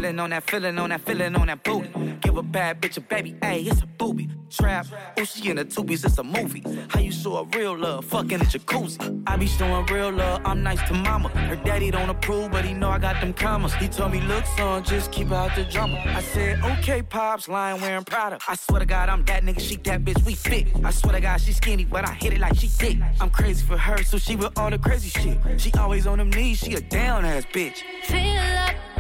Feeling 0.09 0.20
on 0.20 0.30
that, 0.30 0.50
feeling 0.50 0.78
on 0.78 0.88
that, 0.88 1.00
feeling 1.02 1.36
on 1.36 1.48
that 1.48 1.62
booty. 1.62 1.90
Give 2.22 2.38
a 2.38 2.42
bad 2.42 2.80
bitch 2.80 2.96
a 2.96 3.00
baby, 3.02 3.34
ayy, 3.42 3.70
it's 3.70 3.82
a 3.82 3.86
booby. 3.86 4.30
Trap, 4.48 4.86
oh, 5.18 5.24
she 5.24 5.50
in 5.50 5.56
the 5.56 5.66
tubies, 5.66 6.02
it's 6.02 6.16
a 6.16 6.24
movie. 6.24 6.64
How 6.88 7.00
you 7.00 7.12
show 7.12 7.36
a 7.36 7.44
real 7.44 7.76
love, 7.76 8.06
fucking 8.06 8.40
a 8.40 8.44
jacuzzi. 8.44 9.22
I 9.26 9.36
be 9.36 9.46
showing 9.46 9.84
real 9.84 10.11
love, 10.11 10.40
I'm 10.46 10.62
nice 10.62 10.80
to 10.88 10.94
mama. 10.94 11.28
Her 11.28 11.56
daddy 11.56 11.90
don't 11.90 12.09
approve, 12.09 12.52
but 12.52 12.64
he 12.64 12.72
know 12.72 12.88
I 12.88 12.98
got 12.98 13.20
them 13.20 13.34
commas. 13.34 13.74
He 13.74 13.86
told 13.86 14.12
me, 14.12 14.22
look, 14.22 14.46
son, 14.56 14.82
just 14.82 15.12
keep 15.12 15.30
out 15.30 15.54
the 15.54 15.64
drama. 15.64 16.02
I 16.06 16.22
said, 16.22 16.64
okay, 16.64 17.02
pops, 17.02 17.46
lying 17.46 17.78
wearing 17.82 18.04
Prada. 18.04 18.38
I 18.48 18.54
swear 18.54 18.80
to 18.80 18.86
God, 18.86 19.11
I'm 19.11 19.26
that 19.26 19.42
nigga, 19.42 19.61
she 19.61 19.76
that 19.76 20.06
bitch, 20.06 20.24
we 20.24 20.34
fit. 20.34 20.68
I 20.82 20.90
swear 20.90 21.12
to 21.12 21.20
God, 21.20 21.38
she 21.38 21.52
skinny, 21.52 21.84
but 21.84 22.09
I 22.09 22.14
hit 22.14 22.32
it 22.32 22.40
like 22.40 22.54
she 22.59 22.68
thick. 22.68 22.96
I'm 23.20 23.28
crazy 23.28 23.66
for 23.66 23.76
her, 23.76 24.02
so 24.04 24.16
she 24.16 24.36
with 24.36 24.59
all 24.59 24.70
the 24.70 24.78
crazy 24.78 25.11
shit. 25.11 25.61
She 25.61 25.70
always 25.74 26.06
on 26.06 26.16
them 26.16 26.30
knees, 26.30 26.61
she 26.61 26.72
a 26.72 26.80
down 26.80 27.26
ass 27.26 27.44
bitch. 27.52 27.82
Feel 28.04 28.38
up. 28.38 28.97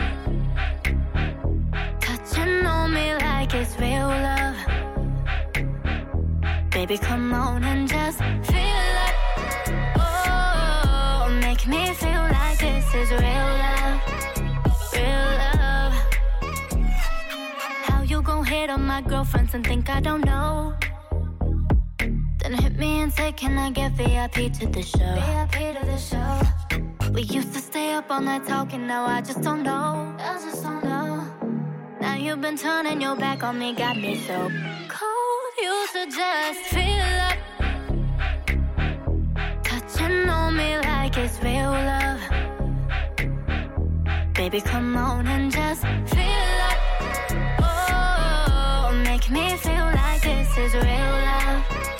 Real 3.78 4.08
love. 4.08 4.56
Baby, 6.70 6.98
come 6.98 7.32
on 7.32 7.64
and 7.64 7.88
just 7.88 8.18
feel 8.18 8.96
up. 9.06 9.14
Oh, 9.98 11.38
make 11.40 11.66
me 11.66 11.92
feel 11.94 12.24
like 12.38 12.58
this 12.58 12.94
is 12.94 13.10
real 13.10 13.48
love. 13.64 14.00
Real 14.92 15.30
love. 15.42 15.94
How 17.86 18.02
you 18.02 18.22
gon' 18.22 18.44
hit 18.44 18.70
on 18.70 18.82
my 18.82 19.00
girlfriends 19.02 19.54
and 19.54 19.66
think 19.66 19.88
I 19.88 20.00
don't 20.00 20.24
know? 20.24 20.74
Then 22.40 22.54
hit 22.54 22.76
me 22.78 23.00
and 23.02 23.12
say, 23.12 23.32
Can 23.32 23.58
I 23.58 23.70
get 23.70 23.92
VIP 23.92 24.52
to 24.58 24.66
the 24.66 24.82
show? 24.82 25.14
VIP 25.14 25.56
to 25.76 25.86
the 25.86 25.98
show. 25.98 27.10
We 27.12 27.22
used 27.22 27.52
to 27.54 27.60
stay 27.60 27.92
up 27.92 28.10
all 28.10 28.20
night 28.20 28.46
talking, 28.46 28.86
now 28.86 29.06
I 29.06 29.20
just 29.20 29.42
don't 29.42 29.62
know. 29.62 30.14
I 30.18 30.34
just 30.44 30.62
don't 30.62 30.84
know. 30.84 31.17
You've 32.20 32.40
been 32.40 32.56
turning 32.56 33.00
your 33.00 33.14
back 33.14 33.44
on 33.44 33.58
me, 33.58 33.72
got 33.74 33.96
me 33.96 34.16
so 34.26 34.50
cold. 34.88 35.52
You 35.62 35.86
should 35.92 36.10
just 36.10 36.60
feel 36.74 37.20
up. 37.28 37.38
Touching 39.62 40.28
on 40.28 40.56
me 40.56 40.76
like 40.78 41.16
it's 41.16 41.40
real 41.42 41.70
love. 41.70 42.20
Baby, 44.34 44.60
come 44.60 44.96
on 44.96 45.26
and 45.28 45.52
just 45.52 45.82
feel 45.82 46.60
up. 46.70 46.78
Oh, 47.62 49.00
make 49.04 49.30
me 49.30 49.56
feel 49.56 49.86
like 50.02 50.22
this 50.22 50.58
is 50.58 50.74
real 50.74 50.82
love. 50.84 51.97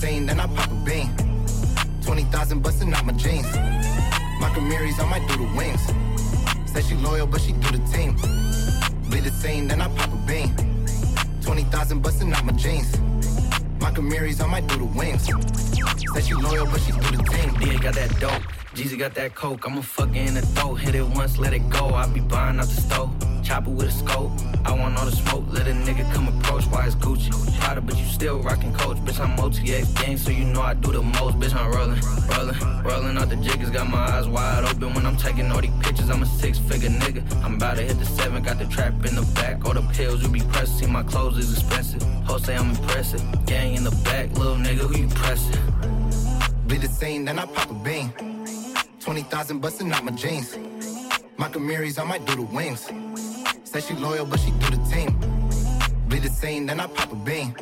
Scene, 0.00 0.24
then 0.26 0.40
I 0.40 0.46
pop 0.46 0.70
a 0.70 0.74
bean. 0.86 1.10
20,000 2.02 2.62
busting 2.62 2.92
out 2.94 3.04
my 3.04 3.12
jeans. 3.12 3.46
My 4.40 4.48
Camaries, 4.54 4.98
I 4.98 5.06
might 5.12 5.28
do 5.28 5.36
the 5.36 5.48
wings. 5.56 5.82
Said 6.72 6.84
she 6.84 6.94
loyal, 6.94 7.26
but 7.26 7.40
she 7.42 7.52
do 7.52 7.68
the 7.76 7.82
team. 7.92 8.16
Bleed 9.08 9.24
the 9.24 9.30
scene, 9.30 9.68
then 9.68 9.80
I 9.82 9.88
pop 9.96 10.10
a 10.12 10.16
bean. 10.26 10.50
20,000 11.42 12.00
busting 12.00 12.32
out 12.32 12.44
my 12.44 12.52
jeans. 12.52 12.98
My 13.80 13.90
Camaries, 13.90 14.40
I 14.40 14.46
might 14.46 14.66
do 14.68 14.76
the 14.78 14.90
wings. 14.98 15.26
Said 16.14 16.24
she 16.24 16.34
loyal, 16.34 16.66
but 16.66 16.80
she 16.80 16.92
do 16.92 17.16
the 17.16 17.22
team. 17.32 17.50
Yeah, 17.60 17.78
got 17.78 17.94
that 17.94 18.18
dope. 18.18 18.42
Jeezy 18.74 18.98
got 18.98 19.14
that 19.16 19.34
coke. 19.34 19.66
I'ma 19.66 19.82
fuck 19.82 20.14
in 20.16 20.34
the 20.34 20.42
throat. 20.54 20.76
Hit 20.76 20.94
it 20.94 21.06
once, 21.06 21.36
let 21.38 21.52
it 21.52 21.68
go. 21.68 21.88
I 21.94 22.06
be 22.06 22.20
buying 22.20 22.58
out 22.58 22.68
the 22.68 22.80
stove. 22.80 23.29
Chopper 23.50 23.70
with 23.70 23.88
a 23.88 23.90
scope. 23.90 24.30
I 24.64 24.72
want 24.72 24.96
all 24.96 25.06
the 25.06 25.10
smoke. 25.10 25.42
Let 25.50 25.66
a 25.66 25.72
nigga 25.72 26.08
come 26.14 26.28
approach. 26.28 26.66
Why 26.66 26.86
it's 26.86 26.94
Gucci? 26.94 27.32
Prada, 27.58 27.80
but 27.80 27.98
you 27.98 28.04
still 28.04 28.38
rockin' 28.38 28.72
coach. 28.72 28.96
Bitch, 28.98 29.18
I'm 29.18 29.36
OTX 29.38 29.92
gang, 30.00 30.16
so 30.18 30.30
you 30.30 30.44
know 30.44 30.62
I 30.62 30.74
do 30.74 30.92
the 30.92 31.02
most. 31.02 31.36
Bitch, 31.40 31.52
I'm 31.52 31.68
rollin', 31.72 31.98
rollin', 32.30 32.84
rollin' 32.84 33.18
out 33.18 33.28
the 33.28 33.34
jiggers. 33.34 33.70
Got 33.70 33.90
my 33.90 33.98
eyes 33.98 34.28
wide 34.28 34.62
open 34.62 34.94
when 34.94 35.04
I'm 35.04 35.16
taking 35.16 35.50
all 35.50 35.60
these 35.60 35.74
pictures. 35.80 36.08
I'm 36.10 36.22
a 36.22 36.26
six 36.26 36.58
figure 36.58 36.90
nigga. 36.90 37.22
I'm 37.44 37.54
about 37.54 37.78
to 37.78 37.82
hit 37.82 37.98
the 37.98 38.04
seven. 38.04 38.40
Got 38.40 38.60
the 38.60 38.66
trap 38.66 38.92
in 39.04 39.16
the 39.16 39.26
back. 39.34 39.64
All 39.64 39.74
the 39.74 39.82
pills 39.94 40.22
you 40.22 40.28
be 40.28 40.42
pressing. 40.52 40.92
My 40.92 41.02
clothes 41.02 41.36
is 41.36 41.52
expensive. 41.52 42.04
Hoes 42.28 42.44
say 42.44 42.54
I'm 42.54 42.70
impressive. 42.70 43.20
Gang 43.46 43.74
in 43.74 43.82
the 43.82 43.96
back, 44.04 44.30
little 44.38 44.54
nigga, 44.54 44.86
who 44.86 44.96
you 44.96 45.08
pressin'? 45.08 45.58
Bleed 46.68 46.82
the 46.82 46.88
scene, 46.88 47.24
then 47.24 47.36
I 47.40 47.46
pop 47.46 47.68
a 47.68 47.74
bean. 47.74 48.12
20,000 49.00 49.58
busting 49.58 49.90
out 49.90 50.04
my 50.04 50.12
jeans. 50.12 50.56
My 51.36 51.48
Camaries, 51.48 51.98
I 51.98 52.04
might 52.04 52.24
do 52.26 52.36
the 52.36 52.42
wings. 52.42 52.88
Said 53.70 53.84
she 53.84 53.94
loyal, 53.94 54.26
but 54.26 54.40
she 54.40 54.50
do 54.50 54.68
the 54.68 54.82
team. 54.90 55.16
Bleed 56.08 56.24
the 56.24 56.28
same, 56.28 56.66
then 56.66 56.80
I 56.80 56.88
pop 56.88 57.12
a 57.12 57.14
bean. 57.14 57.54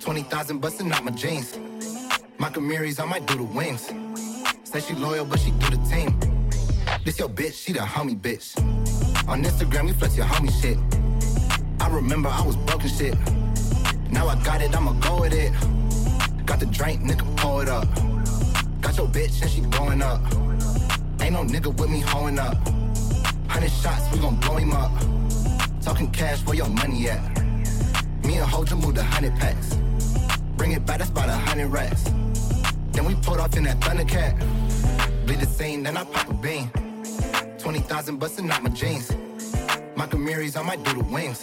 20,000 0.00 0.58
busting 0.58 0.90
out 0.90 1.04
my 1.04 1.12
jeans. 1.12 1.56
My 2.38 2.50
Camaries, 2.50 2.98
I 2.98 3.04
might 3.04 3.26
do 3.26 3.36
the 3.36 3.44
wings. 3.44 3.92
Said 4.64 4.82
she 4.82 4.94
loyal, 4.94 5.24
but 5.24 5.38
she 5.38 5.52
do 5.52 5.70
the 5.70 5.76
team. 5.88 6.18
This 7.04 7.20
your 7.20 7.28
bitch, 7.28 7.52
she 7.64 7.72
the 7.72 7.78
homie 7.78 8.20
bitch. 8.20 8.58
On 9.28 9.40
Instagram, 9.44 9.86
you 9.86 9.94
flex 9.94 10.16
your 10.16 10.26
homie 10.26 10.50
shit. 10.60 10.76
I 11.80 11.88
remember 11.94 12.28
I 12.28 12.44
was 12.44 12.56
broken 12.56 12.88
shit. 12.88 13.14
Now 14.10 14.26
I 14.26 14.34
got 14.42 14.60
it, 14.60 14.76
I'ma 14.76 14.94
go 14.94 15.20
with 15.20 15.32
it. 15.32 15.52
Got 16.44 16.58
the 16.58 16.66
drink, 16.66 17.02
nigga, 17.02 17.24
pour 17.36 17.62
it 17.62 17.68
up. 17.68 17.86
Got 18.80 18.96
your 18.96 19.06
bitch 19.06 19.40
and 19.42 19.50
she 19.52 19.60
blowing 19.60 20.02
up. 20.02 20.20
Ain't 21.22 21.34
no 21.34 21.44
nigga 21.44 21.72
with 21.78 21.88
me 21.88 22.00
hoeing 22.00 22.40
up. 22.40 22.56
Hundred 23.46 23.70
shots, 23.70 24.12
we 24.12 24.18
gon' 24.18 24.34
blow 24.40 24.56
him 24.56 24.72
up. 24.72 25.19
Talking 25.82 26.10
cash, 26.10 26.44
where 26.44 26.56
your 26.56 26.68
money 26.68 27.08
at? 27.08 27.22
Me 28.24 28.36
and 28.36 28.50
Hoja 28.50 28.80
moved 28.80 28.98
a 28.98 29.02
hundred 29.02 29.34
packs. 29.36 29.74
Bring 30.56 30.72
it 30.72 30.84
back, 30.84 30.98
that's 30.98 31.10
about 31.10 31.28
a 31.28 31.32
hundred 31.32 31.68
racks. 31.68 32.04
Then 32.92 33.06
we 33.06 33.14
pulled 33.16 33.40
off 33.40 33.56
in 33.56 33.64
that 33.64 33.80
Thundercat. 33.80 34.36
Bleed 35.26 35.40
the 35.40 35.46
scene, 35.46 35.82
then 35.82 35.96
I 35.96 36.04
pop 36.04 36.28
a 36.28 36.34
bean. 36.34 36.70
20,000 37.58 38.18
busting 38.18 38.50
out 38.50 38.62
my 38.62 38.70
jeans. 38.70 39.10
My 39.96 40.06
Camaries, 40.06 40.56
I 40.56 40.62
might 40.62 40.82
do 40.84 40.92
the 40.94 41.04
wings. 41.04 41.42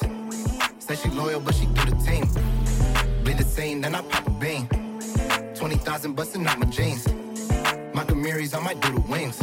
Say 0.79 0.95
she 0.95 1.09
loyal, 1.09 1.39
but 1.39 1.55
she 1.55 1.65
do 1.65 1.85
the 1.85 1.95
team. 2.05 2.25
Bleed 3.23 3.38
the 3.38 3.43
scene, 3.43 3.81
then 3.81 3.95
I 3.95 4.01
pop 4.01 4.27
a 4.27 4.31
bean. 4.31 4.67
20,000 5.55 6.13
busting 6.13 6.45
out 6.45 6.59
my 6.59 6.65
jeans. 6.67 7.07
My 7.93 8.03
Camaries, 8.03 8.53
I 8.53 8.59
might 8.59 8.79
do 8.81 8.91
the 8.93 9.01
wings. 9.01 9.39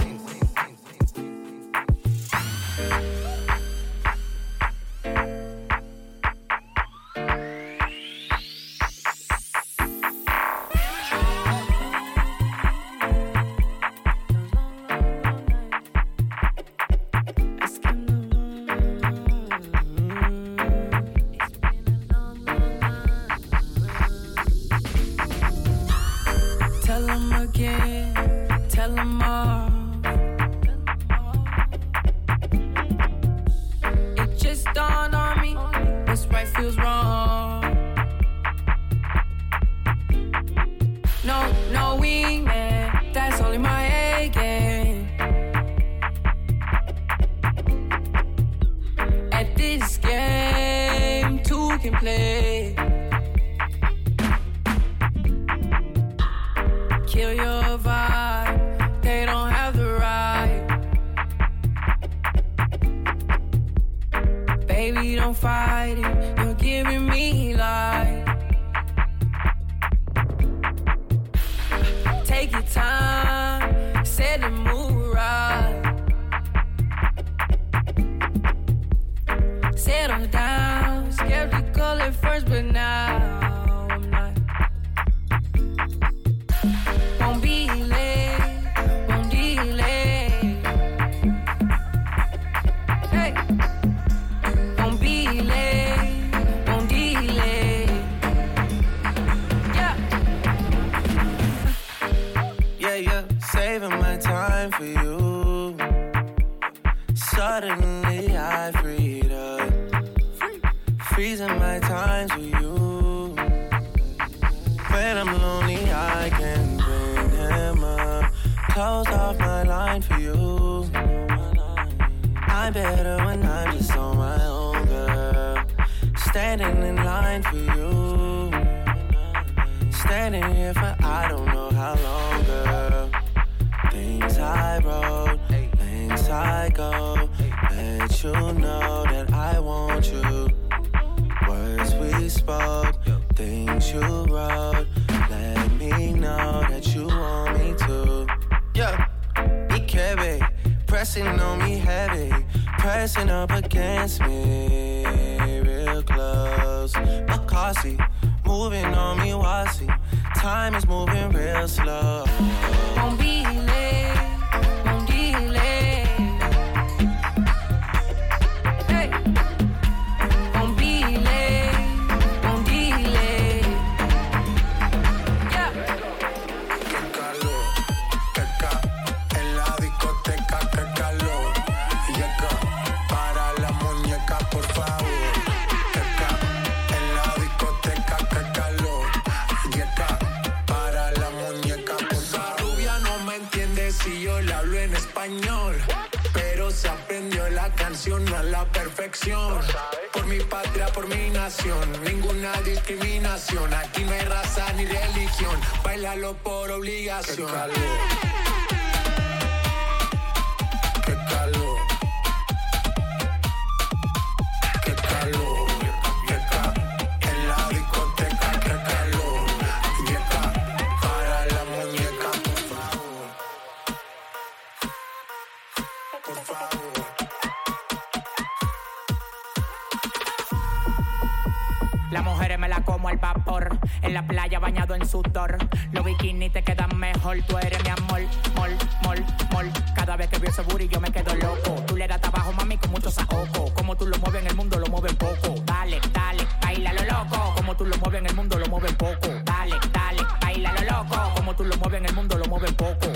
Mami, 242.75 242.79
con 242.79 242.91
mucho 242.91 243.11
saoco. 243.11 243.73
Como 243.75 243.97
tú 243.97 244.07
lo 244.07 244.19
mueves 244.19 244.43
en 244.43 244.49
el 244.49 244.57
mundo, 244.57 244.79
lo 244.79 244.87
mueves 244.87 245.15
poco. 245.15 245.55
Dale, 245.65 246.01
dale, 246.13 246.47
baila 246.63 246.93
lo 246.93 247.03
loco. 247.05 247.55
Como 247.57 247.77
tú 247.77 247.85
lo 247.87 247.97
mueves 247.99 248.21
en 248.21 248.27
el 248.27 248.35
mundo, 248.35 248.59
lo 248.59 248.67
mueves 248.67 248.93
poco. 248.95 249.29
Dale, 249.45 249.77
dale, 249.93 250.23
baila 250.41 250.73
lo 250.73 250.83
loco. 250.83 251.35
Como 251.37 251.55
tú 251.57 251.65
lo 251.65 251.77
mueves 251.77 252.01
en 252.01 252.07
el 252.07 252.15
mundo, 252.15 252.39
lo 252.39 252.45
mueves 252.47 252.73
poco. 252.73 253.13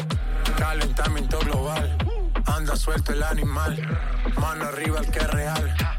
Calentamiento 0.57 1.39
global. 1.41 1.99
Anda 2.47 2.77
suelto 2.77 3.13
el 3.13 3.23
animal. 3.23 3.77
Mano 4.37 4.65
arriba 4.65 5.01
el 5.01 5.11
que 5.11 5.19
es 5.19 5.31
real. 5.31 5.98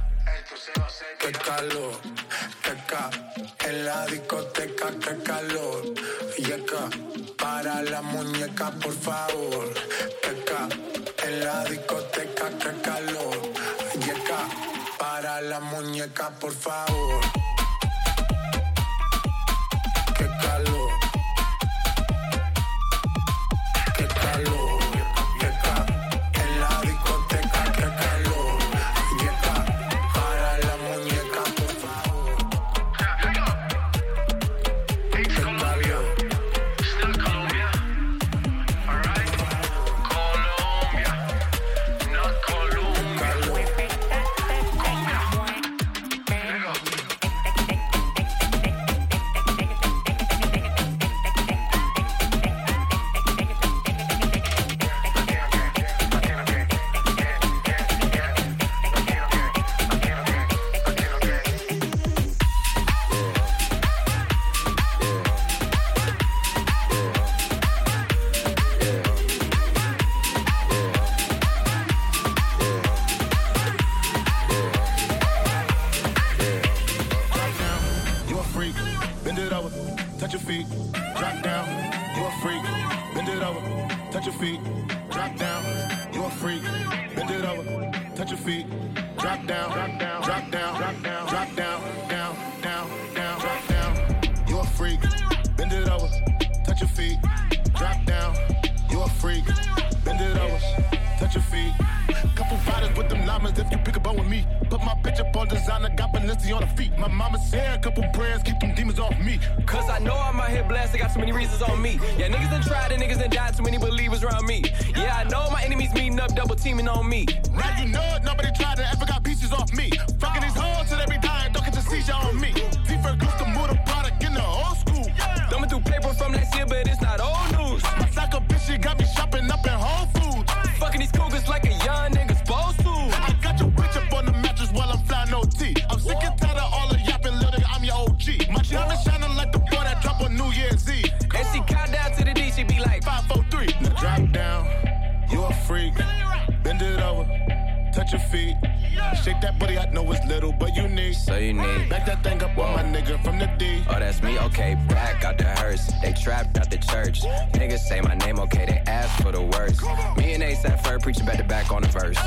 Oh, 153.90 154.00
that's 154.00 154.22
me, 154.22 154.38
okay. 154.40 154.76
Back 154.88 155.24
out 155.26 155.38
the 155.38 155.46
hearse. 155.46 155.92
They 156.02 156.14
trapped 156.14 156.58
out 156.58 156.70
the 156.70 156.78
church. 156.78 157.22
Niggas 157.54 157.80
say 157.80 158.02
my 158.02 158.14
name, 158.16 158.40
okay. 158.40 158.66
They 158.66 158.84
ask 158.92 159.22
for 159.24 159.32
the 159.32 159.42
worst. 159.42 159.82
Me 160.18 160.34
and 160.34 160.44
Ace 160.44 160.64
at 160.66 160.84
first 160.86 161.04
preaching 161.04 161.26
back 161.26 161.38
to 161.38 161.44
back 161.44 161.72
on 161.72 161.82
the 161.82 161.88
verse. 161.90 162.18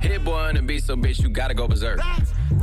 Hit-Boy 0.00 0.34
on 0.34 0.54
the 0.54 0.62
beat, 0.62 0.84
so 0.84 0.96
bitch, 0.96 1.20
you 1.20 1.28
gotta 1.28 1.54
go 1.54 1.66
berserk. 1.66 2.00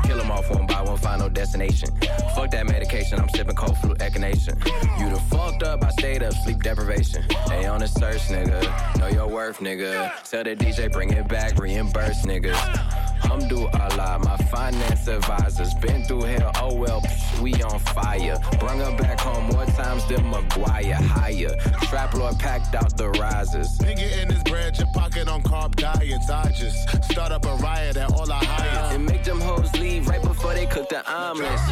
Kill 0.03 0.19
'em 0.19 0.31
off 0.31 0.49
one 0.49 0.65
by 0.65 0.81
one, 0.81 0.97
final 0.97 1.29
destination. 1.29 1.89
Fuck 2.35 2.51
that 2.51 2.65
medication, 2.67 3.19
I'm 3.19 3.29
sipping 3.29 3.55
cold 3.55 3.77
flu 3.79 3.95
echinacea. 3.95 4.55
You 4.99 5.09
the 5.09 5.19
fucked 5.29 5.63
up, 5.63 5.83
I 5.83 5.89
stayed 5.91 6.23
up, 6.23 6.33
sleep 6.43 6.61
deprivation. 6.63 7.25
They 7.47 7.65
on 7.65 7.79
the 7.79 7.87
search, 7.87 8.21
nigga. 8.29 8.99
Know 8.99 9.07
your 9.07 9.27
worth, 9.27 9.59
nigga. 9.59 10.11
Tell 10.29 10.43
the 10.43 10.55
DJ, 10.55 10.91
bring 10.91 11.11
it 11.11 11.27
back, 11.27 11.59
reimburse, 11.59 12.25
niggas. 12.25 13.06
Alhamdulillah, 13.27 14.19
my 14.23 14.37
finance 14.49 15.05
advisors 15.09 15.73
been 15.73 16.01
through 16.05 16.21
hell. 16.21 16.49
Oh 16.61 16.73
well, 16.73 17.01
psh, 17.01 17.41
we 17.41 17.53
on 17.61 17.77
fire. 17.79 18.37
Brung 18.57 18.79
her 18.79 18.95
back 18.97 19.19
home 19.19 19.47
more 19.47 19.65
times 19.65 20.05
than 20.07 20.29
Maguire. 20.29 20.95
Higher. 20.95 21.53
Trap 21.81 22.13
Lord 22.13 22.39
packed 22.39 22.73
out 22.73 22.95
the 22.95 23.09
risers. 23.09 23.77
Nigga 23.79 24.23
in 24.23 24.29
his 24.29 24.41
bread, 24.43 24.77
your 24.77 24.87
pocket 24.93 25.27
on 25.27 25.43
carb 25.43 25.75
diets. 25.75 26.29
I 26.29 26.49
just 26.53 27.03
start 27.03 27.33
up 27.33 27.45
a 27.45 27.55
riot 27.55 27.97
at 27.97 28.13
all 28.13 28.31
I 28.31 28.45
hire. 28.45 28.95
And 28.95 29.05
make 29.05 29.25
them 29.25 29.41
hoes 29.41 29.73
leave 29.73 30.07
right 30.07 30.21
before 30.21 30.53
they 30.53 30.65
cook 30.65 30.87
the 30.87 31.05
omelets. 31.11 31.69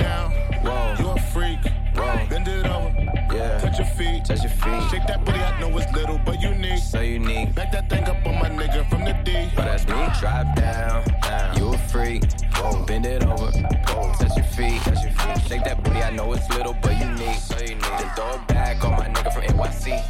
Whoa. 0.62 0.96
you 1.00 1.08
a 1.08 1.20
freak. 1.32 1.60
Whoa. 1.96 2.28
Bend 2.30 2.50
it 2.50 2.66
over. 2.66 3.15
Yeah. 3.36 3.60
Touch 3.60 3.80
your 3.80 3.88
feet. 3.88 4.26
Touch 4.26 4.42
your 4.44 4.52
feet. 4.52 4.90
Shake 4.90 5.08
that 5.08 5.26
booty, 5.26 5.40
I 5.40 5.60
know 5.60 5.78
it's 5.78 5.92
little, 5.94 6.20
but 6.26 6.42
unique. 6.42 6.80
So 6.80 7.02
unique. 7.02 7.54
Back 7.54 7.72
that 7.74 7.90
thing 7.90 8.04
up 8.06 8.26
on 8.26 8.36
my 8.36 8.50
nigga 8.50 8.90
from 8.90 9.04
the 9.04 9.14
D. 9.24 9.50
But 9.56 9.66
that's 9.66 9.86
me. 9.88 9.94
Drop 10.20 10.56
down. 10.56 11.04
down. 11.22 11.58
You 11.58 11.74
a 11.74 11.78
freak. 11.90 12.24
Whoa. 12.56 12.86
Bend 12.86 13.06
it 13.06 13.24
over. 13.24 13.52
Whoa. 13.52 14.14
Touch 14.20 14.36
your 14.38 14.46
feet. 14.46 14.82
Touch 14.84 15.04
your 15.04 15.12
feet. 15.12 15.48
Shake 15.48 15.64
that 15.66 15.84
booty. 15.84 16.02
I 16.02 16.12
know 16.12 16.32
it's 16.34 16.50
little, 16.50 16.76
but 16.82 16.98
unique. 16.98 17.36
So 17.36 17.58
unique. 17.60 17.82
Then 17.82 18.10
throw 18.16 18.36
it 18.36 18.48
back 18.48 18.84
on 18.86 18.92
my 18.92 19.08
nigga 19.08 19.34
from 19.34 19.44
NYC. 19.44 20.02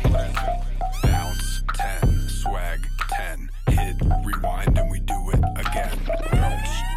Bounce 1.03 1.63
10, 1.73 2.29
swag 2.29 2.79
10, 3.11 3.49
hit, 3.69 3.95
rewind, 4.23 4.77
and 4.77 4.89
we 4.91 4.99
do 4.99 5.29
it 5.31 5.43
again. 5.57 5.91
Bounce 6.31 6.94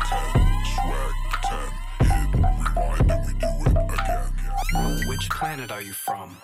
Which 4.70 5.30
planet 5.30 5.70
are 5.70 5.80
you 5.80 5.94
from? 5.94 6.36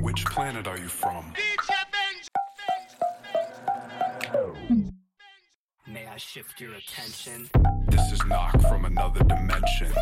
Which 0.00 0.24
planet 0.24 0.66
are 0.66 0.76
you 0.76 0.88
from? 0.88 1.32
May 5.86 6.06
I 6.06 6.16
shift 6.16 6.60
your 6.60 6.74
attention? 6.74 7.48
This 7.86 8.10
is 8.10 8.24
knock 8.26 8.60
from 8.62 8.84
another 8.84 9.22
dimension. 9.22 9.92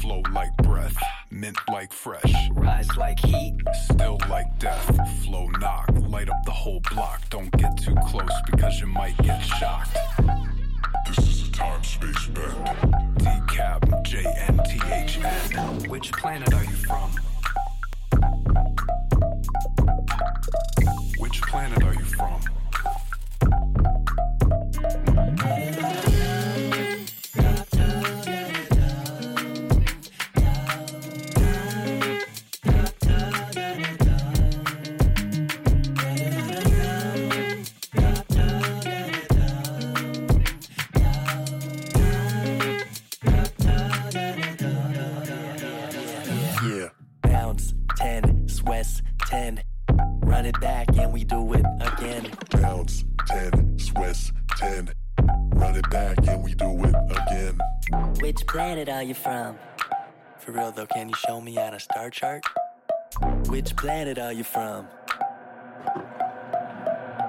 Flow 0.00 0.22
like 0.32 0.56
breath, 0.58 0.96
mint 1.32 1.58
like 1.68 1.92
fresh. 1.92 2.32
Rise 2.52 2.96
like 2.96 3.18
heat, 3.18 3.54
still 3.90 4.18
like 4.30 4.56
death. 4.60 5.24
Flow 5.24 5.48
knock, 5.58 5.90
light 6.08 6.28
up 6.28 6.44
the 6.44 6.52
whole 6.52 6.80
block. 6.92 7.28
Don't 7.28 7.50
get 7.56 7.76
too 7.78 7.96
close 8.06 8.40
because 8.52 8.78
you 8.78 8.86
might 8.86 9.16
get 9.18 9.40
shocked. 9.40 9.96
This 11.06 11.18
is 11.18 11.48
a 11.48 11.52
time 11.52 11.82
space 11.84 12.26
bend. 12.28 12.52
Decap, 13.18 14.04
J 14.04 14.24
N 14.48 14.60
T 14.64 14.80
H 14.92 15.18
N. 15.22 15.88
Which 15.90 16.12
planet 16.12 16.52
are 16.54 16.64
you 16.64 16.70
from? 16.70 17.10
Which 21.18 21.42
planet 21.42 21.82
are 21.82 21.94
you 21.94 22.04
from? 22.04 22.40
Run 50.44 50.54
it 50.54 50.60
back 50.60 50.98
and 50.98 51.10
we 51.10 51.24
do 51.24 51.54
it 51.54 51.64
again. 51.80 52.30
Bounce 52.50 53.02
10, 53.28 53.78
sweats 53.78 54.30
10. 54.58 54.90
Run 55.54 55.74
it 55.74 55.88
back 55.88 56.18
and 56.28 56.44
we 56.44 56.52
do 56.52 56.84
it 56.84 56.94
again. 57.10 57.58
Which 58.20 58.46
planet 58.46 58.90
are 58.90 59.02
you 59.02 59.14
from? 59.14 59.56
For 60.38 60.52
real 60.52 60.70
though, 60.70 60.84
can 60.84 61.08
you 61.08 61.14
show 61.26 61.40
me 61.40 61.56
on 61.56 61.72
a 61.72 61.80
star 61.80 62.10
chart? 62.10 62.44
Which 63.46 63.74
planet 63.74 64.18
are 64.18 64.34
you 64.34 64.44
from? 64.44 64.86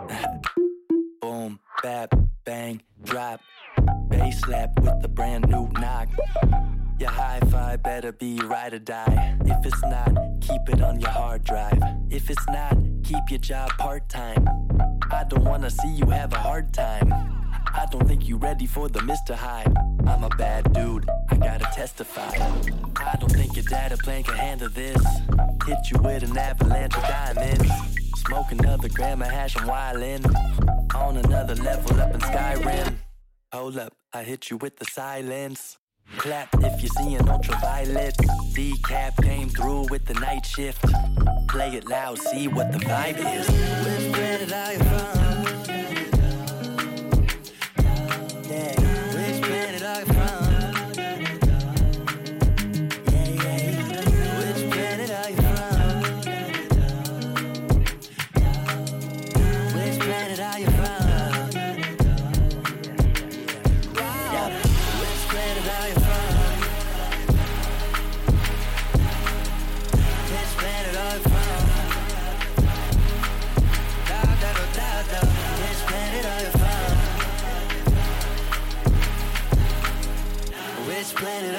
Boom, 1.21 1.61
bap, 1.81 2.13
bang, 2.43 2.81
drop. 3.01 3.39
Bass 4.09 4.41
slap 4.41 4.77
with 4.81 5.01
the 5.01 5.07
brand 5.07 5.47
new 5.47 5.69
knock. 5.79 6.09
Your 6.97 7.09
high 7.09 7.41
five 7.51 7.83
better 7.83 8.13
be 8.13 8.39
ride 8.39 8.73
or 8.73 8.79
die. 8.79 9.37
If 9.45 9.65
it's 9.65 9.81
not, 9.83 10.13
keep 10.39 10.61
it 10.69 10.81
on 10.81 10.99
your 10.99 11.09
hard 11.09 11.43
drive. 11.43 11.81
If 12.09 12.29
it's 12.29 12.47
not, 12.47 12.77
keep 13.03 13.29
your 13.29 13.39
job 13.39 13.69
part 13.77 14.07
time. 14.07 14.47
I 15.11 15.25
don't 15.25 15.43
wanna 15.43 15.69
see 15.69 15.89
you 15.89 16.05
have 16.05 16.31
a 16.33 16.37
hard 16.37 16.73
time. 16.73 17.11
I 17.73 17.85
don't 17.91 18.07
think 18.07 18.29
you 18.29 18.37
ready 18.37 18.65
for 18.65 18.87
the 18.87 18.99
Mr. 18.99 19.35
Hype. 19.35 19.75
I'm 20.07 20.23
a 20.23 20.29
bad 20.37 20.71
dude, 20.71 21.09
I 21.29 21.35
gotta 21.35 21.65
testify. 21.73 22.31
I 22.95 23.17
don't 23.19 23.31
think 23.31 23.55
your 23.57 23.65
data 23.65 23.97
plan 23.97 24.23
can 24.23 24.35
handle 24.35 24.69
this. 24.69 25.03
Hit 25.65 25.79
you 25.91 25.99
with 25.99 26.23
an 26.23 26.37
avalanche 26.37 26.95
of 26.95 27.03
diamonds. 27.03 27.69
Smoke 28.25 28.51
another 28.51 28.87
gram 28.87 29.21
of 29.21 29.27
hash 29.27 29.57
and 29.57 29.65
violin. 29.65 30.23
On 30.95 31.17
another 31.17 31.55
level 31.55 31.99
up 31.99 32.13
in 32.13 32.21
Skyrim. 32.21 32.95
Hold 33.51 33.77
up, 33.77 33.93
I 34.13 34.23
hit 34.23 34.49
you 34.49 34.57
with 34.57 34.77
the 34.77 34.85
silence. 34.85 35.77
Clap 36.17 36.49
if 36.61 36.81
you 36.81 36.89
see 36.89 37.15
an 37.15 37.27
ultraviolet. 37.29 38.15
Decap 38.53 39.23
came 39.23 39.49
through 39.49 39.87
with 39.89 40.05
the 40.05 40.13
night 40.15 40.45
shift. 40.45 40.83
Play 41.47 41.75
it 41.75 41.87
loud, 41.87 42.17
see 42.19 42.47
what 42.47 42.71
the 42.71 42.79
vibe 42.79 43.17
is. 43.17 43.47
Which 43.47 44.13
planet 44.13 44.51
are 44.53 44.73
you 44.73 45.24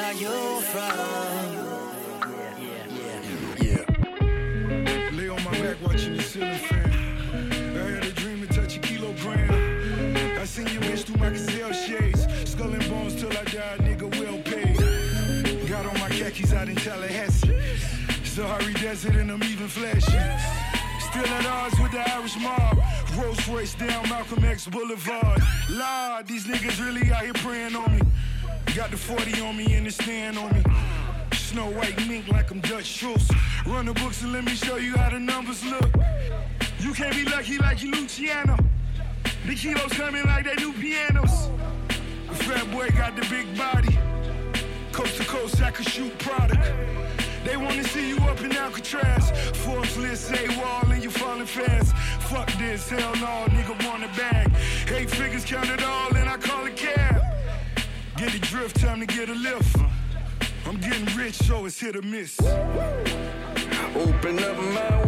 are 0.06 0.12
you 0.12 0.60
from? 0.70 0.98
Yeah. 3.60 3.84
Lay 5.16 5.28
on 5.28 5.42
my 5.42 5.50
back 5.50 5.76
watching 5.82 6.16
the 6.16 6.22
ceiling 6.22 6.58
fan. 6.58 6.92
I 7.76 7.90
had 7.90 8.04
a 8.04 8.12
dream 8.12 8.46
to 8.46 8.54
touch 8.54 8.76
a 8.76 8.78
kilogram. 8.78 9.50
I 10.40 10.44
seen 10.44 10.66
bitch 10.66 11.04
through 11.06 11.16
my 11.16 11.30
gazelle 11.30 11.72
shades. 11.72 12.24
Skull 12.48 12.72
and 12.72 12.88
bones 12.88 13.16
till 13.16 13.30
I 13.30 13.42
die, 13.44 13.78
nigga 13.78 14.08
well 14.20 14.38
paid. 14.44 15.68
Got 15.68 15.86
on 15.86 15.98
my 15.98 16.08
khakis 16.08 16.52
out 16.52 16.68
in 16.68 16.76
Tallahassee. 16.76 17.58
Sahara 18.22 18.72
Desert 18.74 19.16
and 19.16 19.32
I'm 19.32 19.42
even 19.42 19.66
flashy. 19.66 20.20
Still 21.00 21.26
at 21.26 21.46
odds 21.46 21.80
with 21.80 21.90
the 21.90 22.08
Irish 22.12 22.36
mob. 22.38 22.78
Rolls 23.16 23.48
Royce 23.48 23.74
down 23.74 24.08
Malcolm 24.08 24.44
X 24.44 24.68
Boulevard. 24.68 25.42
Lord, 25.68 26.28
these 26.28 26.46
niggas 26.46 26.78
really 26.84 27.10
out 27.10 27.24
here 27.24 27.32
praying 27.34 27.74
on 27.74 27.96
me. 27.96 28.02
Got 28.76 28.90
the 28.90 28.96
40 28.98 29.40
on 29.40 29.56
me 29.56 29.72
and 29.72 29.86
the 29.86 29.90
stand 29.90 30.36
on 30.36 30.52
me. 30.52 30.62
Snow 31.32 31.70
white 31.70 31.96
mink 32.06 32.28
like 32.28 32.50
I'm 32.50 32.60
Dutch 32.60 32.84
Schultz. 32.84 33.30
Run 33.64 33.86
the 33.86 33.94
books 33.94 34.20
and 34.20 34.34
let 34.34 34.44
me 34.44 34.54
show 34.54 34.76
you 34.76 34.94
how 34.98 35.08
the 35.08 35.18
numbers 35.18 35.64
look. 35.64 35.90
You 36.80 36.92
can't 36.92 37.14
be 37.14 37.24
lucky 37.24 37.56
like 37.56 37.82
you 37.82 37.90
Luciano. 37.92 38.58
The 39.46 39.54
kilos 39.54 39.94
coming 39.94 40.26
like 40.26 40.44
they 40.44 40.56
new 40.56 40.74
pianos. 40.74 41.48
The 42.28 42.34
fat 42.34 42.70
boy 42.70 42.90
got 42.90 43.16
the 43.16 43.26
big 43.30 43.46
body. 43.56 43.98
Coast 44.92 45.16
to 45.16 45.24
coast, 45.24 45.62
I 45.62 45.70
could 45.70 45.88
shoot 45.88 46.12
product. 46.18 46.70
They 47.46 47.56
wanna 47.56 47.82
see 47.82 48.10
you 48.10 48.18
up 48.24 48.42
in 48.42 48.54
Alcatraz. 48.54 49.30
Forbes 49.64 49.96
list 49.96 50.26
say 50.26 50.48
wall 50.58 50.84
and 50.90 51.02
you 51.02 51.08
falling 51.08 51.46
fast. 51.46 51.96
Fuck 52.28 52.52
this, 52.58 52.90
hell 52.90 53.14
no, 53.14 53.46
nigga 53.56 53.88
want 53.88 54.04
a 54.04 54.08
bag. 54.08 54.52
Eight 54.94 55.08
figures 55.08 55.46
count 55.46 55.70
it 55.70 55.82
all 55.82 56.14
and 56.14 56.28
I 56.28 56.36
call 56.36 56.66
it 56.66 56.76
cab. 56.76 57.25
Get 58.16 58.34
a 58.34 58.38
drift, 58.38 58.80
time 58.80 59.00
to 59.00 59.06
get 59.06 59.28
a 59.28 59.34
lift. 59.34 59.76
I'm 60.64 60.80
getting 60.80 61.04
rich, 61.16 61.34
so 61.34 61.66
it's 61.66 61.78
hit 61.78 61.96
or 61.96 62.02
miss. 62.02 62.40
Open 63.94 64.38
up 64.42 64.56
my 64.56 65.05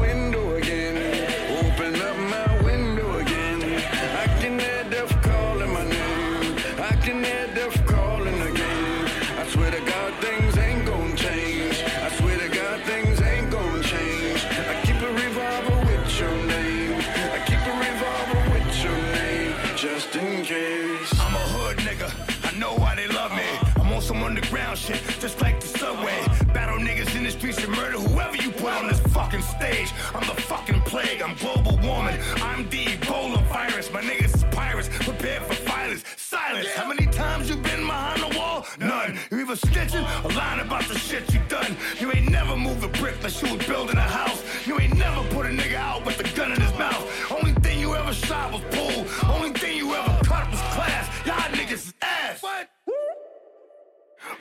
murder 27.57 27.99
whoever 27.99 28.37
you 28.37 28.51
put 28.51 28.73
on 28.73 28.89
this 28.89 29.01
fucking 29.01 29.41
stage. 29.41 29.91
I'm 30.15 30.21
the 30.21 30.41
fucking 30.43 30.83
plague. 30.83 31.23
I'm 31.23 31.35
global 31.37 31.79
warming. 31.83 32.19
I'm 32.43 32.69
the 32.69 32.85
Ebola 32.85 33.43
virus. 33.45 33.91
My 33.91 34.03
niggas 34.03 34.35
is 34.35 34.45
pirates. 34.51 34.89
Prepare 34.89 35.41
for 35.41 35.55
violence. 35.65 36.05
Silence. 36.17 36.69
How 36.75 36.87
many 36.87 37.07
times 37.07 37.49
you 37.49 37.57
been 37.57 37.87
behind 37.87 38.21
the 38.21 38.39
wall? 38.39 38.67
None. 38.79 39.19
You 39.31 39.41
either 39.41 39.57
snitching 39.57 40.05
or 40.25 40.31
lying 40.33 40.61
about 40.61 40.85
the 40.89 40.99
shit 40.99 41.33
you 41.33 41.41
done. 41.49 41.75
You 41.99 42.13
ain't 42.13 42.31
never 42.31 42.55
moved 42.55 42.85
a 42.85 42.89
brick 42.89 43.17
unless 43.17 43.43
you 43.43 43.57
was 43.57 43.67
building 43.67 43.97
a 43.97 44.03
house. 44.03 44.43
You 44.67 44.79
ain't 44.79 44.97
never 44.97 45.23
put 45.31 45.47
a 45.47 45.49
nigga 45.49 45.77
out 45.77 46.05
with 46.05 46.21
a 46.21 46.37
gun 46.37 46.53
in 46.53 46.61
his 46.61 46.73
mouth. 46.79 47.05
Only 47.31 47.53
thing 47.63 47.81
you 47.81 47.95
ever 47.95 48.13
shot 48.13 48.53
was 48.53 48.63
pool. 48.73 49.07
Only 49.35 49.53
thing 49.59 49.79
you 49.79 49.95
ever 49.95 50.25
cut 50.25 50.51
was 50.51 50.61
class. 50.77 51.09
Y'all 51.27 51.51
niggas 51.53 51.73
is 51.73 51.95
ass. 52.03 52.43
What? 52.43 52.69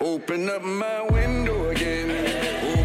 Open 0.01 0.49
up 0.49 0.61
my 0.61 1.01
window 1.03 1.69
again. 1.69 2.76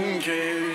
Just 0.00 0.69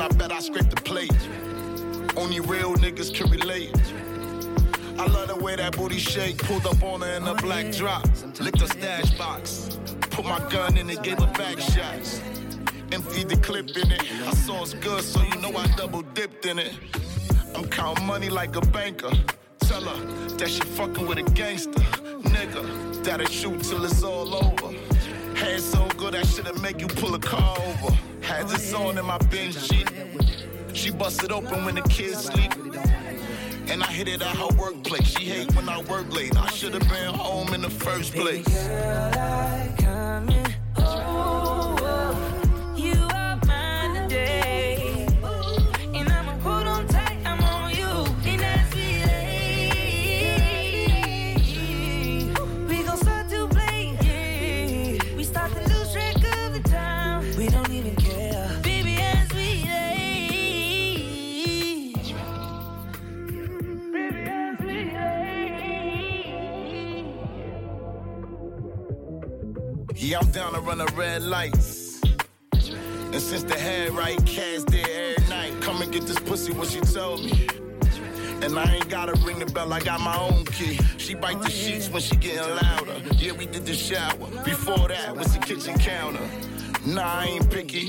I 0.00 0.08
bet 0.08 0.32
I 0.32 0.40
scrape 0.40 0.70
the 0.70 0.76
plate. 0.76 1.12
Only 2.16 2.40
real 2.40 2.74
niggas 2.74 3.14
can 3.14 3.30
relate. 3.30 3.74
I 4.98 5.06
love 5.06 5.28
the 5.28 5.36
way 5.36 5.56
that 5.56 5.76
booty 5.76 5.98
shake. 5.98 6.38
Pulled 6.38 6.66
up 6.66 6.82
on 6.82 7.02
her 7.02 7.12
in 7.14 7.26
a 7.26 7.34
black 7.34 7.70
drop. 7.72 8.06
Licked 8.40 8.60
her 8.60 8.66
stash 8.66 9.10
box. 9.18 9.78
Put 10.10 10.24
my 10.24 10.38
gun 10.50 10.78
in 10.78 10.88
it, 10.88 11.02
gave 11.02 11.18
her 11.18 11.32
back 11.34 11.58
shots. 11.58 12.22
Emptied 12.92 13.28
the 13.28 13.36
clip 13.36 13.68
in 13.76 13.92
it. 13.92 14.02
I 14.26 14.32
saw 14.32 14.62
it's 14.62 14.74
good, 14.74 15.02
so 15.02 15.22
you 15.22 15.36
know 15.36 15.54
I 15.56 15.66
double 15.76 16.02
dipped 16.02 16.46
in 16.46 16.58
it. 16.58 16.72
I'm 17.54 17.68
counting 17.68 18.06
money 18.06 18.30
like 18.30 18.56
a 18.56 18.62
banker. 18.62 19.12
Tell 19.60 19.82
her 19.82 20.04
that 20.38 20.48
she 20.48 20.60
fucking 20.60 21.06
with 21.06 21.18
a 21.18 21.22
gangster. 21.32 21.82
Nigga, 22.34 23.04
that'll 23.04 23.26
shoot 23.26 23.62
till 23.62 23.84
it's 23.84 24.02
all 24.02 24.34
over. 24.34 24.79
Head 25.40 25.60
so 25.60 25.88
good, 25.96 26.12
that 26.12 26.26
shit'll 26.26 26.60
make 26.60 26.80
you 26.80 26.86
pull 26.86 27.14
a 27.14 27.18
car 27.18 27.56
over. 27.58 27.96
Had 28.20 28.48
this 28.48 28.74
on 28.74 28.98
in 28.98 29.06
my 29.06 29.16
binge 29.30 29.56
sheet. 29.56 29.90
She 30.74 30.90
busted 30.90 31.32
open 31.32 31.64
when 31.64 31.76
the 31.76 31.82
kids 31.82 32.24
sleep. 32.24 32.52
And 33.70 33.82
I 33.82 33.86
hit 33.86 34.06
it 34.06 34.20
at 34.20 34.36
her 34.36 34.48
workplace. 34.58 35.06
She 35.16 35.24
hate 35.24 35.54
when 35.56 35.66
I 35.68 35.80
work 35.82 36.12
late. 36.14 36.36
I 36.36 36.50
should 36.50 36.74
have 36.74 36.86
been 36.90 37.14
home 37.14 37.54
in 37.54 37.62
the 37.62 37.70
first 37.70 38.12
place. 38.12 38.46
You 40.28 41.79
I'm 70.14 70.30
down 70.32 70.54
to 70.54 70.60
run 70.60 70.78
the 70.78 70.92
red 70.96 71.22
lights. 71.22 72.00
And 72.52 73.20
since 73.20 73.44
the 73.44 73.56
head 73.56 73.92
right, 73.92 74.16
cast 74.26 74.66
there 74.66 74.84
every 74.88 75.28
night. 75.28 75.52
Come 75.60 75.82
and 75.82 75.92
get 75.92 76.02
this 76.02 76.18
pussy, 76.18 76.52
what 76.52 76.68
she 76.68 76.80
told 76.80 77.24
me. 77.24 77.46
And 78.42 78.58
I 78.58 78.74
ain't 78.74 78.88
gotta 78.88 79.14
ring 79.24 79.38
the 79.38 79.46
bell, 79.46 79.72
I 79.72 79.80
got 79.80 80.00
my 80.00 80.16
own 80.18 80.44
key. 80.46 80.80
She 80.98 81.14
bite 81.14 81.40
the 81.40 81.50
sheets 81.50 81.88
when 81.90 82.02
she 82.02 82.16
getting 82.16 82.56
louder. 82.56 82.96
Yeah, 83.18 83.32
we 83.32 83.46
did 83.46 83.66
the 83.66 83.74
shower. 83.74 84.16
Before 84.44 84.88
that 84.88 85.16
was 85.16 85.32
the 85.32 85.38
kitchen 85.38 85.78
counter. 85.78 86.26
Nah, 86.84 87.20
I 87.20 87.24
ain't 87.26 87.50
picky. 87.50 87.88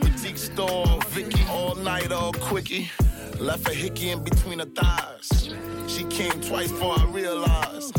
Boutique 0.00 0.38
store, 0.38 0.98
Vicky, 1.08 1.42
all 1.48 1.74
night, 1.76 2.12
all 2.12 2.32
quickie. 2.34 2.90
Left 3.38 3.66
a 3.68 3.72
hickey 3.72 4.10
in 4.10 4.22
between 4.22 4.58
her 4.58 4.66
thighs. 4.66 5.54
She 5.86 6.04
came 6.04 6.38
twice 6.42 6.70
before 6.70 6.98
I 6.98 7.04
realized. 7.06 7.96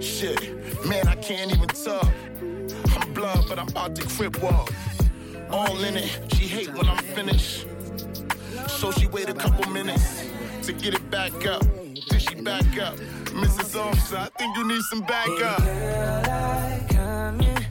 Shit, 0.00 0.86
man, 0.86 1.06
I 1.06 1.14
can't 1.16 1.52
even 1.52 1.68
talk. 1.68 2.08
But 3.24 3.58
I'm 3.58 3.68
about 3.68 3.96
to 3.96 4.02
crip 4.02 4.42
walk. 4.42 4.70
All 5.48 5.82
in 5.82 5.96
it, 5.96 6.20
she 6.34 6.44
hate 6.46 6.70
when 6.74 6.86
I'm 6.86 7.02
finished. 7.02 7.66
So 8.68 8.92
she 8.92 9.06
wait 9.06 9.30
a 9.30 9.34
couple 9.34 9.66
minutes 9.70 10.26
to 10.64 10.74
get 10.74 10.92
it 10.92 11.10
back 11.10 11.32
up. 11.46 11.62
Then 11.62 12.18
she 12.18 12.34
back 12.34 12.78
up. 12.78 12.96
Mrs. 13.32 13.80
Officer, 13.80 14.18
I 14.18 14.28
think 14.36 14.54
you 14.58 14.68
need 14.68 14.82
some 14.82 15.00
backup. 15.00 15.60
You 17.40 17.63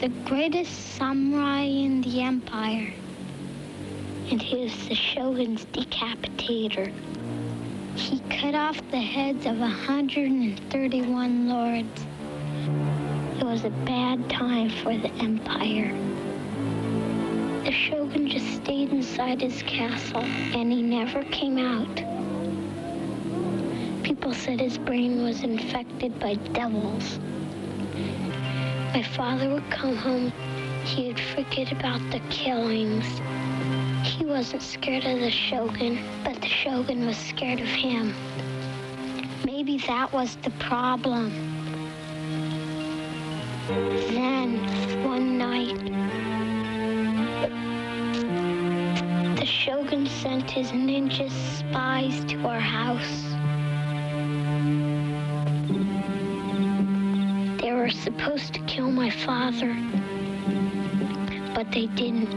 the 0.00 0.08
greatest 0.26 0.96
samurai 0.96 1.62
in 1.62 2.02
the 2.02 2.20
empire, 2.20 2.92
and 4.30 4.42
he 4.42 4.56
was 4.64 4.88
the 4.88 4.94
shogun's 4.94 5.64
decapitator. 5.66 6.92
He 7.96 8.20
cut 8.28 8.54
off 8.54 8.78
the 8.90 9.00
heads 9.00 9.46
of 9.46 9.58
131 9.58 11.48
lords. 11.48 12.06
It 13.38 13.44
was 13.44 13.64
a 13.64 13.70
bad 13.70 14.28
time 14.28 14.68
for 14.68 14.94
the 14.94 15.10
empire. 15.14 15.96
The 17.64 17.72
shogun 17.72 18.28
just 18.28 18.54
stayed 18.56 18.90
inside 18.90 19.40
his 19.40 19.62
castle, 19.62 20.20
and 20.20 20.70
he 20.70 20.82
never 20.82 21.22
came 21.24 21.56
out. 21.56 22.02
People 24.02 24.34
said 24.34 24.60
his 24.60 24.76
brain 24.76 25.22
was 25.22 25.42
infected 25.42 26.20
by 26.20 26.34
devils. 26.34 27.18
My 28.96 29.02
father 29.02 29.50
would 29.50 29.70
come 29.70 29.94
home. 29.94 30.32
He'd 30.86 31.20
forget 31.20 31.70
about 31.70 32.00
the 32.10 32.18
killings. 32.30 33.04
He 34.02 34.24
wasn't 34.24 34.62
scared 34.62 35.04
of 35.04 35.20
the 35.20 35.30
shogun, 35.30 35.98
but 36.24 36.40
the 36.40 36.48
shogun 36.48 37.04
was 37.04 37.18
scared 37.18 37.60
of 37.60 37.66
him. 37.66 38.14
Maybe 39.44 39.76
that 39.86 40.10
was 40.14 40.36
the 40.36 40.50
problem. 40.52 41.30
Then, 43.68 44.56
one 45.04 45.36
night, 45.36 45.76
the 49.36 49.44
shogun 49.44 50.06
sent 50.06 50.50
his 50.50 50.72
ninja 50.72 51.30
spies 51.30 52.24
to 52.32 52.48
our 52.48 52.60
house. 52.60 53.25
Were 57.86 57.92
supposed 57.92 58.52
to 58.52 58.58
kill 58.62 58.90
my 58.90 59.08
father, 59.08 59.72
but 61.54 61.70
they 61.70 61.86
didn't. 61.86 62.36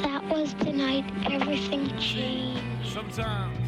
That 0.00 0.22
was 0.30 0.54
the 0.54 0.72
night 0.72 1.04
everything 1.28 1.88
changed. 1.98 2.62
Sometimes 2.84 3.58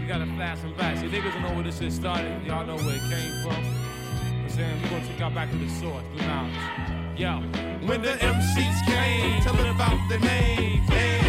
you 0.00 0.08
gotta 0.08 0.26
flash 0.34 0.58
and 0.64 0.76
back. 0.76 0.96
See, 0.96 1.06
niggas 1.06 1.34
don't 1.34 1.42
know 1.42 1.54
where 1.54 1.62
this 1.62 1.78
shit 1.78 1.92
started. 1.92 2.44
Y'all 2.44 2.66
know 2.66 2.74
where 2.74 2.96
it 2.96 3.02
came 3.02 3.40
from. 3.44 3.62
You 3.62 4.42
I'm 4.42 4.48
saying? 4.48 4.82
We're 4.82 4.90
gonna 4.90 5.06
take 5.06 5.20
y'all 5.20 5.30
back 5.30 5.48
to 5.52 5.56
the 5.56 5.68
source, 5.68 6.02
the 6.16 6.26
knowledge. 6.26 7.20
Yo. 7.20 7.38
When 7.86 8.02
the 8.02 8.14
MCs 8.18 8.86
came, 8.86 9.42
tell 9.42 9.56
it 9.60 9.70
about 9.70 10.08
the 10.08 10.18
name. 10.18 10.82
And 10.90 11.23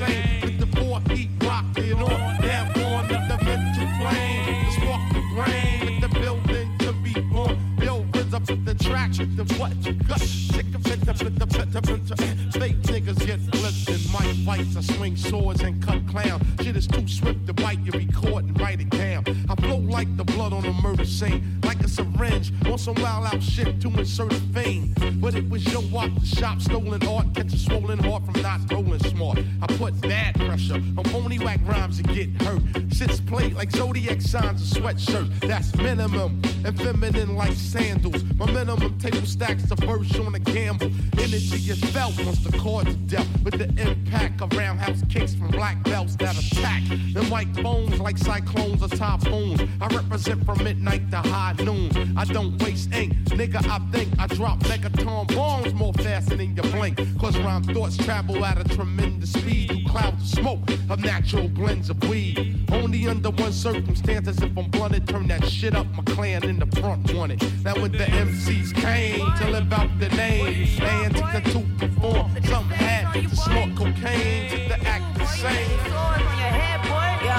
same. 0.00 0.40
With 0.42 0.58
the 0.60 0.80
four 0.80 1.00
feet 1.08 1.30
rocking 1.44 2.02
on, 2.02 2.40
down 2.40 2.66
on 2.80 3.08
the 3.08 3.38
mental 3.44 3.88
flame, 3.98 4.64
The 4.64 4.70
spark 4.76 5.02
the 5.12 5.22
brain 5.34 5.80
with 5.84 6.00
the 6.00 6.20
building 6.20 6.68
to 6.78 6.92
be 7.04 7.14
born. 7.32 7.56
Yo, 7.82 8.00
wins 8.14 8.34
up 8.34 8.44
the 8.46 8.74
track, 8.74 9.12
the 9.12 9.44
what 9.58 9.72
you 9.84 9.92
gush. 10.08 10.28
Shake 10.52 10.74
up, 10.74 10.82
shake 10.86 11.08
up, 11.08 11.16
shake 11.16 11.40
up, 11.40 11.52
shake 11.52 11.76
up, 11.76 11.86
shake. 11.86 12.00
Fake 12.60 12.80
niggas 12.92 13.26
get 13.26 13.40
blitzed 13.52 14.12
My 14.12 14.26
fights. 14.46 14.76
I 14.76 14.82
swing 14.94 15.16
swords 15.16 15.62
and 15.62 15.84
cut 15.84 16.00
clown. 16.08 16.40
Shit 16.62 16.76
is 16.76 16.86
too 16.86 17.06
swift 17.06 17.46
to 17.46 17.52
bite. 17.52 17.80
You 17.80 17.92
record 17.92 18.44
and 18.44 18.58
write 18.60 18.80
it 18.80 18.90
down. 18.90 19.24
I 19.48 19.54
blow 19.54 19.76
like 19.76 20.10
the 20.16 20.24
blood 20.24 20.52
on 20.52 20.64
a 20.64 20.72
murder 20.72 21.04
scene, 21.04 21.60
like 21.64 21.80
a 21.80 21.88
syringe 21.88 22.52
on 22.66 22.78
some 22.78 22.94
wild 23.02 23.26
out 23.32 23.42
shit 23.42 23.80
to 23.82 23.88
insert 23.88 24.32
a 24.32 24.40
fame. 24.54 24.94
But 25.20 25.34
it 25.34 25.48
was 25.48 25.62
your 25.72 25.82
walk, 25.92 26.10
the 26.18 26.26
shop, 26.26 26.60
stolen 26.60 27.06
art. 27.06 27.19
Zodiac 34.40 34.58
signs, 34.58 34.76
a 34.76 34.80
sweatshirt. 34.80 35.40
That's 35.40 35.74
minimum 35.76 36.42
and 36.64 36.76
feminine 36.78 37.36
like 37.36 37.52
sandals. 37.52 38.22
My 38.36 38.46
minimum 38.46 38.98
table 38.98 39.26
stacks 39.26 39.64
the 39.64 39.74
verse 39.76 40.18
on 40.18 40.34
a 40.34 40.38
gamble. 40.38 40.90
Energy 41.18 41.70
is 41.70 41.80
felt 41.92 42.16
once 42.24 42.42
the 42.44 42.56
chords 42.58 42.94
dealt 43.06 43.26
with 43.44 43.58
the 43.58 43.68
impact 43.80 44.40
of 44.42 44.52
roundhouse 44.52 45.02
kicks 45.08 45.34
from 45.34 45.48
black 45.48 45.82
belts 45.84 46.16
that 46.16 46.36
attack. 46.36 46.82
The 47.12 47.24
white 47.24 47.52
bones 47.62 47.98
like 48.00 48.18
cyclones 48.18 48.82
or 48.82 48.88
typhoons. 48.88 49.60
I 49.80 49.86
represent 49.88 50.44
from 50.44 50.62
midnight 50.64 51.10
to 51.10 51.18
high 51.18 51.54
noon. 51.58 51.90
I 52.16 52.24
don't 52.24 52.60
waste 52.62 52.92
ink, 52.92 53.14
nigga. 53.26 53.66
I 53.66 53.78
think 53.90 54.08
I 54.18 54.26
drop 54.26 54.60
megaton 54.60 55.09
blink. 57.30 57.44
Cause 57.44 57.44
rhyme 57.44 57.62
thoughts 57.74 57.96
travel 57.96 58.44
at 58.44 58.58
a 58.58 58.64
tremendous 58.76 59.32
speed 59.32 59.68
through 59.70 59.84
clouds 59.86 60.22
of 60.22 60.28
smoke 60.28 60.70
of 60.88 61.00
natural 61.00 61.48
blends 61.48 61.90
of 61.90 62.02
weed. 62.08 62.66
Only 62.72 63.06
under 63.08 63.30
one 63.30 63.52
circumstance, 63.52 64.28
as 64.28 64.42
if 64.42 64.56
I'm 64.56 64.70
blunted, 64.70 65.06
turn 65.08 65.28
that 65.28 65.46
shit 65.48 65.74
up. 65.74 65.86
My 65.94 66.02
clan 66.04 66.44
in 66.44 66.58
the 66.58 66.66
front 66.80 67.12
wanted. 67.14 67.42
Now 67.64 67.74
when 67.74 67.92
the 67.92 68.04
MCs 68.04 68.74
came 68.74 69.32
to 69.36 69.50
live 69.50 69.72
out 69.72 69.90
the 69.98 70.08
name, 70.10 70.68
and 70.80 71.14
to 71.16 71.40
to 71.52 71.60
perform, 71.78 72.36
some 72.44 72.68
had 72.68 73.12
to 73.14 73.36
snort 73.36 73.76
cocaine, 73.76 74.50
to 74.50 74.56
the 74.68 74.80
act 74.86 75.18
the 75.18 75.26
same. 75.26 75.70
Yo, 77.20 77.36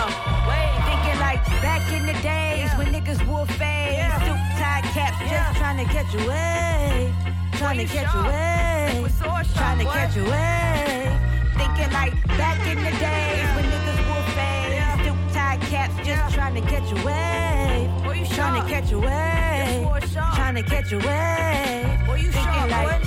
wait, 0.47 0.71
thinking 0.85 1.19
like 1.19 1.43
back 1.61 1.91
in 1.91 2.05
the 2.05 2.13
days 2.21 2.71
when 2.77 2.87
niggas 2.93 3.25
wore 3.27 3.45
fades, 3.45 4.13
suit 4.23 4.41
tie 4.59 4.81
caps, 4.93 5.17
just 5.29 5.57
trying 5.57 5.77
to 5.77 5.85
catch 5.91 6.13
a 6.13 6.17
wave, 6.27 7.13
trying 7.61 7.77
to 7.77 7.85
catch 7.85 8.15
a 8.15 8.21
wave, 8.23 9.53
trying 9.53 9.77
to 9.77 9.85
catch 9.85 10.17
a 10.17 10.23
wave. 10.23 11.13
Thinking 11.57 11.91
like 11.93 12.13
back 12.39 12.59
in 12.65 12.77
the 12.77 12.89
days 12.89 13.49
when 13.55 13.65
niggas 13.71 14.01
wore 14.09 14.25
fades, 14.33 15.03
suit 15.05 15.19
tie 15.31 15.59
caps, 15.69 15.95
just 16.03 16.33
trying 16.33 16.55
to 16.55 16.61
catch 16.61 16.91
a 16.91 16.95
wave, 17.05 17.89
trying 18.29 18.55
to 18.59 18.67
catch 18.67 18.91
a 18.91 18.97
wave, 18.97 19.87
trying 20.11 20.55
to 20.55 20.63
catch 20.63 20.91
a 20.91 20.97
wave. 20.97 21.85
Thinking 22.33 22.69
like. 22.71 23.05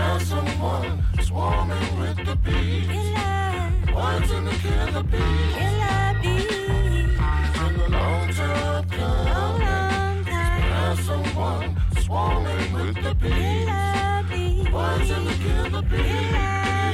As 0.00 0.26
someone 0.26 1.04
swarming 1.20 1.98
with 2.00 2.16
the 2.24 2.36
bees. 2.36 2.88
Wanting 3.94 4.44
to 4.46 4.54
kill 4.62 4.86
the 4.92 5.02
bees. 5.02 5.54
Been 7.52 7.74
a 7.80 7.88
long 7.90 8.28
time 8.32 8.88
coming. 8.88 9.57
Someone 11.08 11.74
swarming 12.02 12.72
with 12.74 13.02
the 13.02 13.14
bees. 13.14 13.66
Kill 15.40 15.70
the 15.70 15.82
bees. 15.90 16.87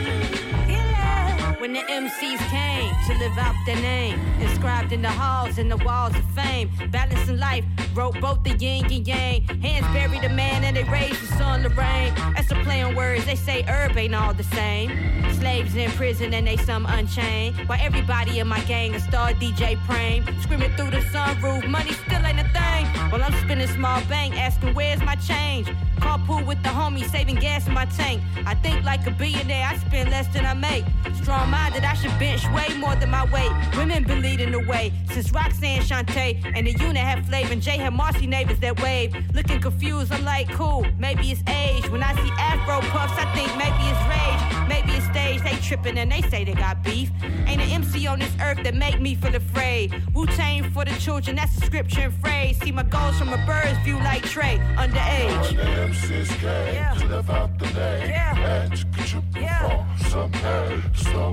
When 1.65 1.73
the 1.73 1.81
MCs 1.81 2.41
came 2.51 2.95
to 3.07 3.19
live 3.19 3.39
out 3.39 3.55
their 3.65 3.77
name, 3.77 4.21
inscribed 4.39 4.93
in 4.93 5.01
the 5.01 5.09
halls 5.09 5.57
and 5.57 5.71
the 5.71 5.79
walls 5.79 6.15
of 6.15 6.23
fame, 6.33 6.71
balancing 6.91 7.39
life, 7.39 7.65
wrote 7.95 8.21
both 8.21 8.45
the 8.45 8.51
yin 8.51 8.85
and 8.85 9.09
yang. 9.09 9.45
Hands 9.63 9.87
buried 9.95 10.21
the 10.21 10.29
man 10.29 10.63
and 10.63 10.77
they 10.77 10.85
raised 10.85 11.23
the 11.23 11.39
sun 11.39 11.63
to 11.63 11.71
rain. 11.71 12.13
That's 12.35 12.51
a 12.51 12.57
play 12.57 12.83
on 12.83 12.95
words, 12.95 13.25
they 13.25 13.35
say 13.35 13.63
herb 13.63 13.97
ain't 13.97 14.15
all 14.15 14.35
the 14.35 14.43
same. 14.43 14.91
Slaves 15.33 15.75
in 15.75 15.91
prison 15.93 16.35
and 16.35 16.47
they 16.47 16.59
some 16.59 16.85
unchained. 16.85 17.57
While 17.67 17.81
everybody 17.81 18.41
in 18.41 18.47
my 18.47 18.61
gang 18.65 18.95
a 18.95 19.01
star 19.01 19.33
DJ 19.33 19.79
Prame, 19.87 20.23
screaming 20.43 20.77
through 20.77 20.91
the 20.91 21.01
sunroof, 21.13 21.67
money 21.67 21.93
still 21.93 22.27
ain't 22.27 22.41
a 22.41 22.49
thing. 22.51 22.85
While 23.11 23.23
I'm 23.23 23.33
spinning 23.43 23.69
small 23.69 24.03
bank, 24.05 24.37
asking 24.37 24.75
where's 24.75 25.01
my 25.01 25.17
change. 25.17 25.69
Carpool 25.97 26.45
with 26.45 26.63
the 26.63 26.69
homies, 26.69 27.11
saving 27.11 27.37
gas 27.37 27.67
in 27.67 27.73
my 27.73 27.87
tank. 27.87 28.21
I 28.45 28.55
think 28.55 28.85
like 28.85 29.07
a 29.07 29.11
billionaire, 29.11 29.67
I 29.67 29.79
spend 29.79 30.11
less 30.11 30.27
than 30.29 30.45
I 30.45 30.53
make. 30.53 30.85
Strong 31.23 31.54
minded, 31.55 31.85
I 31.85 31.95
should 31.95 32.17
bench 32.19 32.43
way 32.57 32.69
more 32.77 32.97
than 32.97 33.11
my 33.11 33.25
weight. 33.35 33.53
Women 33.77 34.03
been 34.05 34.21
leading 34.23 34.51
the 34.51 34.63
way 34.73 34.93
since 35.13 35.31
Roxanne 35.33 35.83
Shante 35.89 36.29
and 36.57 36.67
the 36.67 36.73
unit 36.73 37.05
had 37.11 37.25
flavor 37.27 37.53
and 37.53 37.63
Jay 37.63 37.79
had 37.79 37.93
Marcy 37.95 38.27
neighbors 38.27 38.59
that 38.61 38.75
wave. 38.83 39.11
Looking 39.39 39.61
confused, 39.61 40.11
I'm 40.13 40.25
like, 40.25 40.49
cool, 40.51 40.85
maybe 40.99 41.31
it's 41.33 41.43
age. 41.49 41.89
When 41.93 42.03
I 42.03 42.13
see 42.21 42.31
Afro 42.51 42.81
puffs, 42.95 43.17
I 43.25 43.27
think 43.37 43.51
maybe 43.63 43.85
it's 43.93 44.05
rage. 44.15 44.43
Maybe 44.75 44.91
it's 44.99 45.07
stage, 45.15 45.41
they 45.47 45.57
tripping 45.69 45.97
and 45.99 46.11
they 46.11 46.23
say 46.31 46.45
they 46.45 46.55
got 46.55 46.83
beef. 46.83 47.11
Ain't 47.47 47.61
an 47.61 47.71
MC 47.83 48.07
on 48.07 48.19
this 48.19 48.35
earth 48.43 48.61
that 48.65 48.75
make 48.75 49.01
me 49.01 49.15
feel 49.15 49.35
afraid. 49.35 49.95
Wu 50.15 50.27
Tang 50.27 50.65
for 50.73 50.85
the 50.85 50.95
children, 51.05 51.37
that's 51.37 51.57
a 51.59 51.67
scripture 51.67 52.03
and 52.09 52.15
phrase. 52.15 52.59
See 52.63 52.73
my 52.73 52.83
goals 52.83 53.17
from 53.19 53.33
a 53.33 53.41
bird's 53.47 53.79
view 53.85 53.99
like 53.99 54.23
Trey, 54.25 54.57
underage. 54.83 55.49
MCs 55.89 56.31
came 56.41 57.01
to 57.01 57.15
live 57.15 57.31
out 57.31 57.59
the 57.59 57.67
name. 57.67 58.15
And 58.45 58.79
you 58.79 58.85
could 58.93 59.33
perform 59.33 59.87
some 60.11 60.33
head, 60.33 60.83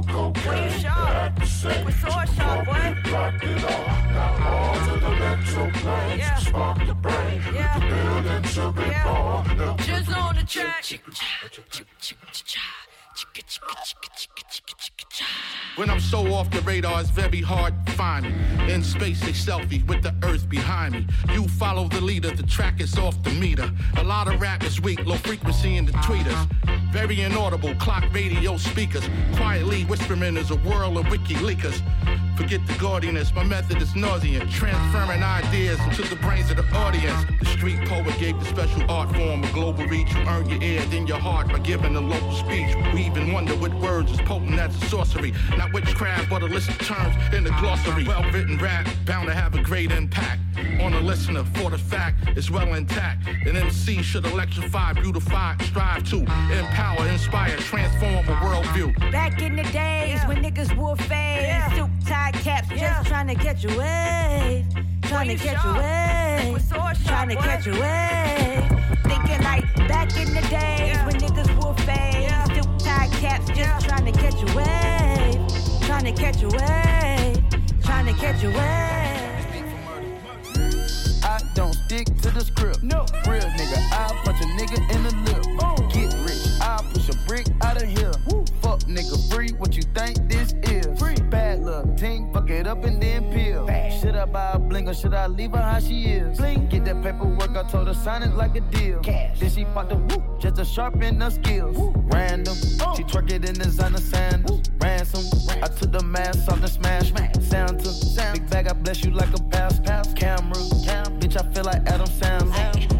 slow 0.03 0.31
cocaine. 0.33 1.45
Same. 1.45 1.85
We 1.85 1.91
saw 1.91 2.25
shot, 2.25 2.65
boy. 2.65 3.11
Rocked 3.11 3.43
it 3.43 3.63
all. 3.63 3.85
Now 4.13 4.49
all 4.49 4.73
to 4.85 4.99
the 4.99 5.09
mental 5.09 5.71
planes. 5.81 6.47
Spark 6.47 6.87
the 6.87 6.93
brain. 6.93 7.41
The 7.45 7.79
building 7.89 8.43
to 8.43 8.71
be 8.71 8.89
born. 9.03 9.77
Just 9.77 10.17
on 10.17 10.35
the 10.35 10.43
track. 10.43 10.85
When 15.75 15.89
I'm 15.89 15.99
so 15.99 16.33
off 16.33 16.51
the 16.51 16.61
radar, 16.61 16.99
it's 17.01 17.09
very 17.09 17.41
hard 17.41 17.73
to 17.85 17.91
find 17.93 18.25
me. 18.25 18.73
In 18.73 18.83
space, 18.83 19.21
they 19.21 19.31
selfie 19.31 19.85
with 19.87 20.03
the 20.03 20.13
earth 20.23 20.49
behind 20.49 20.93
me. 20.93 21.07
You 21.33 21.47
follow 21.47 21.87
the 21.87 22.01
leader, 22.01 22.29
the 22.29 22.43
track 22.43 22.81
is 22.81 22.97
off 22.97 23.21
the 23.23 23.31
meter. 23.31 23.71
A 23.97 24.03
lot 24.03 24.27
of 24.27 24.41
rap 24.41 24.63
is 24.63 24.81
weak, 24.81 25.05
low 25.05 25.15
frequency 25.15 25.77
in 25.77 25.85
the 25.85 25.93
tweeters. 25.93 26.47
Very 26.91 27.21
inaudible, 27.21 27.73
clock 27.75 28.03
radio 28.13 28.57
speakers. 28.57 29.07
Quietly 29.35 29.83
whispering 29.85 30.35
is 30.35 30.51
a 30.51 30.57
whirl 30.57 30.97
of 30.97 31.09
wiki 31.09 31.35
leakers. 31.35 31.81
Forget 32.35 32.65
the 32.67 32.73
gaudiness, 32.73 33.33
my 33.33 33.43
method 33.43 33.81
is 33.81 33.89
nauseant. 33.89 34.51
Transferring 34.51 35.23
ideas 35.23 35.79
into 35.81 36.03
the 36.03 36.15
brains 36.17 36.51
of 36.51 36.57
the 36.57 36.65
audience. 36.75 37.23
The 37.39 37.45
street 37.45 37.79
poet 37.87 38.17
gave 38.19 38.37
the 38.39 38.45
special 38.45 38.89
art 38.91 39.15
form 39.15 39.43
a 39.43 39.51
global 39.51 39.85
reach. 39.85 40.13
You 40.13 40.21
earn 40.27 40.49
your 40.49 40.61
ear, 40.61 40.81
then 40.85 41.07
your 41.07 41.19
heart 41.19 41.47
by 41.47 41.59
giving 41.59 41.95
a 41.95 42.01
local 42.01 42.33
speech. 42.33 42.75
We 42.93 43.05
even 43.05 43.31
wonder 43.31 43.53
what 43.55 43.73
words 43.75 44.11
is 44.11 44.21
potent 44.21 44.59
as 44.59 44.75
a 44.75 44.85
sorcery. 45.05 45.33
Not 45.57 45.73
witchcraft, 45.73 46.29
but 46.29 46.41
a 46.43 46.45
list 46.45 46.69
of 46.69 46.77
terms 46.79 47.15
in 47.33 47.43
the 47.43 47.49
glossary. 47.59 48.03
Well 48.03 48.23
written 48.31 48.57
rap, 48.57 48.87
bound 49.05 49.27
to 49.27 49.33
have 49.33 49.55
a 49.55 49.61
great 49.61 49.91
impact 49.91 50.41
on 50.81 50.93
a 50.93 50.99
listener. 50.99 51.43
For 51.55 51.69
the 51.69 51.77
fact 51.77 52.17
it's 52.37 52.49
well 52.49 52.73
intact. 52.73 53.27
An 53.45 53.55
MC 53.55 54.01
should 54.01 54.25
electrify, 54.25 54.93
beautify, 54.93 55.57
strive 55.63 56.03
to 56.09 56.17
empower, 56.17 57.07
inspire, 57.07 57.57
transform 57.57 58.27
a 58.27 58.39
worldview. 58.41 59.11
Back 59.11 59.41
in 59.41 59.55
the 59.55 59.63
days 59.63 60.21
when 60.27 60.37
niggas 60.43 60.75
wore 60.77 60.95
fades, 60.95 61.75
suit 61.75 61.89
tie 62.05 62.31
caps, 62.31 62.69
just 62.69 63.07
trying 63.07 63.27
to 63.27 63.35
catch 63.35 63.65
a 63.65 63.69
wave, 63.69 64.65
trying 65.03 65.29
to 65.29 65.35
catch 65.35 65.65
a 65.65 65.73
wave, 65.73 66.69
trying 67.05 67.29
to 67.29 67.35
catch 67.35 67.67
a 67.67 67.71
wave. 67.71 68.67
Thinking 69.03 69.43
like 69.43 69.65
back 69.87 70.15
in 70.17 70.33
the 70.33 70.41
days 70.49 70.97
when 71.05 71.15
niggas 71.15 71.49
wore 71.61 71.75
fades, 71.77 72.31
suit 72.31 72.47
tie 72.47 72.50
caps, 73.21 73.47
just 73.51 73.85
trying 73.85 74.05
to 74.05 74.11
catch 74.11 74.33
a 74.33 74.45
wave, 74.57 75.37
trying 75.85 76.05
to 76.05 76.11
catch 76.11 76.41
a 76.41 76.47
wave, 76.47 77.37
trying 77.83 78.07
to 78.07 78.13
catch 78.13 78.43
a 78.43 78.47
wave. 78.47 79.37
I 81.23 81.39
don't 81.53 81.73
stick 81.73 82.07
to 82.23 82.31
the 82.31 82.41
script. 82.43 82.81
No. 82.81 83.05
Real 83.29 83.43
nigga, 83.43 83.77
I'll 83.91 84.15
punch 84.23 84.41
a 84.41 84.45
nigga 84.57 84.79
in 84.95 85.03
the 85.03 85.11
lip. 85.25 85.43
Get 85.45 85.80
brick 87.31 87.47
out 87.61 87.81
of 87.81 87.87
here. 87.87 88.11
Fuck 88.61 88.81
nigga 88.91 89.17
free, 89.33 89.51
what 89.51 89.73
you 89.73 89.83
think 89.95 90.17
this 90.27 90.53
is? 90.63 90.99
Free. 90.99 91.15
Bad 91.29 91.61
luck, 91.61 91.95
ting, 91.95 92.29
fuck 92.33 92.49
it 92.49 92.67
up 92.67 92.83
and 92.83 93.01
then 93.01 93.31
peel. 93.31 93.65
Should 94.01 94.17
I 94.17 94.25
buy 94.25 94.51
a 94.53 94.59
bling 94.59 94.89
or 94.89 94.93
should 94.93 95.13
I 95.13 95.27
leave 95.27 95.51
her 95.51 95.61
how 95.61 95.79
she 95.79 96.03
is? 96.07 96.37
Bling. 96.37 96.67
Get 96.67 96.83
that 96.85 97.01
paperwork, 97.01 97.55
I 97.55 97.63
told 97.69 97.87
her 97.87 97.93
sign 97.93 98.23
it 98.23 98.35
like 98.35 98.57
a 98.57 98.59
deal. 98.59 98.99
Cash. 98.99 99.39
Then 99.39 99.49
she 99.49 99.63
popped 99.63 99.93
a 99.93 99.95
whoop, 99.95 100.41
just 100.41 100.57
to 100.57 100.65
sharpen 100.65 101.21
her 101.21 101.31
skills. 101.31 101.77
Random, 102.13 102.55
she 102.97 103.03
twerk 103.03 103.31
it 103.31 103.47
in 103.47 103.55
designer 103.55 103.99
sandals. 103.99 104.69
Ransom, 104.81 105.23
I 105.63 105.67
took 105.67 105.93
the 105.93 106.03
mask 106.03 106.51
off 106.51 106.59
the 106.59 106.67
smash. 106.67 107.13
Santa, 107.39 107.91
big 108.33 108.49
bag, 108.49 108.67
I 108.67 108.73
bless 108.73 109.05
you 109.05 109.11
like 109.11 109.33
a 109.33 109.41
pass. 109.43 109.79
Pass 109.79 110.13
camera, 110.15 110.55
bitch, 111.19 111.37
I 111.39 111.53
feel 111.53 111.63
like 111.63 111.87
Adam 111.87 112.07
Sandler. 112.07 112.90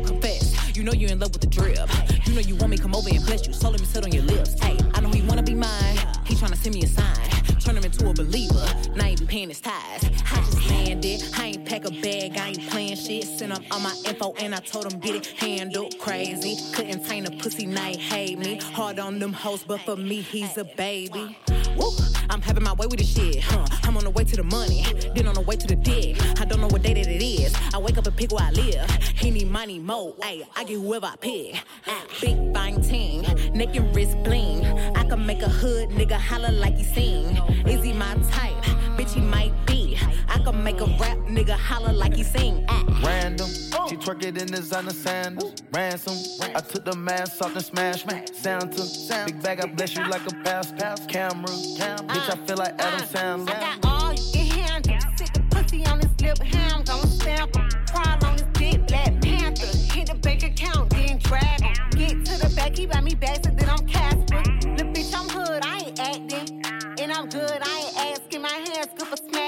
You 0.81 0.87
know 0.87 0.93
you're 0.93 1.11
in 1.11 1.19
love 1.19 1.31
with 1.31 1.41
the 1.41 1.47
drip. 1.47 1.77
You 2.25 2.33
know 2.33 2.39
you 2.41 2.55
want 2.55 2.71
me 2.71 2.77
come 2.79 2.95
over 2.95 3.07
and 3.07 3.23
bless 3.23 3.45
you. 3.45 3.53
So 3.53 3.69
let 3.69 3.79
me 3.79 3.85
sit 3.85 4.03
on 4.03 4.11
your 4.11 4.23
lips. 4.23 4.59
Hey, 4.59 4.75
I 4.95 5.01
know 5.01 5.11
he 5.11 5.21
wanna 5.21 5.43
be 5.43 5.53
mine. 5.53 5.97
He 6.25 6.33
tryna 6.33 6.55
send 6.55 6.73
me 6.73 6.81
a 6.81 6.87
sign. 6.87 7.29
Turn 7.59 7.77
him 7.77 7.83
into 7.83 8.09
a 8.09 8.13
believer. 8.15 8.65
Now 8.95 9.03
he 9.03 9.15
be 9.15 9.27
paying 9.27 9.49
his 9.49 9.61
ties. 9.61 10.03
I 10.03 10.37
just 10.37 10.67
landed. 10.71 11.23
I 11.37 11.45
ain't 11.49 11.65
pack 11.67 11.85
a 11.85 11.91
bag. 11.91 12.35
I 12.35 12.47
ain't 12.47 12.67
playing 12.71 12.95
shit. 12.95 13.25
Sent 13.25 13.55
him 13.55 13.63
all 13.69 13.79
my 13.79 13.95
info 14.07 14.33
and 14.39 14.55
I 14.55 14.57
told 14.57 14.91
him 14.91 14.99
get 14.99 15.13
it 15.13 15.27
handled. 15.27 15.99
Crazy. 15.99 16.57
Couldn't 16.73 17.05
tame 17.05 17.27
a 17.27 17.29
pussy 17.29 17.67
night. 17.67 17.97
Hate 17.97 18.39
me. 18.39 18.55
Hard 18.73 18.97
on 18.97 19.19
them 19.19 19.33
hoes, 19.33 19.63
but 19.63 19.81
for 19.81 19.95
me 19.95 20.21
he's 20.21 20.57
a 20.57 20.63
baby. 20.63 21.37
Woo. 21.77 21.91
I'm 22.31 22.41
having 22.41 22.63
my 22.63 22.71
way 22.71 22.87
with 22.87 22.97
this 22.97 23.13
shit, 23.13 23.43
huh? 23.43 23.65
I'm 23.83 23.97
on 23.97 24.05
the 24.05 24.09
way 24.09 24.23
to 24.23 24.35
the 24.37 24.43
money, 24.43 24.85
then 25.13 25.27
on 25.27 25.33
the 25.33 25.41
way 25.41 25.57
to 25.57 25.67
the 25.67 25.75
dick. 25.75 26.15
I 26.39 26.45
don't 26.45 26.61
know 26.61 26.67
what 26.67 26.81
day 26.81 26.93
that 26.93 27.05
it 27.05 27.21
is. 27.21 27.53
I 27.73 27.77
wake 27.77 27.97
up 27.97 28.07
and 28.07 28.15
pick 28.15 28.31
where 28.31 28.45
I 28.45 28.51
live. 28.51 28.89
He 29.17 29.31
need 29.31 29.49
money 29.49 29.79
more, 29.79 30.13
ayy. 30.13 30.47
I 30.55 30.63
get 30.63 30.75
whoever 30.75 31.07
I 31.07 31.17
pick. 31.17 31.61
Ah, 31.87 32.05
big 32.21 32.53
fine 32.53 32.81
ting, 32.81 33.23
neck 33.53 33.75
and 33.75 33.93
wrist 33.93 34.15
bling. 34.23 34.65
I 34.95 35.03
can 35.03 35.25
make 35.25 35.41
a 35.41 35.49
hood 35.49 35.89
nigga 35.89 36.13
holler 36.13 36.53
like 36.53 36.77
he 36.77 36.85
sing. 36.85 37.35
Is 37.67 37.83
he 37.83 37.91
my 37.91 38.13
type? 38.31 38.63
Bitch, 38.95 39.13
he 39.13 39.19
might 39.19 39.51
be. 39.65 39.70
Can 40.43 40.63
make 40.63 40.81
a 40.81 40.85
rap 40.99 41.19
nigga 41.29 41.51
holler 41.51 41.93
like 41.93 42.15
he 42.15 42.23
sing. 42.23 42.65
Ah. 42.67 42.83
Random, 43.05 43.47
she 43.87 43.95
twerk 43.95 44.23
it 44.23 44.41
in 44.41 44.47
designer 44.47 44.91
sandals. 44.91 45.53
Ransom, 45.71 46.17
I 46.55 46.59
took 46.61 46.83
the 46.83 46.95
mask 46.95 47.43
off 47.43 47.55
and 47.55 47.63
smash 47.63 48.03
Santa. 48.33 48.83
Big 49.25 49.41
bag, 49.43 49.59
I 49.61 49.67
bless 49.67 49.95
you 49.95 50.07
like 50.07 50.25
a 50.25 50.33
pass. 50.43 50.71
Camera, 51.07 51.45
bitch, 51.45 52.29
I 52.29 52.35
feel 52.47 52.57
like 52.57 52.73
Adam 52.81 53.07
Sandler. 53.07 53.55
I 53.55 53.59
got 53.59 53.85
all 53.85 54.13
you 54.13 54.31
can 54.33 54.45
handle. 54.47 54.97
Sit 55.15 55.31
the 55.33 55.41
pussy 55.51 55.85
on 55.85 55.99
his 55.99 56.21
lip, 56.21 56.39
ham, 56.39 56.83
gon' 56.85 57.07
stamp 57.07 57.55
him. 57.55 57.69
Crawl 57.91 58.25
on 58.25 58.33
his 58.33 58.43
dick, 58.53 58.87
Black 58.87 59.21
Panther. 59.21 59.77
Hit 59.93 60.07
the 60.07 60.15
bank 60.15 60.43
account, 60.43 60.89
then 60.89 61.19
drag 61.19 61.61
him. 61.61 61.89
Get 61.91 62.25
to 62.25 62.47
the 62.47 62.51
back, 62.55 62.75
he 62.75 62.87
buy 62.87 63.01
me 63.01 63.13
bags, 63.13 63.45
and 63.45 63.59
then 63.59 63.69
I'm 63.69 63.85
Casper. 63.85 64.41
The 64.75 64.85
bitch, 64.91 65.13
I'm 65.15 65.29
hood, 65.29 65.63
I 65.63 65.83
ain't 65.85 65.99
acting. 65.99 66.65
And 66.99 67.11
I'm 67.11 67.29
good, 67.29 67.59
I 67.63 67.79
ain't 67.85 68.19
asking. 68.19 68.41
My 68.41 68.49
hands 68.49 68.89
good 68.97 69.07
for 69.07 69.17
smacking. 69.17 69.40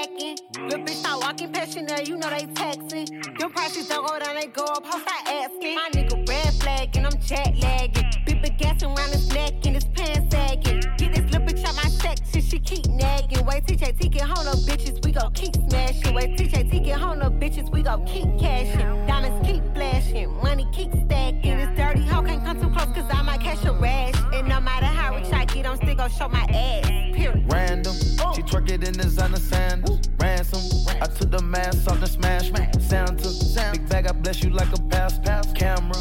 The 0.74 0.80
bitch 0.80 0.94
start 0.94 1.22
walking 1.22 1.52
past 1.52 1.74
Chanel, 1.74 2.02
you 2.02 2.16
know 2.16 2.28
they 2.28 2.46
taxing. 2.46 3.06
Them 3.38 3.52
prices 3.52 3.86
don't 3.86 4.04
go 4.08 4.18
down, 4.18 4.34
they 4.34 4.48
go 4.48 4.64
up. 4.64 4.84
How 4.84 4.98
start 4.98 5.28
asking? 5.28 5.76
My 5.76 5.88
nigga 5.92 6.28
red 6.28 6.52
flag, 6.54 6.96
and 6.96 7.06
I'm 7.06 7.16
jet 7.20 7.54
lagging. 7.60 8.10
Big 8.26 8.58
gassing 8.58 8.90
around 8.90 9.10
his 9.10 9.32
neck, 9.32 9.52
and 9.66 9.76
his 9.76 9.84
pants 9.84 10.34
sagging. 10.34 10.80
Get 10.98 11.14
this 11.14 11.32
little 11.32 11.46
bitch 11.46 11.64
out 11.64 11.76
my 11.76 11.88
section, 11.88 12.42
she 12.42 12.58
keep 12.58 12.88
nagging. 12.88 13.46
Wait, 13.46 13.64
TJT 13.66 14.10
get 14.10 14.22
home, 14.22 14.48
up 14.48 14.58
bitches, 14.66 15.00
we 15.04 15.12
gon' 15.12 15.32
keep 15.32 15.54
smashing. 15.54 16.12
Wait, 16.12 16.36
TJT 16.36 16.84
get 16.84 16.98
home, 16.98 17.22
up 17.22 17.34
bitches, 17.34 17.70
we 17.70 17.80
gon' 17.80 18.04
keep 18.04 18.26
cashing. 18.40 19.06
Diamonds 19.06 19.48
keep 19.48 19.62
flashing, 19.74 20.28
money 20.42 20.66
keep 20.72 20.90
stacking. 21.06 21.56
This 21.56 21.70
dirty 21.76 22.04
hoe 22.04 22.22
can't 22.22 22.44
come 22.44 22.60
too 22.60 22.68
close, 22.70 22.92
cause 22.96 23.08
I 23.12 23.22
might 23.22 23.40
catch 23.40 23.64
a 23.64 23.72
rash. 23.74 24.16
And 24.32 24.48
no 24.48 24.58
matter 24.58 24.86
how 24.86 25.14
rich 25.14 25.32
I 25.32 25.43
get, 25.64 25.70
I'm 25.70 25.76
still 25.76 25.94
gon' 25.94 26.10
show 26.10 26.28
my 26.28 26.42
ass. 26.50 26.86
Period. 27.14 27.52
Random, 27.52 27.94
she 28.34 28.42
twerk 28.42 28.70
it 28.70 28.86
in 28.86 28.94
designer 28.94 29.38
sandals. 29.38 30.00
Ransom, 30.20 30.60
I 31.00 31.06
took 31.06 31.30
the 31.30 31.42
mask 31.42 31.90
off 31.90 31.98
and 31.98 32.08
smash 32.08 32.50
Santa. 32.80 33.28
Big 33.72 33.88
bag, 33.88 34.06
I 34.06 34.12
bless 34.12 34.42
you 34.42 34.50
like 34.50 34.72
a 34.72 34.80
pass. 34.82 35.18
Camera, 35.54 35.94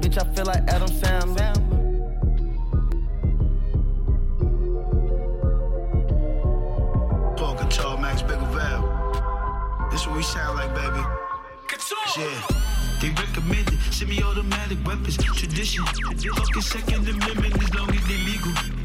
bitch, 0.00 0.18
I 0.18 0.34
feel 0.34 0.46
like 0.46 0.62
Adam 0.68 0.88
Sandler. 0.88 1.54
Paul 7.36 7.54
Control, 7.56 7.96
Max 7.98 8.22
Bigger 8.22 8.40
Valve. 8.56 9.90
This 9.90 10.06
what 10.06 10.16
we 10.16 10.22
sound 10.22 10.58
like, 10.58 10.74
baby. 10.74 11.02
Yeah. 12.16 12.42
They 13.00 13.10
recommend 13.10 13.68
it. 13.68 13.78
Semi-automatic 13.92 14.78
weapons, 14.86 15.16
tradition. 15.18 15.84
Fucking 15.84 16.62
second 16.62 17.08
amendment 17.08 17.62
as 17.62 17.74
long 17.74 17.90
as 17.90 18.06
they 18.06 18.16
legal. 18.24 18.75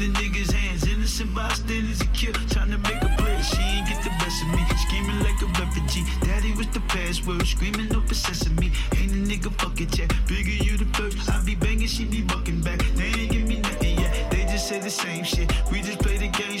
The 0.00 0.08
niggas' 0.18 0.50
hands. 0.50 0.86
Innocent 0.88 1.34
bystanders 1.34 2.00
a 2.00 2.06
kill, 2.16 2.32
trying 2.48 2.70
to 2.70 2.78
make 2.78 3.02
a 3.02 3.10
play. 3.18 3.36
She 3.42 3.60
ain't 3.60 3.86
get 3.86 4.02
the 4.02 4.10
best 4.20 4.42
of 4.42 4.48
me. 4.48 4.62
Scheming 4.88 5.20
like 5.20 5.36
a 5.42 5.48
refugee. 5.60 6.04
Daddy 6.22 6.52
was 6.56 6.68
the 6.68 6.80
password, 6.88 7.46
screaming 7.46 7.88
no 7.88 8.00
for 8.00 8.14
sesame. 8.14 8.72
Ain't 8.96 9.12
a 9.12 9.20
nigga 9.28 9.52
fucking 9.60 9.90
chat. 9.90 10.08
Bigger 10.26 10.64
you 10.64 10.78
the 10.78 10.88
first. 10.96 11.28
I 11.28 11.44
be 11.44 11.54
banging, 11.54 11.86
she 11.86 12.04
be 12.06 12.22
bucking 12.22 12.62
back. 12.62 12.80
They 12.96 13.12
ain't 13.20 13.30
give 13.30 13.46
me 13.46 13.60
nothing 13.60 13.98
yet. 14.00 14.30
They 14.30 14.44
just 14.44 14.68
say 14.68 14.80
the 14.80 14.90
same 14.90 15.24
shit. 15.24 15.52
We 15.70 15.82
just 15.82 15.98
play 15.98 16.16
the 16.16 16.28
game, 16.28 16.58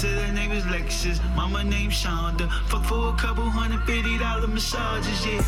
Said 0.00 0.16
her 0.16 0.32
name 0.32 0.50
is 0.52 0.64
Lexus, 0.64 1.20
mama 1.36 1.62
named 1.62 1.92
Shonda. 1.92 2.50
Fuck 2.70 2.84
for 2.84 3.10
a 3.10 3.16
couple 3.18 3.44
hundred 3.44 3.82
fifty 3.84 4.16
dollar 4.16 4.46
massages, 4.46 5.26
yeah. 5.26 5.42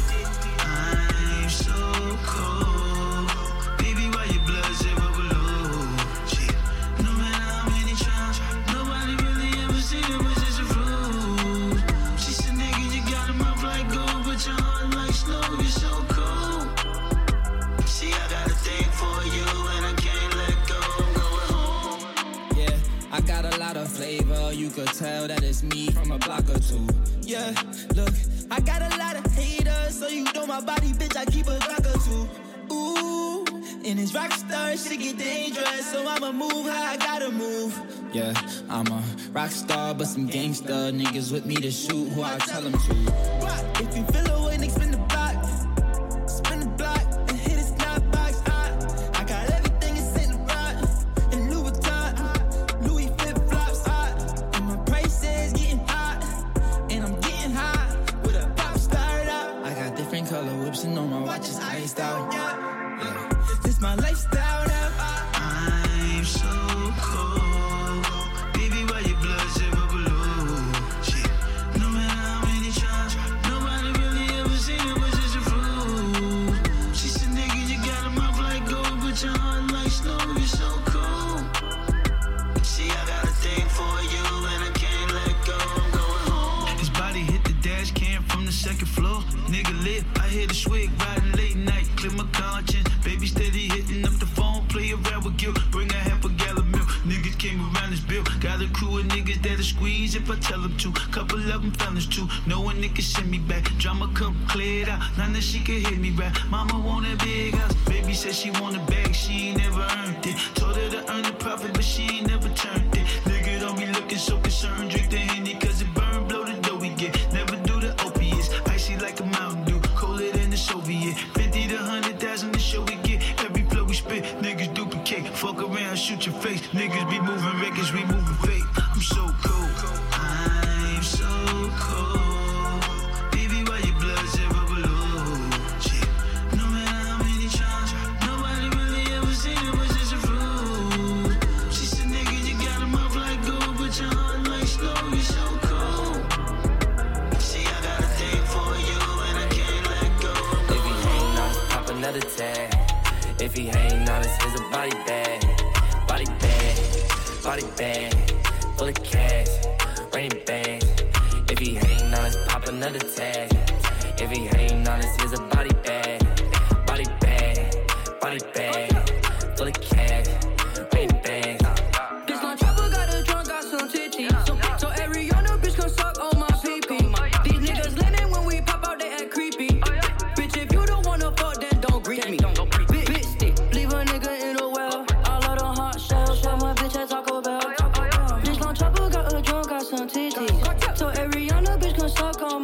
I'm 0.58 1.48
so 1.48 1.72
cold. 2.22 3.32
Baby, 3.78 4.10
why 4.14 4.26
your 4.26 4.44
blood 4.44 4.74
zero 4.74 5.11
I 23.14 23.20
got 23.20 23.44
a 23.44 23.58
lot 23.58 23.76
of 23.76 23.88
flavor. 23.88 24.52
You 24.54 24.70
could 24.70 24.88
tell 24.88 25.28
that 25.28 25.42
it's 25.42 25.62
me 25.62 25.90
from 25.90 26.12
a 26.12 26.18
block 26.18 26.48
or 26.48 26.58
two. 26.58 26.86
Yeah, 27.20 27.52
look, 27.94 28.14
I 28.50 28.58
got 28.60 28.80
a 28.80 28.96
lot 28.96 29.16
of 29.16 29.30
haters, 29.32 29.98
so 29.98 30.08
you 30.08 30.24
know 30.32 30.46
my 30.46 30.62
body, 30.62 30.92
bitch. 30.92 31.14
I 31.14 31.26
keep 31.26 31.46
a 31.46 31.58
Glock 31.58 31.94
or 31.94 31.98
two. 32.06 32.74
Ooh, 32.74 33.44
and 33.84 34.00
it's 34.00 34.12
rockstar 34.12 34.82
shit 34.82 35.00
get 35.00 35.18
dangerous, 35.18 35.92
so 35.92 36.06
I'ma 36.08 36.32
move 36.32 36.66
how 36.66 36.84
I 36.84 36.96
gotta 36.96 37.30
move. 37.30 37.78
Yeah, 38.14 38.32
I'm 38.70 38.86
a 38.86 39.02
rock 39.32 39.50
star, 39.50 39.94
but 39.94 40.06
some 40.06 40.26
gangster 40.26 40.90
niggas 40.90 41.30
with 41.30 41.44
me 41.44 41.56
to 41.56 41.70
shoot 41.70 42.08
who 42.08 42.22
I 42.22 42.38
tell 42.38 42.62
them 42.62 42.72
to. 42.72 43.82
If 43.82 43.94
you 43.94 44.04
feel 44.06 44.41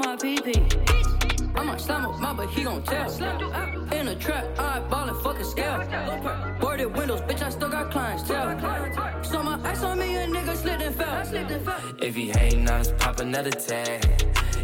my 0.08 0.16
PP. 0.16 0.48
I 1.54 1.64
might 1.64 1.80
slam 1.80 2.04
him, 2.06 2.20
my 2.20 2.32
but 2.32 2.48
he 2.48 2.64
gon' 2.64 2.82
tell. 2.82 3.10
In 3.92 4.08
a 4.08 4.14
trap, 4.14 4.58
I 4.58 4.80
ball 4.80 5.12
fucking 5.22 5.44
scale. 5.44 5.78
Boarded 6.60 6.96
windows, 6.96 7.20
bitch, 7.22 7.42
I 7.42 7.50
still 7.50 7.68
got 7.68 7.90
clients 7.90 8.22
tell. 8.26 8.48
So 9.22 9.42
my 9.42 9.60
ice 9.70 9.82
on 9.82 9.98
me, 9.98 10.16
a 10.16 10.26
nigga 10.26 10.56
slid 10.56 10.80
and 10.80 10.94
fell. 10.94 12.02
If 12.02 12.14
he 12.14 12.30
hating 12.30 12.66
on 12.70 12.80
us, 12.80 12.92
pop 12.98 13.20
another 13.20 13.50
tag. 13.50 14.00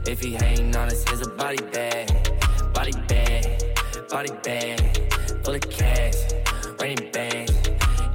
If 0.07 0.23
he 0.23 0.33
hating 0.33 0.75
on 0.77 0.87
us, 0.89 1.05
here's 1.07 1.27
a 1.27 1.31
body 1.31 1.63
bag. 1.73 2.09
Body 2.73 2.93
bag, 3.07 3.45
body 4.09 4.33
bag. 4.43 5.13
Full 5.45 5.55
of 5.57 5.69
cash, 5.69 6.17
raining 6.81 7.11
bands. 7.13 7.53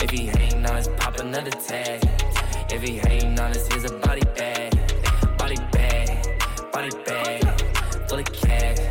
If 0.02 0.10
he 0.10 0.26
hating 0.26 0.66
on 0.66 0.76
us, 0.78 0.88
pop 0.98 1.20
another 1.20 1.52
tag. 1.52 2.02
If 2.72 2.82
he 2.82 2.98
hating 2.98 3.40
on 3.40 3.52
us, 3.52 3.68
here's 3.68 3.84
a 3.84 3.94
body 4.00 4.24
bag. 4.36 4.69
Body 6.80 6.96
bag. 7.04 7.44
Full 8.08 8.20
of 8.20 8.32
cash, 8.32 8.89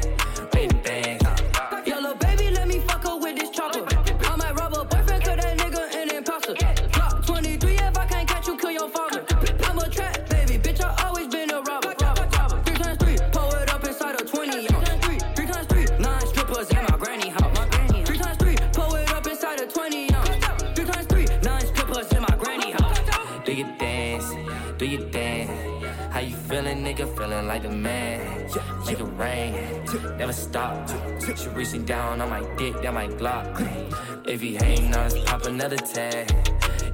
nigga? 26.99 27.17
Feeling 27.17 27.47
like 27.47 27.63
the 27.63 27.71
man. 27.71 28.49
Make 28.87 29.01
it 29.01 29.05
rain, 29.05 30.19
never 30.19 30.33
stop. 30.33 30.89
She 31.37 31.49
reaching 31.51 31.85
down 31.85 32.21
on 32.21 32.31
my 32.31 32.41
dick, 32.57 32.81
that 32.83 32.93
my 32.93 33.07
Glock. 33.07 34.27
If 34.27 34.41
he 34.41 34.57
hating 34.57 34.95
on 34.95 35.07
us, 35.07 35.15
pop 35.25 35.45
another 35.45 35.77
tag. 35.77 36.31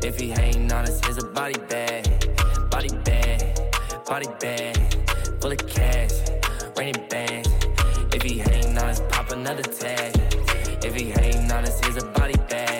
If 0.02 0.18
he 0.18 0.30
hating 0.30 0.70
on 0.72 0.84
us, 0.84 1.00
here's 1.04 1.18
a 1.18 1.26
body 1.26 1.58
bag. 1.68 2.04
Body 2.70 2.88
bag, 3.04 3.58
body 4.06 4.28
bag. 4.40 4.76
Full 5.40 5.52
of 5.52 5.66
cash, 5.66 6.12
raining 6.76 7.06
bands. 7.08 7.48
If 8.12 8.22
he 8.22 8.38
hating 8.38 8.76
on 8.78 8.88
us, 8.88 9.00
pop 9.10 9.30
another 9.30 9.62
tag. 9.62 10.12
If 10.84 10.94
he 10.94 11.10
hating 11.10 11.50
on 11.50 11.64
us, 11.64 11.80
here's 11.80 12.02
a 12.02 12.06
body 12.06 12.34
bag. 12.48 12.73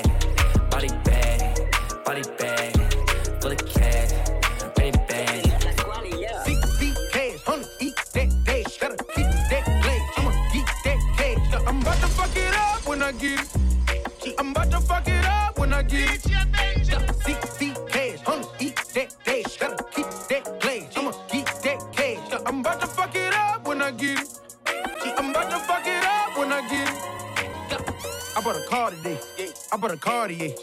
Bought 29.85 29.93
a 29.93 29.99
Cartier. 29.99 30.55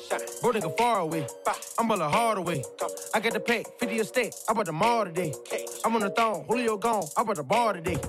Bro, 0.42 0.54
nigga 0.54 0.76
far 0.80 1.02
away. 1.02 1.28
I'm 1.78 1.88
ballin' 1.88 2.10
hard 2.10 2.40
away. 2.40 2.64
I 3.14 3.20
got 3.20 3.34
the 3.34 3.40
pack, 3.40 3.66
50 3.80 4.00
a 4.00 4.04
stack. 4.04 4.32
I 4.50 4.54
bought 4.54 4.66
the 4.66 4.72
mall 4.72 5.06
today. 5.06 5.32
I'm 5.86 5.94
on 5.94 6.02
the 6.02 6.10
thong, 6.10 6.44
Julio 6.48 6.76
gone. 6.76 7.04
I 7.16 7.24
bought 7.24 7.36
the 7.36 7.44
bar 7.44 7.74
today. 7.74 8.00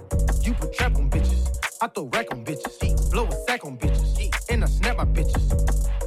You 0.41 0.55
put 0.55 0.73
trap 0.73 0.97
on 0.97 1.11
bitches. 1.11 1.55
I 1.83 1.89
throw 1.89 2.05
rack 2.05 2.33
on 2.33 2.47
bitches. 2.47 3.11
Blow 3.11 3.27
a 3.27 3.33
sack 3.47 3.63
on 3.67 3.77
bitches. 3.77 4.33
And 4.49 4.65
I 4.65 4.67
snap 4.69 4.97
my 4.97 5.05
bitches. 5.05 5.45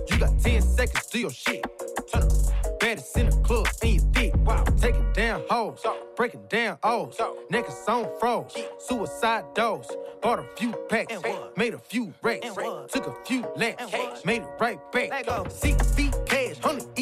You 0.09 0.17
got 0.17 0.39
10 0.39 0.61
seconds, 0.63 1.05
do 1.11 1.19
your 1.19 1.31
shit. 1.31 1.63
Turn 2.11 2.23
up. 2.23 2.79
Baddest 2.79 3.15
in 3.15 3.29
the 3.29 3.37
club, 3.43 3.67
and 3.83 3.93
you 3.93 3.99
thick. 4.11 4.33
Wow. 4.37 4.63
Taking 4.81 5.04
down 5.35 5.47
hoes, 5.49 5.83
breaking 6.15 6.45
down 6.47 6.77
O's. 6.83 7.17
Niggas 7.51 7.87
on 7.87 8.07
froze, 8.19 8.55
suicide 8.79 9.43
dose. 9.53 9.91
Bought 10.21 10.39
a 10.39 10.45
few 10.55 10.71
packs, 10.89 11.13
made 11.55 11.73
a 11.73 11.77
few 11.77 12.13
racks. 12.21 12.47
Took 12.89 13.07
a 13.07 13.15
few 13.25 13.45
laps, 13.55 14.25
made 14.25 14.41
it 14.41 14.47
right 14.59 14.79
back. 14.91 15.25
Six 15.49 15.93
feet 15.93 16.15
cash, 16.25 16.57
hundred 16.59 16.94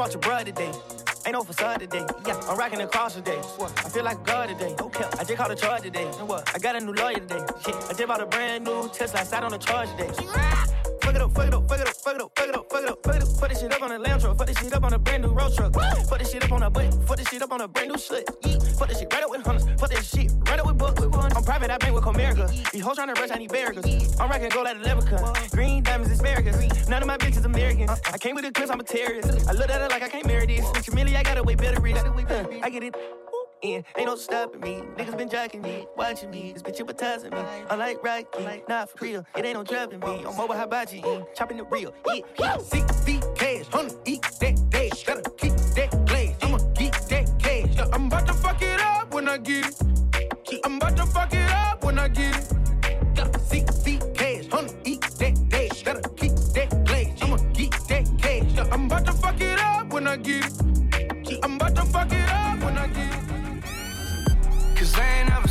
bought 0.00 0.14
your 0.14 0.20
brother 0.22 0.46
today. 0.46 0.72
Ain't 1.26 1.34
no 1.34 1.44
facade 1.44 1.80
today. 1.80 2.06
Yeah, 2.26 2.40
I'm 2.48 2.56
rocking 2.56 2.78
the 2.78 2.86
cross 2.86 3.14
today. 3.16 3.38
I 3.38 3.88
feel 3.90 4.02
like 4.02 4.16
a 4.16 4.22
god 4.22 4.48
today. 4.48 4.74
Okay. 4.80 5.04
I 5.18 5.24
just 5.24 5.36
caught 5.36 5.50
a 5.50 5.54
charge 5.54 5.82
today. 5.82 6.10
And 6.18 6.26
What? 6.26 6.50
I 6.54 6.58
got 6.58 6.74
a 6.74 6.80
new 6.80 6.94
lawyer 6.94 7.16
today. 7.16 7.44
Shit. 7.62 7.74
I 7.74 7.92
just 7.92 8.06
bought 8.06 8.22
a 8.22 8.24
brand 8.24 8.64
new 8.64 8.88
Tesla. 8.94 9.20
I 9.20 9.24
sat 9.24 9.42
on 9.42 9.50
the 9.50 9.58
charge 9.58 9.90
today. 9.98 10.69
Fuck 11.10 11.16
it 11.16 11.22
up, 11.22 11.34
fuck 11.34 11.46
it 11.48 11.54
up, 11.54 11.68
fuck 11.68 11.80
it 11.80 11.88
up, 11.88 11.96
fuck 11.96 12.14
it 12.14 12.20
up, 12.22 12.30
fuck 12.36 12.48
it 12.48 12.54
up, 12.54 12.70
fuck 12.70 12.82
it 12.82 12.88
up, 12.88 13.02
fuck 13.02 13.16
it 13.16 13.22
up. 13.24 13.40
Put 13.40 13.48
this 13.48 13.60
shit 13.60 13.74
up 13.74 13.82
on 13.82 13.90
a 13.90 13.98
lamb 13.98 14.20
truck. 14.20 14.38
Fuck 14.38 14.46
this 14.46 14.58
shit 14.58 14.72
up 14.72 14.84
on 14.84 14.92
a 14.92 14.98
brand 15.00 15.24
new 15.24 15.30
road 15.30 15.52
truck. 15.56 15.72
Put 15.72 16.18
this 16.20 16.30
shit 16.30 16.44
up 16.44 16.52
on 16.52 16.62
a 16.62 16.70
butt. 16.70 17.04
Put 17.04 17.18
this 17.18 17.28
shit 17.28 17.42
up 17.42 17.50
on 17.50 17.60
a 17.62 17.66
brand 17.66 17.88
new 17.88 17.98
slit. 17.98 18.26
Put 18.78 18.88
this 18.88 19.00
shit 19.00 19.12
right 19.12 19.24
up 19.24 19.30
with 19.30 19.44
hunters. 19.44 19.66
Put 19.76 19.90
this 19.90 20.08
shit 20.08 20.30
right 20.46 20.60
up 20.60 20.66
with 20.66 20.78
books. 20.78 21.02
I'm 21.02 21.42
private, 21.42 21.68
I 21.72 21.78
bang 21.78 21.94
with 21.94 22.04
Comerica. 22.04 22.70
These 22.70 22.82
hoes 22.84 22.96
tryna 22.96 23.18
rush, 23.18 23.32
I 23.32 23.38
need 23.38 23.50
barricades. 23.50 24.20
I'm 24.20 24.30
rocking 24.30 24.50
gold 24.50 24.66
like 24.66 24.76
a 24.76 24.80
leprechaun. 24.82 25.34
Green 25.50 25.82
diamonds, 25.82 26.12
asparagus. 26.12 26.88
None 26.88 27.02
of 27.02 27.08
my 27.08 27.18
bitches 27.18 27.44
Americans. 27.44 27.90
Uh-uh. 27.90 28.12
I 28.12 28.18
came 28.18 28.36
with 28.36 28.44
the 28.44 28.52
clips, 28.52 28.70
I'm 28.70 28.78
a 28.78 28.84
terrorist. 28.84 29.48
I 29.48 29.52
look 29.52 29.68
at 29.68 29.82
it 29.82 29.90
like 29.90 30.04
I 30.04 30.08
can't 30.08 30.26
marry 30.26 30.46
this. 30.46 30.64
Bitch, 30.66 30.94
Millie, 30.94 31.16
I 31.16 31.24
got 31.24 31.38
a 31.38 31.42
way 31.42 31.56
better. 31.56 31.80
Huh, 31.80 32.46
I 32.62 32.70
get 32.70 32.84
it. 32.84 32.94
In. 33.62 33.84
Ain't 33.96 34.06
no 34.06 34.16
stopping 34.16 34.60
me. 34.60 34.82
Niggas 34.96 35.16
been 35.16 35.28
jacking 35.28 35.62
me, 35.62 35.86
watching 35.96 36.30
me. 36.30 36.52
This 36.52 36.62
bitch 36.62 36.78
hypnotizing 36.78 37.30
me. 37.30 37.38
I 37.68 37.74
like 37.74 38.02
Rocky, 38.02 38.62
not 38.68 38.90
for 38.90 39.04
real. 39.04 39.26
It 39.36 39.44
ain't 39.44 39.54
no 39.54 39.64
dropping 39.64 40.00
me. 40.00 40.24
I'm 40.26 40.36
mobile 40.36 40.54
hibachi, 40.54 41.02
eh? 41.04 41.22
chopping 41.34 41.58
the 41.58 41.64
real. 41.64 41.92
Yeah, 42.06 42.20
yeah. 42.38 42.58
Six 42.58 43.00
feet 43.04 43.24
cash, 43.36 43.66
hundred 43.66 43.98
eat 44.06 44.22
that 44.40 44.70
dash. 44.70 45.04
Gotta 45.04 45.30
keep 45.30 45.52
that 45.52 46.38
I'ma 46.42 46.58
keep 46.74 46.92
that 46.92 47.38
cash. 47.38 47.88
I'm 47.92 48.06
about 48.06 48.26
to 48.26 48.34
fuck 48.34 48.62
it 48.62 48.80
up 48.80 49.12
when 49.12 49.28
I 49.28 49.38
get 49.38 49.66
it. 49.66 49.89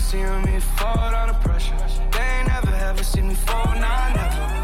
Never 0.09 0.41
me 0.41 0.59
fall 0.59 0.97
under 0.97 1.35
pressure. 1.35 1.77
They 2.11 2.19
ain't 2.19 2.47
never 2.47 2.73
ever 2.73 3.03
seen 3.03 3.27
me 3.27 3.35
fall, 3.35 3.75
nah, 3.75 4.09
never. 4.15 4.58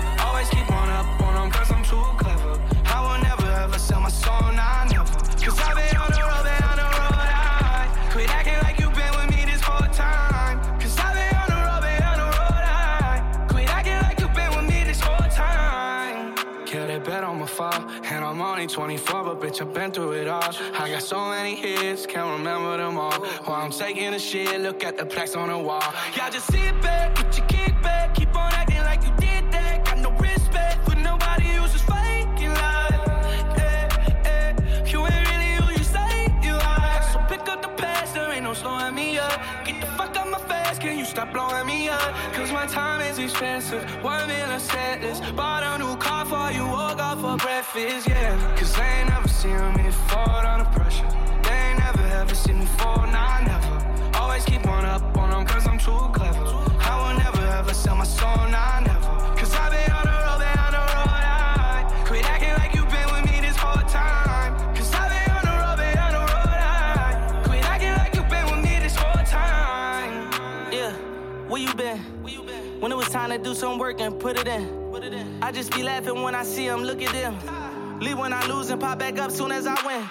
Only 18.56 18.68
24, 18.68 19.24
but 19.26 19.42
bitch, 19.42 19.60
I've 19.60 19.74
been 19.74 19.92
through 19.92 20.14
it 20.14 20.30
all. 20.30 20.50
I 20.80 20.90
got 20.90 21.04
so 21.04 21.30
many 21.30 21.56
hits, 21.56 22.06
can't 22.06 22.40
remember 22.40 22.78
them 22.78 22.98
all. 22.98 23.20
While 23.44 23.62
I'm 23.62 23.72
taking 23.72 24.14
a 24.14 24.20
shit, 24.20 24.62
look 24.62 24.82
at 24.82 24.96
the 24.98 25.06
plaques 25.06 25.36
on 25.36 25.50
the 25.50 25.58
wall. 25.58 25.84
Y'all 26.16 26.32
just 26.32 26.50
sit 26.50 26.82
back, 26.82 27.16
get 27.16 27.38
your 27.38 27.48
kick 27.48 27.82
back, 27.82 28.16
keep 28.16 28.34
on 28.34 28.54
acting 28.54 28.78
like 28.78 29.04
you 29.04 29.12
did 29.18 29.35
stop 41.16 41.32
blowing 41.32 41.66
me 41.66 41.88
up? 41.88 42.14
Cause 42.34 42.52
my 42.52 42.66
time 42.66 43.00
is 43.00 43.18
expensive. 43.20 43.82
One 44.04 44.28
million 44.28 44.60
set 44.60 45.02
list. 45.02 45.24
Bought 45.36 45.64
a 45.64 45.78
new 45.82 45.96
car 45.96 46.26
for 46.26 46.52
you, 46.52 46.66
woke 46.68 47.00
up 47.00 47.20
for 47.22 47.38
breakfast, 47.38 48.08
yeah. 48.10 48.36
Cause 48.58 48.76
they 48.76 48.84
ain't 48.84 49.10
never 49.10 49.30
seen 49.30 49.56
me 49.78 49.90
fall 50.10 50.46
under 50.54 50.70
pressure. 50.76 51.08
They 51.44 51.58
ain't 51.68 51.80
never 51.80 52.06
ever 52.22 52.36
seen 52.36 52.60
me 52.60 52.66
fall, 52.66 53.08
nah, 53.16 53.40
never. 53.52 53.76
Always 54.20 54.44
keep 54.44 54.66
one 54.66 54.84
up 54.84 55.18
on 55.18 55.30
them 55.30 55.46
cause 55.46 55.66
I'm 55.66 55.80
too 55.80 56.04
clever. 56.12 56.44
I 56.90 56.94
will 57.02 57.18
never 57.18 57.46
ever 57.60 57.74
sell 57.74 57.96
my 57.96 58.04
soul, 58.04 58.50
nah, 58.50 58.82
never. 58.82 59.15
When 72.80 72.92
it 72.92 72.96
was 72.96 73.10
time 73.10 73.30
to 73.30 73.38
do 73.38 73.56
some 73.56 73.78
work 73.80 74.02
and 74.02 74.20
put 74.20 74.38
it 74.38 74.48
in. 74.48 74.68
Put 74.92 75.04
it 75.04 75.14
in. 75.14 75.42
I 75.42 75.52
just 75.52 75.72
be 75.74 75.82
laughing 75.84 76.22
when 76.22 76.36
I 76.36 76.44
see 76.44 76.68
them, 76.68 76.84
look 76.84 77.02
at 77.02 77.12
them. 77.14 78.00
Leave 78.00 78.18
when 78.18 78.34
I 78.34 78.46
lose 78.48 78.70
and 78.70 78.80
pop 78.80 79.00
back 79.00 79.18
up 79.18 79.32
soon 79.32 79.52
as 79.52 79.66
I 79.66 79.76
win. 79.86 80.10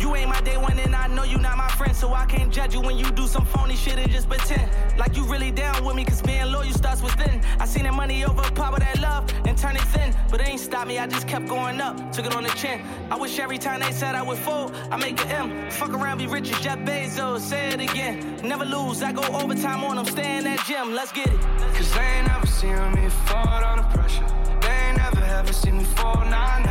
You 0.00 0.14
ain't 0.14 0.28
my 0.28 0.40
day 0.42 0.56
one 0.56 0.78
and 0.78 0.94
I 0.94 1.08
know 1.08 1.24
you 1.24 1.38
not 1.38 1.56
my 1.56 1.68
friend, 1.70 1.94
so 1.94 2.14
I 2.14 2.24
can't 2.26 2.52
judge 2.52 2.72
you 2.72 2.80
when 2.80 2.96
you 2.96 3.10
do 3.10 3.26
some 3.26 3.44
phony 3.44 3.74
shit 3.74 3.98
and 3.98 4.10
just 4.10 4.28
pretend. 4.28 4.70
Like 4.96 5.16
you 5.16 5.24
really 5.24 5.50
down 5.50 5.84
with 5.84 5.96
me, 5.96 6.04
cause 6.04 6.22
being 6.22 6.52
loyal 6.52 6.72
starts 6.72 7.02
within. 7.02 7.40
I 7.58 7.66
seen 7.66 7.84
that 7.84 7.94
money 7.94 8.24
overpower 8.24 8.78
that 8.78 9.00
love 9.00 9.28
and 9.44 9.58
turn 9.58 9.74
it 9.76 9.82
thin, 9.82 10.14
but 10.30 10.40
it 10.40 10.48
ain't 10.48 10.60
stop 10.60 10.86
me, 10.86 10.98
I 10.98 11.06
just 11.06 11.26
kept 11.26 11.48
going 11.48 11.80
up, 11.80 12.12
took 12.12 12.26
it 12.26 12.34
on 12.34 12.44
the 12.44 12.50
chin. 12.50 12.80
I 13.10 13.16
wish 13.16 13.38
every 13.38 13.58
time 13.58 13.80
they 13.80 13.90
said 13.92 14.14
I 14.14 14.22
would 14.22 14.38
fold, 14.38 14.72
I 14.90 14.96
make 14.96 15.20
an 15.24 15.30
M. 15.30 15.70
Fuck 15.70 15.90
around, 15.90 16.18
be 16.18 16.26
rich 16.26 16.52
as 16.52 16.60
Jeff 16.60 16.78
Bezos, 16.80 17.40
say 17.40 17.70
it 17.70 17.80
again. 17.80 18.38
Never 18.44 18.64
lose, 18.64 19.02
I 19.02 19.12
go 19.12 19.22
overtime 19.22 19.82
on 19.82 19.96
them, 19.96 20.06
stay 20.06 20.38
in 20.38 20.44
that 20.44 20.64
gym, 20.66 20.94
let's 20.94 21.12
get 21.12 21.26
it. 21.26 21.40
Cause 21.74 21.92
they 21.94 22.00
ain't 22.00 22.26
never 22.28 22.46
seen 22.46 22.92
me 22.94 23.08
fall 23.26 23.64
under 23.64 23.82
pressure. 23.94 24.26
They 24.60 24.68
ain't 24.68 24.98
never 24.98 25.24
ever 25.24 25.52
seen 25.52 25.78
me 25.78 25.84
fall, 25.84 26.24
nah, 26.24 26.67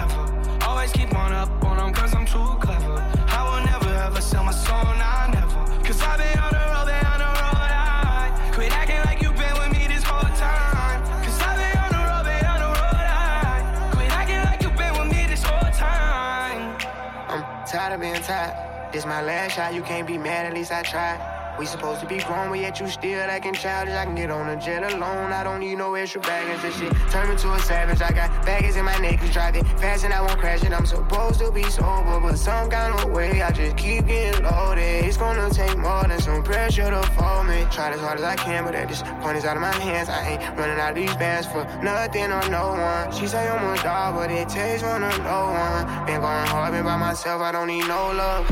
This 18.92 19.06
my 19.06 19.22
last 19.22 19.56
shot, 19.56 19.74
you 19.74 19.82
can't 19.82 20.08
be 20.08 20.18
mad, 20.18 20.46
at 20.46 20.54
least 20.54 20.72
I 20.72 20.82
tried. 20.82 21.37
We 21.60 21.66
supposed 21.66 22.02
to 22.02 22.08
be 22.08 22.20
grown, 22.20 22.50
but 22.50 22.60
yet 22.60 22.80
you 22.80 22.88
still 22.88 23.20
acting 23.20 23.56
childish. 23.56 23.96
I 23.96 24.06
can 24.06 24.14
get 24.14 24.30
on 24.30 24.48
a 24.50 24.62
jet 24.62 24.84
alone. 24.84 25.32
I 25.34 25.44
don't 25.44 25.60
need 25.60 25.76
no 25.78 25.96
extra 25.96 26.22
baggage. 26.22 26.62
This 26.62 26.78
shit 26.78 26.94
turn 27.10 27.30
me 27.30 27.36
to 27.36 27.54
a 27.54 27.60
savage. 27.60 28.00
I 28.02 28.12
got 28.12 28.46
baggage 28.46 28.76
in 28.76 28.86
my 28.86 28.98
neck 29.00 29.18
it 29.24 29.66
fast 29.80 30.04
and 30.04 30.14
I 30.14 30.22
won't 30.22 30.40
crash 30.40 30.64
it. 30.64 30.72
I'm 30.72 30.86
supposed 30.86 31.40
to 31.40 31.52
be 31.52 31.64
sober, 31.64 32.20
but 32.20 32.36
some 32.38 32.70
kind 32.70 32.94
of 32.94 33.12
way 33.12 33.42
I 33.42 33.52
just 33.52 33.76
keep 33.78 34.06
getting 34.06 34.44
loaded. 34.44 35.06
It's 35.06 35.18
gonna 35.18 35.50
take 35.50 35.78
more 35.78 36.08
than 36.08 36.20
some 36.22 36.44
pressure 36.44 36.90
to 36.90 37.04
fold 37.18 37.48
me. 37.48 37.66
Try 37.72 37.92
as 37.92 38.00
hard 38.02 38.20
as 38.20 38.24
I 38.24 38.36
can, 38.36 38.64
but 38.64 38.76
at 38.76 38.88
this 38.88 39.02
point 39.22 39.38
it's 39.38 39.46
out 39.46 39.56
of 39.56 39.62
my 39.62 39.74
hands. 39.74 40.10
I 40.10 40.30
ain't 40.30 40.58
running 40.58 40.80
out 40.80 40.92
of 40.92 40.96
these 40.96 41.16
bands 41.16 41.48
for 41.48 41.64
nothing 41.82 42.32
or 42.32 42.50
no 42.50 42.70
one. 42.70 43.12
She 43.12 43.28
say 43.28 43.48
I'm 43.48 43.64
a 43.74 43.82
dog, 43.82 44.16
but 44.16 44.30
it 44.30 44.50
takes 44.50 44.84
one 44.84 45.02
to 45.02 45.18
know 45.24 45.46
one. 45.50 46.06
Been 46.06 46.22
going 46.22 46.48
hard, 46.48 46.74
been 46.74 46.84
by 46.84 46.98
myself. 46.98 47.42
I 47.42 47.52
don't 47.52 47.68
need 47.68 47.88
no 47.88 48.12
love. 48.12 48.48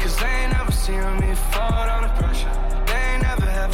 Cause 0.00 0.16
they 0.18 0.26
ain't 0.26 0.52
never 0.52 0.72
seen 0.72 1.00
me 1.20 1.34
fall 1.52 1.88
under 1.90 2.08
pressure. 2.20 2.47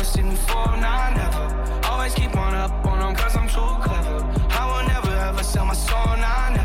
Never 0.04 0.16
seen 0.18 0.28
me 0.28 0.36
nah, 0.54 1.08
never. 1.14 1.80
Always 1.88 2.14
keep 2.14 2.34
one 2.36 2.54
up 2.54 2.84
on 2.84 2.98
them 2.98 3.14
cause 3.14 3.34
I'm 3.36 3.48
too 3.48 3.82
clever. 3.82 4.22
I 4.50 4.66
will 4.70 4.86
never 4.86 5.10
ever 5.10 5.42
sell 5.42 5.64
my 5.64 5.72
soul, 5.72 6.16
nah, 6.18 6.50
never. 6.50 6.63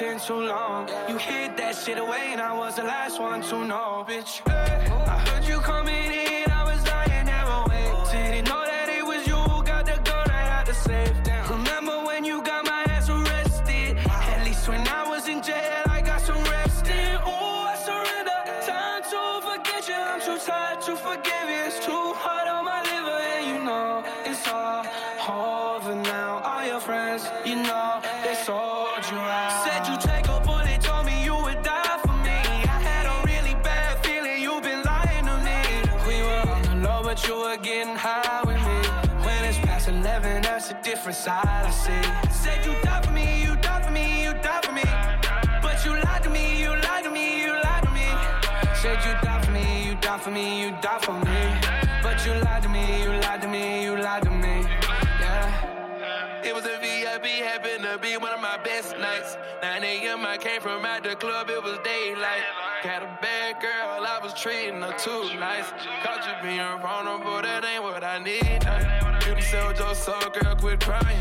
Too 0.00 0.32
long. 0.32 0.88
You 1.10 1.18
hid 1.18 1.58
that 1.58 1.76
shit 1.76 1.98
away, 1.98 2.32
and 2.32 2.40
I 2.40 2.56
was 2.56 2.76
the 2.76 2.84
last 2.84 3.20
one 3.20 3.42
to 3.42 3.66
know, 3.66 4.06
bitch. 4.08 4.40
I 4.48 5.18
heard 5.28 5.44
you 5.44 5.60
coming 5.60 5.79
different 41.00 41.16
side 41.16 41.46
I 41.46 41.70
see. 41.70 42.30
Said 42.30 42.66
you 42.66 42.74
die 42.82 43.00
for 43.00 43.12
me, 43.12 43.42
you 43.42 43.56
die 43.56 43.80
for 43.80 43.90
me, 43.90 44.22
you 44.22 44.34
die 44.34 44.60
for 44.62 44.72
me. 44.72 44.82
But 45.62 45.82
you 45.82 45.92
lied 45.92 46.22
to 46.24 46.28
me, 46.28 46.60
you 46.60 46.76
lied 46.76 47.04
to 47.04 47.10
me, 47.10 47.40
you 47.40 47.52
lied 47.52 47.84
to 47.84 47.90
me. 47.90 48.04
Said 48.74 48.98
you 49.06 49.12
die 49.24 49.40
for 49.42 49.50
me, 49.50 49.86
you 49.86 49.94
die 49.94 50.18
for 50.18 50.30
me, 50.30 50.60
you 50.60 50.70
die 50.82 50.98
for 51.00 51.18
me. 51.24 51.40
But 52.02 52.26
you 52.26 52.34
lied 52.44 52.62
to 52.64 52.68
me, 52.68 53.02
you 53.02 53.12
lied 53.24 53.40
to 53.40 53.48
me, 53.48 53.82
you 53.82 53.96
lied 53.96 54.24
to 54.24 54.30
me. 54.30 54.60
Yeah. 55.24 56.44
It 56.44 56.54
was 56.54 56.66
a 56.66 56.76
VIP, 56.82 57.24
happened 57.48 57.84
to 57.84 57.96
be 57.96 58.18
one 58.18 58.34
of 58.34 58.42
my 58.42 58.58
best 58.62 58.98
nights. 58.98 59.38
9 59.62 59.82
a.m. 59.82 60.26
I 60.26 60.36
came 60.36 60.60
from 60.60 60.84
out 60.84 61.02
the 61.02 61.16
club, 61.16 61.48
it 61.48 61.62
was 61.62 61.78
daylight. 61.82 62.44
Got 62.84 63.04
a 63.04 63.18
bad 63.22 63.58
girl, 63.62 64.04
I 64.04 64.20
was 64.22 64.34
treating 64.34 64.82
her 64.82 64.92
too 64.98 65.32
nice. 65.38 65.70
Caught 66.04 66.26
you 66.28 66.34
being 66.42 66.80
vulnerable, 66.82 67.40
that 67.40 67.64
ain't 67.64 67.82
what 67.82 68.04
I 68.04 68.18
need. 68.18 68.60
Beauty 68.60 68.99
sold 69.50 69.78
your 69.78 69.94
soul, 69.96 70.30
girl, 70.32 70.54
quit 70.54 70.78
crying. 70.80 71.20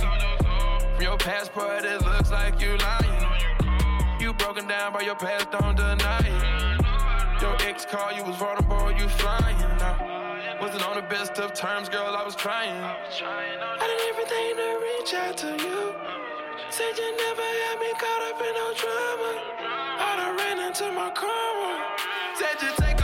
From 0.93 1.01
your 1.01 1.17
passport, 1.17 1.83
it 1.83 2.01
looks 2.03 2.29
like 2.29 2.61
you 2.61 2.77
lying. 2.77 3.25
You 4.19 4.33
broken 4.33 4.67
down 4.67 4.93
by 4.93 5.01
your 5.01 5.15
past, 5.15 5.49
don't 5.51 5.75
deny 5.75 6.19
it. 6.19 7.41
Your 7.41 7.55
ex 7.67 7.85
called, 7.85 8.15
you 8.15 8.23
was 8.23 8.35
vulnerable, 8.35 8.91
you 8.91 9.07
flying. 9.09 9.57
Now, 9.81 9.97
wasn't 10.61 10.87
on 10.87 10.95
the 10.97 11.07
best 11.09 11.39
of 11.39 11.53
terms, 11.53 11.89
girl, 11.89 12.15
I 12.15 12.23
was 12.23 12.35
trying. 12.35 12.83
I 12.83 13.85
did 13.89 14.01
everything 14.11 14.49
to 14.61 14.67
reach 14.87 15.13
out 15.15 15.35
to 15.37 15.51
you. 15.65 15.79
Said 16.69 16.93
you 17.01 17.09
never 17.17 17.47
had 17.61 17.79
me 17.81 17.91
caught 17.97 18.23
up 18.29 18.39
in 18.45 18.53
no 18.53 18.67
drama. 18.77 19.31
I 20.05 20.09
done 20.19 20.37
ran 20.37 20.59
into 20.67 20.91
my 20.91 21.09
karma. 21.09 21.71
Said 22.37 22.61
you 22.61 22.69
take 22.77 22.98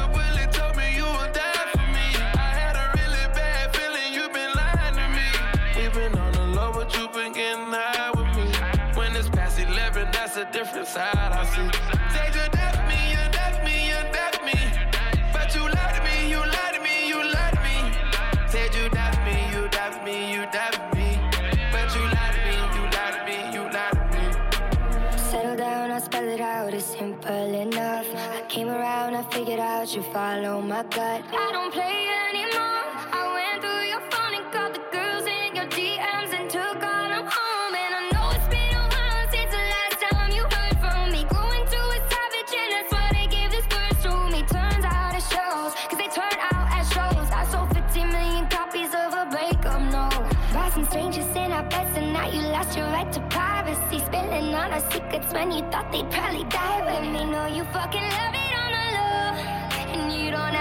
around, 29.47 29.59
I 29.59 29.85
figured 29.85 29.95
out 29.95 29.95
you 29.95 30.01
follow 30.13 30.61
my 30.61 30.83
gut. 30.83 31.23
I 31.31 31.51
don't 31.51 31.71
play 31.73 32.07
anymore. 32.29 32.85
I 33.13 33.23
went 33.33 33.61
through 33.61 33.85
your 33.89 34.01
phone 34.11 34.33
and 34.33 34.51
called 34.51 34.75
the 34.75 34.83
girls 34.91 35.25
in 35.25 35.55
your 35.55 35.67
DMs 35.67 36.33
and 36.33 36.49
took 36.49 36.81
all 36.81 37.09
them 37.09 37.27
home. 37.29 37.73
And 37.75 37.93
I 37.95 38.01
know 38.11 38.25
it's 38.33 38.47
been 38.49 38.73
a 38.73 38.85
while 38.89 39.25
since 39.31 39.51
the 39.51 39.65
last 39.75 39.97
time 40.01 40.31
you 40.31 40.43
heard 40.43 40.77
from 40.81 41.11
me. 41.11 41.23
Grew 41.29 41.49
into 41.61 41.77
a 41.77 41.99
savage, 42.09 42.53
and 42.57 42.69
that's 42.73 42.91
why 42.93 43.07
they 43.13 43.27
gave 43.27 43.51
this 43.51 43.65
verse 43.69 43.99
to 44.03 44.13
me. 44.33 44.41
Turns 44.49 44.85
out 44.85 45.13
it 45.13 45.25
shows, 45.29 45.71
cause 45.89 45.99
they 45.99 46.09
turn 46.09 46.37
out 46.51 46.67
as 46.73 46.85
shows. 46.89 47.29
I 47.29 47.45
sold 47.51 47.69
50 47.73 48.05
million 48.05 48.47
copies 48.49 48.91
of 48.97 49.13
a 49.13 49.25
breakup 49.29 49.81
note. 49.93 50.25
Bought 50.53 50.73
some 50.73 50.85
strangers 50.85 51.29
in 51.35 51.51
our 51.51 51.65
beds, 51.69 51.93
and 51.97 52.13
now 52.13 52.27
you 52.29 52.41
lost 52.49 52.75
your 52.77 52.87
right 52.87 53.11
to 53.13 53.21
privacy. 53.29 53.99
Spilling 53.99 54.55
all 54.57 54.71
our 54.73 54.85
secrets 54.91 55.29
when 55.33 55.51
you 55.51 55.61
thought 55.69 55.91
they'd 55.91 56.09
probably 56.09 56.45
die 56.49 56.81
with 56.87 57.05
me. 57.13 57.21
Know 57.29 57.45
you 57.45 57.63
fucking 57.75 58.01
love 58.01 58.33
it 58.33 58.54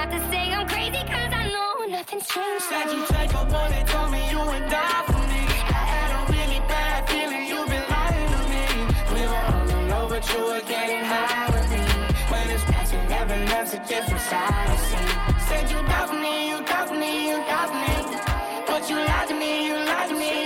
you 0.04 0.18
to 0.18 0.30
say 0.30 0.52
I'm 0.52 0.68
crazy, 0.68 0.98
cause 0.98 1.32
I 1.32 1.48
know 1.48 1.86
nothing's 1.88 2.26
changed. 2.26 2.64
Said 2.64 2.92
you 2.92 3.04
take 3.06 3.32
a 3.32 3.44
bullet, 3.44 3.86
told 3.86 4.10
me 4.12 4.20
you 4.30 4.38
would 4.38 4.68
die 4.68 5.02
for 5.06 5.22
me. 5.32 5.42
I 5.80 5.84
had 5.94 6.10
a 6.18 6.32
really 6.32 6.60
bad 6.68 7.08
feeling 7.08 7.46
you've 7.48 7.68
been 7.68 7.86
lying 7.88 8.28
to 8.34 8.40
me. 8.52 8.64
We 9.14 9.22
were 9.30 9.44
on 9.56 9.66
the 9.66 9.78
low, 9.90 10.08
but 10.08 10.24
you 10.32 10.40
were 10.44 10.64
getting 10.68 11.04
high 11.04 11.48
with 11.54 11.68
me. 11.72 11.84
When 12.30 12.50
it's 12.50 12.64
past 12.64 12.92
11, 12.92 13.46
that's 13.46 13.74
a 13.74 13.80
different 13.88 14.20
side 14.20 14.66
I 14.72 14.76
see. 14.88 15.08
Said 15.48 15.70
you 15.70 15.80
for 16.08 16.18
me, 16.24 16.50
you 16.50 16.58
for 16.66 16.96
me, 17.02 17.12
you 17.30 17.38
for 17.48 17.78
me. 17.82 17.94
But 18.66 18.90
you 18.90 18.96
lied 18.96 19.28
to 19.28 19.34
me, 19.34 19.66
you 19.68 19.74
lied 19.74 20.08
to 20.10 20.16
me, 20.16 20.43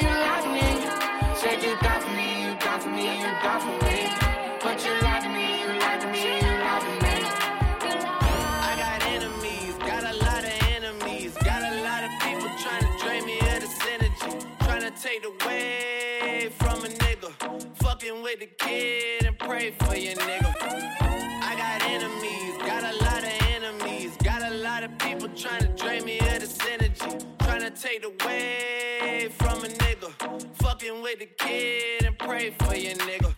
with 18.29 18.41
the 18.41 18.65
kid 18.65 19.25
and 19.25 19.39
pray 19.39 19.71
for 19.71 19.97
your 19.97 20.15
nigga. 20.15 20.55
I 20.61 21.55
got 21.57 21.83
enemies, 21.89 22.59
got 22.59 22.85
a 22.85 22.95
lot 23.03 23.25
of 23.25 23.33
enemies, 23.55 24.17
got 24.23 24.43
a 24.43 24.55
lot 24.57 24.83
of 24.83 24.99
people 24.99 25.29
trying 25.31 25.63
to 25.63 25.69
drain 25.69 26.05
me 26.05 26.19
of 26.19 26.41
this 26.41 26.59
energy, 26.71 27.25
trying 27.41 27.61
to 27.61 27.71
take 27.71 28.05
away 28.05 29.31
from 29.39 29.65
a 29.65 29.69
nigga, 29.69 30.11
fucking 30.57 31.01
with 31.01 31.21
the 31.21 31.27
kid 31.39 32.05
and 32.05 32.19
pray 32.19 32.51
for 32.51 32.75
your 32.75 32.97
nigga. 32.97 33.33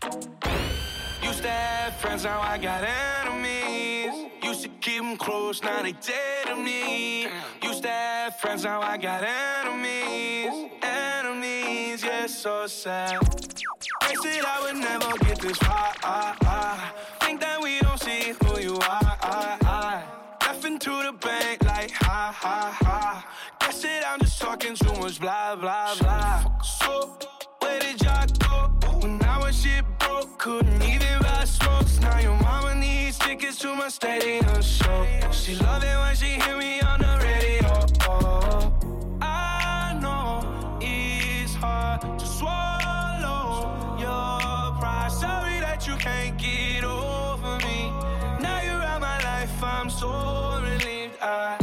Used 1.22 1.42
to 1.42 1.50
have 1.50 1.94
friends, 1.96 2.24
now 2.24 2.40
I 2.40 2.58
got 2.58 2.82
enemies. 2.82 4.32
Used 4.42 4.62
to 4.62 4.68
keep 4.80 5.02
them 5.02 5.16
close, 5.16 5.62
now 5.62 5.82
they 5.82 5.92
dead 5.92 6.46
to 6.46 6.56
me. 6.56 7.28
Used 7.62 7.82
to 7.84 7.88
have 7.88 8.40
friends, 8.40 8.64
now 8.64 8.80
I 8.80 8.96
got 8.96 9.22
enemies. 9.22 10.70
Enemies, 10.82 12.02
yeah, 12.02 12.26
so 12.26 12.66
sad. 12.66 13.20
They 14.22 14.32
said 14.32 14.44
I 14.44 14.60
would 14.62 14.76
never 14.76 15.16
get 15.24 15.40
this 15.40 15.56
far. 15.58 15.92
Think 17.20 17.40
that 17.40 17.58
we 17.62 17.80
don't 17.80 17.98
see 17.98 18.34
who 18.42 18.60
you 18.60 18.76
are. 18.76 20.04
Left 20.42 20.64
into 20.64 20.90
the 20.90 21.12
bank 21.12 21.64
like 21.64 21.90
ha 21.92 22.34
ha 22.36 22.76
ha. 22.82 23.26
Guess 23.60 23.82
that 23.82 24.04
I'm 24.06 24.20
just 24.20 24.40
talking 24.40 24.74
too 24.74 24.92
much 25.00 25.20
blah 25.20 25.56
blah 25.56 25.94
blah. 26.00 26.60
So 26.62 27.16
where 27.60 27.80
did 27.80 28.02
y'all 28.02 28.26
go 28.38 28.98
when 28.98 29.22
I 29.22 29.38
was 29.38 29.62
shit 29.62 29.84
broke? 29.98 30.38
Couldn't 30.38 30.82
even 30.82 31.22
buy 31.22 31.44
smokes. 31.44 32.00
Now 32.00 32.18
your 32.18 32.36
mama 32.42 32.74
needs 32.74 33.18
tickets 33.18 33.58
to 33.60 33.74
my 33.74 33.88
stadium 33.88 34.60
show. 34.60 35.06
She 35.30 35.54
love 35.56 35.82
it 35.82 35.96
when 35.96 36.14
she 36.14 36.38
hear 36.44 36.58
me 36.58 36.80
on 36.80 37.00
the 37.00 37.09
so 50.00 50.58
relieved. 50.62 51.18
I 51.20 51.58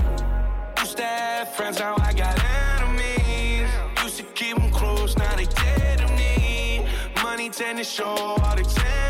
used 0.79 0.97
to 0.97 1.03
have 1.03 1.55
friends, 1.55 1.79
now 1.79 1.95
I 1.97 2.13
got 2.13 2.37
enemies. 2.77 3.67
Used 4.03 4.17
to 4.17 4.23
keep 4.35 4.55
them 4.55 4.69
close, 4.69 5.17
now 5.17 5.35
they 5.35 5.45
dead 5.45 5.97
to 5.99 6.07
me. 6.13 6.85
Money 7.23 7.49
tend 7.49 7.79
to 7.79 7.83
show 7.83 8.05
all 8.05 8.55
the 8.55 8.61
tendencies. 8.61 9.06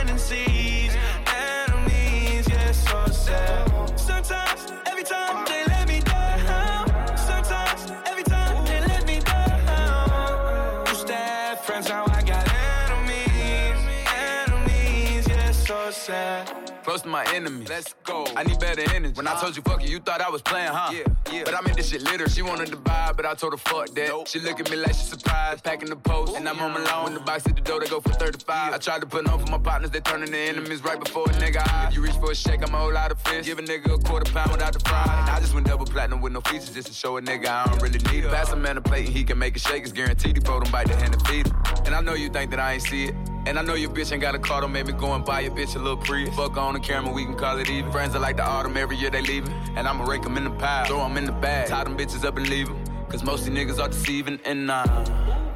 My 17.05 17.23
enemies. 17.33 17.69
Let's 17.69 17.95
go. 18.03 18.25
I 18.35 18.43
need 18.43 18.59
better 18.59 18.83
energy. 18.93 19.13
When 19.15 19.27
I 19.27 19.39
told 19.39 19.55
you 19.55 19.61
fuck 19.61 19.83
you, 19.83 19.89
you 19.89 19.99
thought 19.99 20.21
I 20.21 20.29
was 20.29 20.41
playing, 20.41 20.71
huh? 20.71 20.91
Yeah, 20.93 21.03
yeah. 21.31 21.43
But 21.45 21.55
I 21.55 21.61
made 21.61 21.75
this 21.75 21.89
shit 21.89 22.01
litter. 22.03 22.29
She 22.29 22.41
wanted 22.41 22.67
to 22.69 22.77
buy, 22.77 23.13
but 23.15 23.25
I 23.25 23.33
told 23.33 23.53
her 23.53 23.57
fuck 23.57 23.89
that. 23.95 24.27
She 24.27 24.39
look 24.39 24.59
at 24.59 24.69
me 24.69 24.77
like 24.77 24.93
she 24.93 25.03
surprised. 25.03 25.63
Packing 25.63 25.89
the 25.89 25.95
post, 25.95 26.35
and 26.35 26.47
I'm 26.47 26.57
home 26.57 26.75
alone. 26.75 27.03
When 27.05 27.13
the 27.13 27.19
box 27.19 27.45
hit 27.45 27.55
the 27.55 27.61
door, 27.61 27.79
they 27.79 27.87
go 27.87 27.99
for 27.99 28.13
35. 28.13 28.73
I 28.73 28.77
tried 28.77 29.01
to 29.01 29.07
put 29.07 29.27
on 29.27 29.39
for 29.39 29.51
my 29.51 29.57
partners, 29.57 29.91
they 29.91 29.99
turning 29.99 30.31
to 30.31 30.37
enemies 30.37 30.83
right 30.83 30.99
before 30.99 31.25
a 31.25 31.33
nigga 31.33 31.61
eye. 31.67 31.87
If 31.89 31.95
you 31.95 32.01
reach 32.01 32.15
for 32.15 32.31
a 32.31 32.35
shake, 32.35 32.61
I'm 32.63 32.73
a 32.73 32.77
whole 32.77 32.93
lot 32.93 33.11
of 33.11 33.19
fish. 33.21 33.45
Give 33.45 33.59
a 33.59 33.61
nigga 33.61 33.93
a 33.93 33.97
quarter 33.97 34.31
pound 34.31 34.51
without 34.51 34.73
the 34.73 34.79
fry. 34.79 35.03
And 35.21 35.29
I 35.29 35.39
just 35.39 35.53
went 35.53 35.67
double 35.67 35.85
platinum 35.85 36.21
with 36.21 36.33
no 36.33 36.41
features 36.41 36.71
just 36.71 36.87
to 36.87 36.93
show 36.93 37.17
a 37.17 37.21
nigga 37.21 37.47
I 37.47 37.65
don't 37.65 37.81
really 37.81 37.99
need 38.11 38.25
it. 38.25 38.31
Pass 38.31 38.51
a 38.51 38.55
man 38.55 38.77
a 38.77 38.81
plate 38.81 39.07
and 39.07 39.15
he 39.15 39.23
can 39.23 39.37
make 39.37 39.55
it 39.55 39.61
shake. 39.61 39.83
It's 39.83 39.91
guaranteed 39.91 40.37
he 40.37 40.43
fold 40.43 40.65
him 40.65 40.71
bite 40.71 40.87
the 40.87 40.95
hand 40.95 41.13
and 41.13 41.27
feed 41.27 41.47
him. 41.47 41.55
And 41.85 41.95
I 41.95 42.01
know 42.01 42.13
you 42.13 42.29
think 42.29 42.51
that 42.51 42.59
I 42.59 42.73
ain't 42.73 42.83
see 42.83 43.05
it. 43.05 43.15
And 43.47 43.57
I 43.57 43.61
know 43.61 43.75
your 43.75 43.89
bitch 43.89 44.11
ain't 44.11 44.19
got 44.21 44.35
a 44.35 44.39
car, 44.39 44.59
don't 44.59 44.73
make 44.73 44.87
me 44.87 44.91
go 44.91 45.13
and 45.13 45.23
buy 45.23 45.39
your 45.39 45.51
bitch 45.51 45.73
a 45.77 45.79
little 45.79 45.95
Prius. 45.95 46.35
Fuck 46.35 46.57
on 46.57 46.73
the 46.73 46.81
camera, 46.81 47.13
we 47.13 47.23
can 47.23 47.33
call 47.33 47.57
it 47.57 47.69
even. 47.69 47.89
Friends 47.93 48.13
are 48.13 48.19
like 48.19 48.35
the 48.35 48.43
autumn, 48.43 48.75
every 48.75 48.97
year 48.97 49.09
they 49.09 49.21
leaving. 49.21 49.53
And 49.77 49.87
I'ma 49.87 50.03
rake 50.03 50.23
them 50.23 50.35
in 50.35 50.43
the 50.43 50.49
pile, 50.49 50.85
throw 50.85 50.99
them 50.99 51.15
in 51.15 51.23
the 51.23 51.31
bag. 51.31 51.69
Tie 51.69 51.81
them 51.85 51.97
bitches 51.97 52.25
up 52.25 52.35
and 52.35 52.49
leave 52.49 52.67
them. 52.67 52.83
Cause 53.07 53.23
most 53.23 53.45
these 53.45 53.55
niggas 53.55 53.81
are 53.81 53.87
deceiving 53.87 54.37
and 54.43 54.67
nah. 54.67 54.83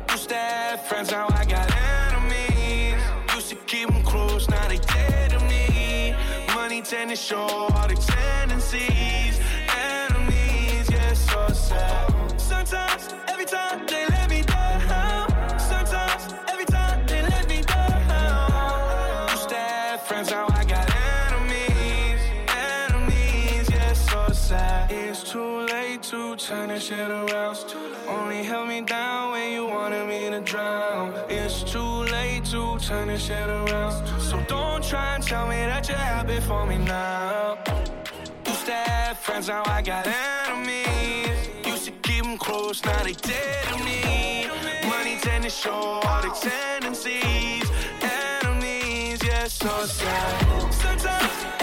Used 0.10 0.30
to 0.30 0.36
have 0.36 0.86
friends, 0.86 1.12
now 1.12 1.28
I 1.32 1.44
got 1.44 1.70
enemies. 2.14 3.04
Used 3.36 3.50
to 3.50 3.56
keep 3.56 3.90
them 3.90 4.02
close, 4.04 4.48
now 4.48 4.66
they 4.70 4.78
dead 4.78 5.32
to 5.32 5.40
me. 5.42 6.16
Money 6.56 6.82
tend 6.82 7.10
to 7.10 7.18
show 7.18 7.42
all 7.42 7.88
the 7.90 7.96
tendencies. 7.96 9.38
Enemies, 9.68 10.90
yeah, 10.90 11.12
so 11.12 11.46
sad. 11.50 12.40
Sometimes, 12.40 13.14
every 13.28 13.46
time 13.46 13.86
they 13.86 14.11
too 26.12 26.36
turn 26.36 26.68
this 26.68 26.88
shit 26.88 27.10
around. 27.10 27.58
Only 28.06 28.44
held 28.44 28.68
me 28.68 28.82
down 28.82 29.32
when 29.32 29.54
you 29.54 29.66
wanted 29.66 30.06
me 30.10 30.30
to 30.30 30.42
drown. 30.42 31.14
It's 31.30 31.64
too 31.64 31.94
late 32.16 32.44
to 32.52 32.78
turn 32.80 33.08
this 33.08 33.28
shit 33.28 33.48
around. 33.48 33.94
So 34.20 34.38
don't 34.50 34.84
try 34.84 35.16
and 35.16 35.24
tell 35.24 35.48
me 35.48 35.56
that 35.72 35.88
you're 35.88 35.98
happy 35.98 36.42
for 36.42 36.66
me 36.66 36.80
now. 36.80 37.58
Used 38.46 38.66
to 38.66 38.74
have 38.74 39.20
friends, 39.20 39.48
now 39.48 39.64
I 39.66 39.82
got 39.82 40.06
enemies. 40.06 41.48
Used 41.66 41.86
to 41.86 41.92
keep 42.04 42.24
them 42.24 42.38
close, 42.38 42.84
now 42.84 43.04
they 43.04 43.14
dead 43.14 43.64
to 43.70 43.78
me. 43.86 44.48
Money 44.90 45.16
tend 45.22 45.46
to 45.46 45.50
show 45.50 46.02
all 46.08 46.22
the 46.22 46.32
tendencies. 46.50 47.72
Enemies, 48.02 49.20
yeah, 49.24 49.48
so 49.48 49.86
sad. 49.86 50.74
Sometimes, 50.74 51.61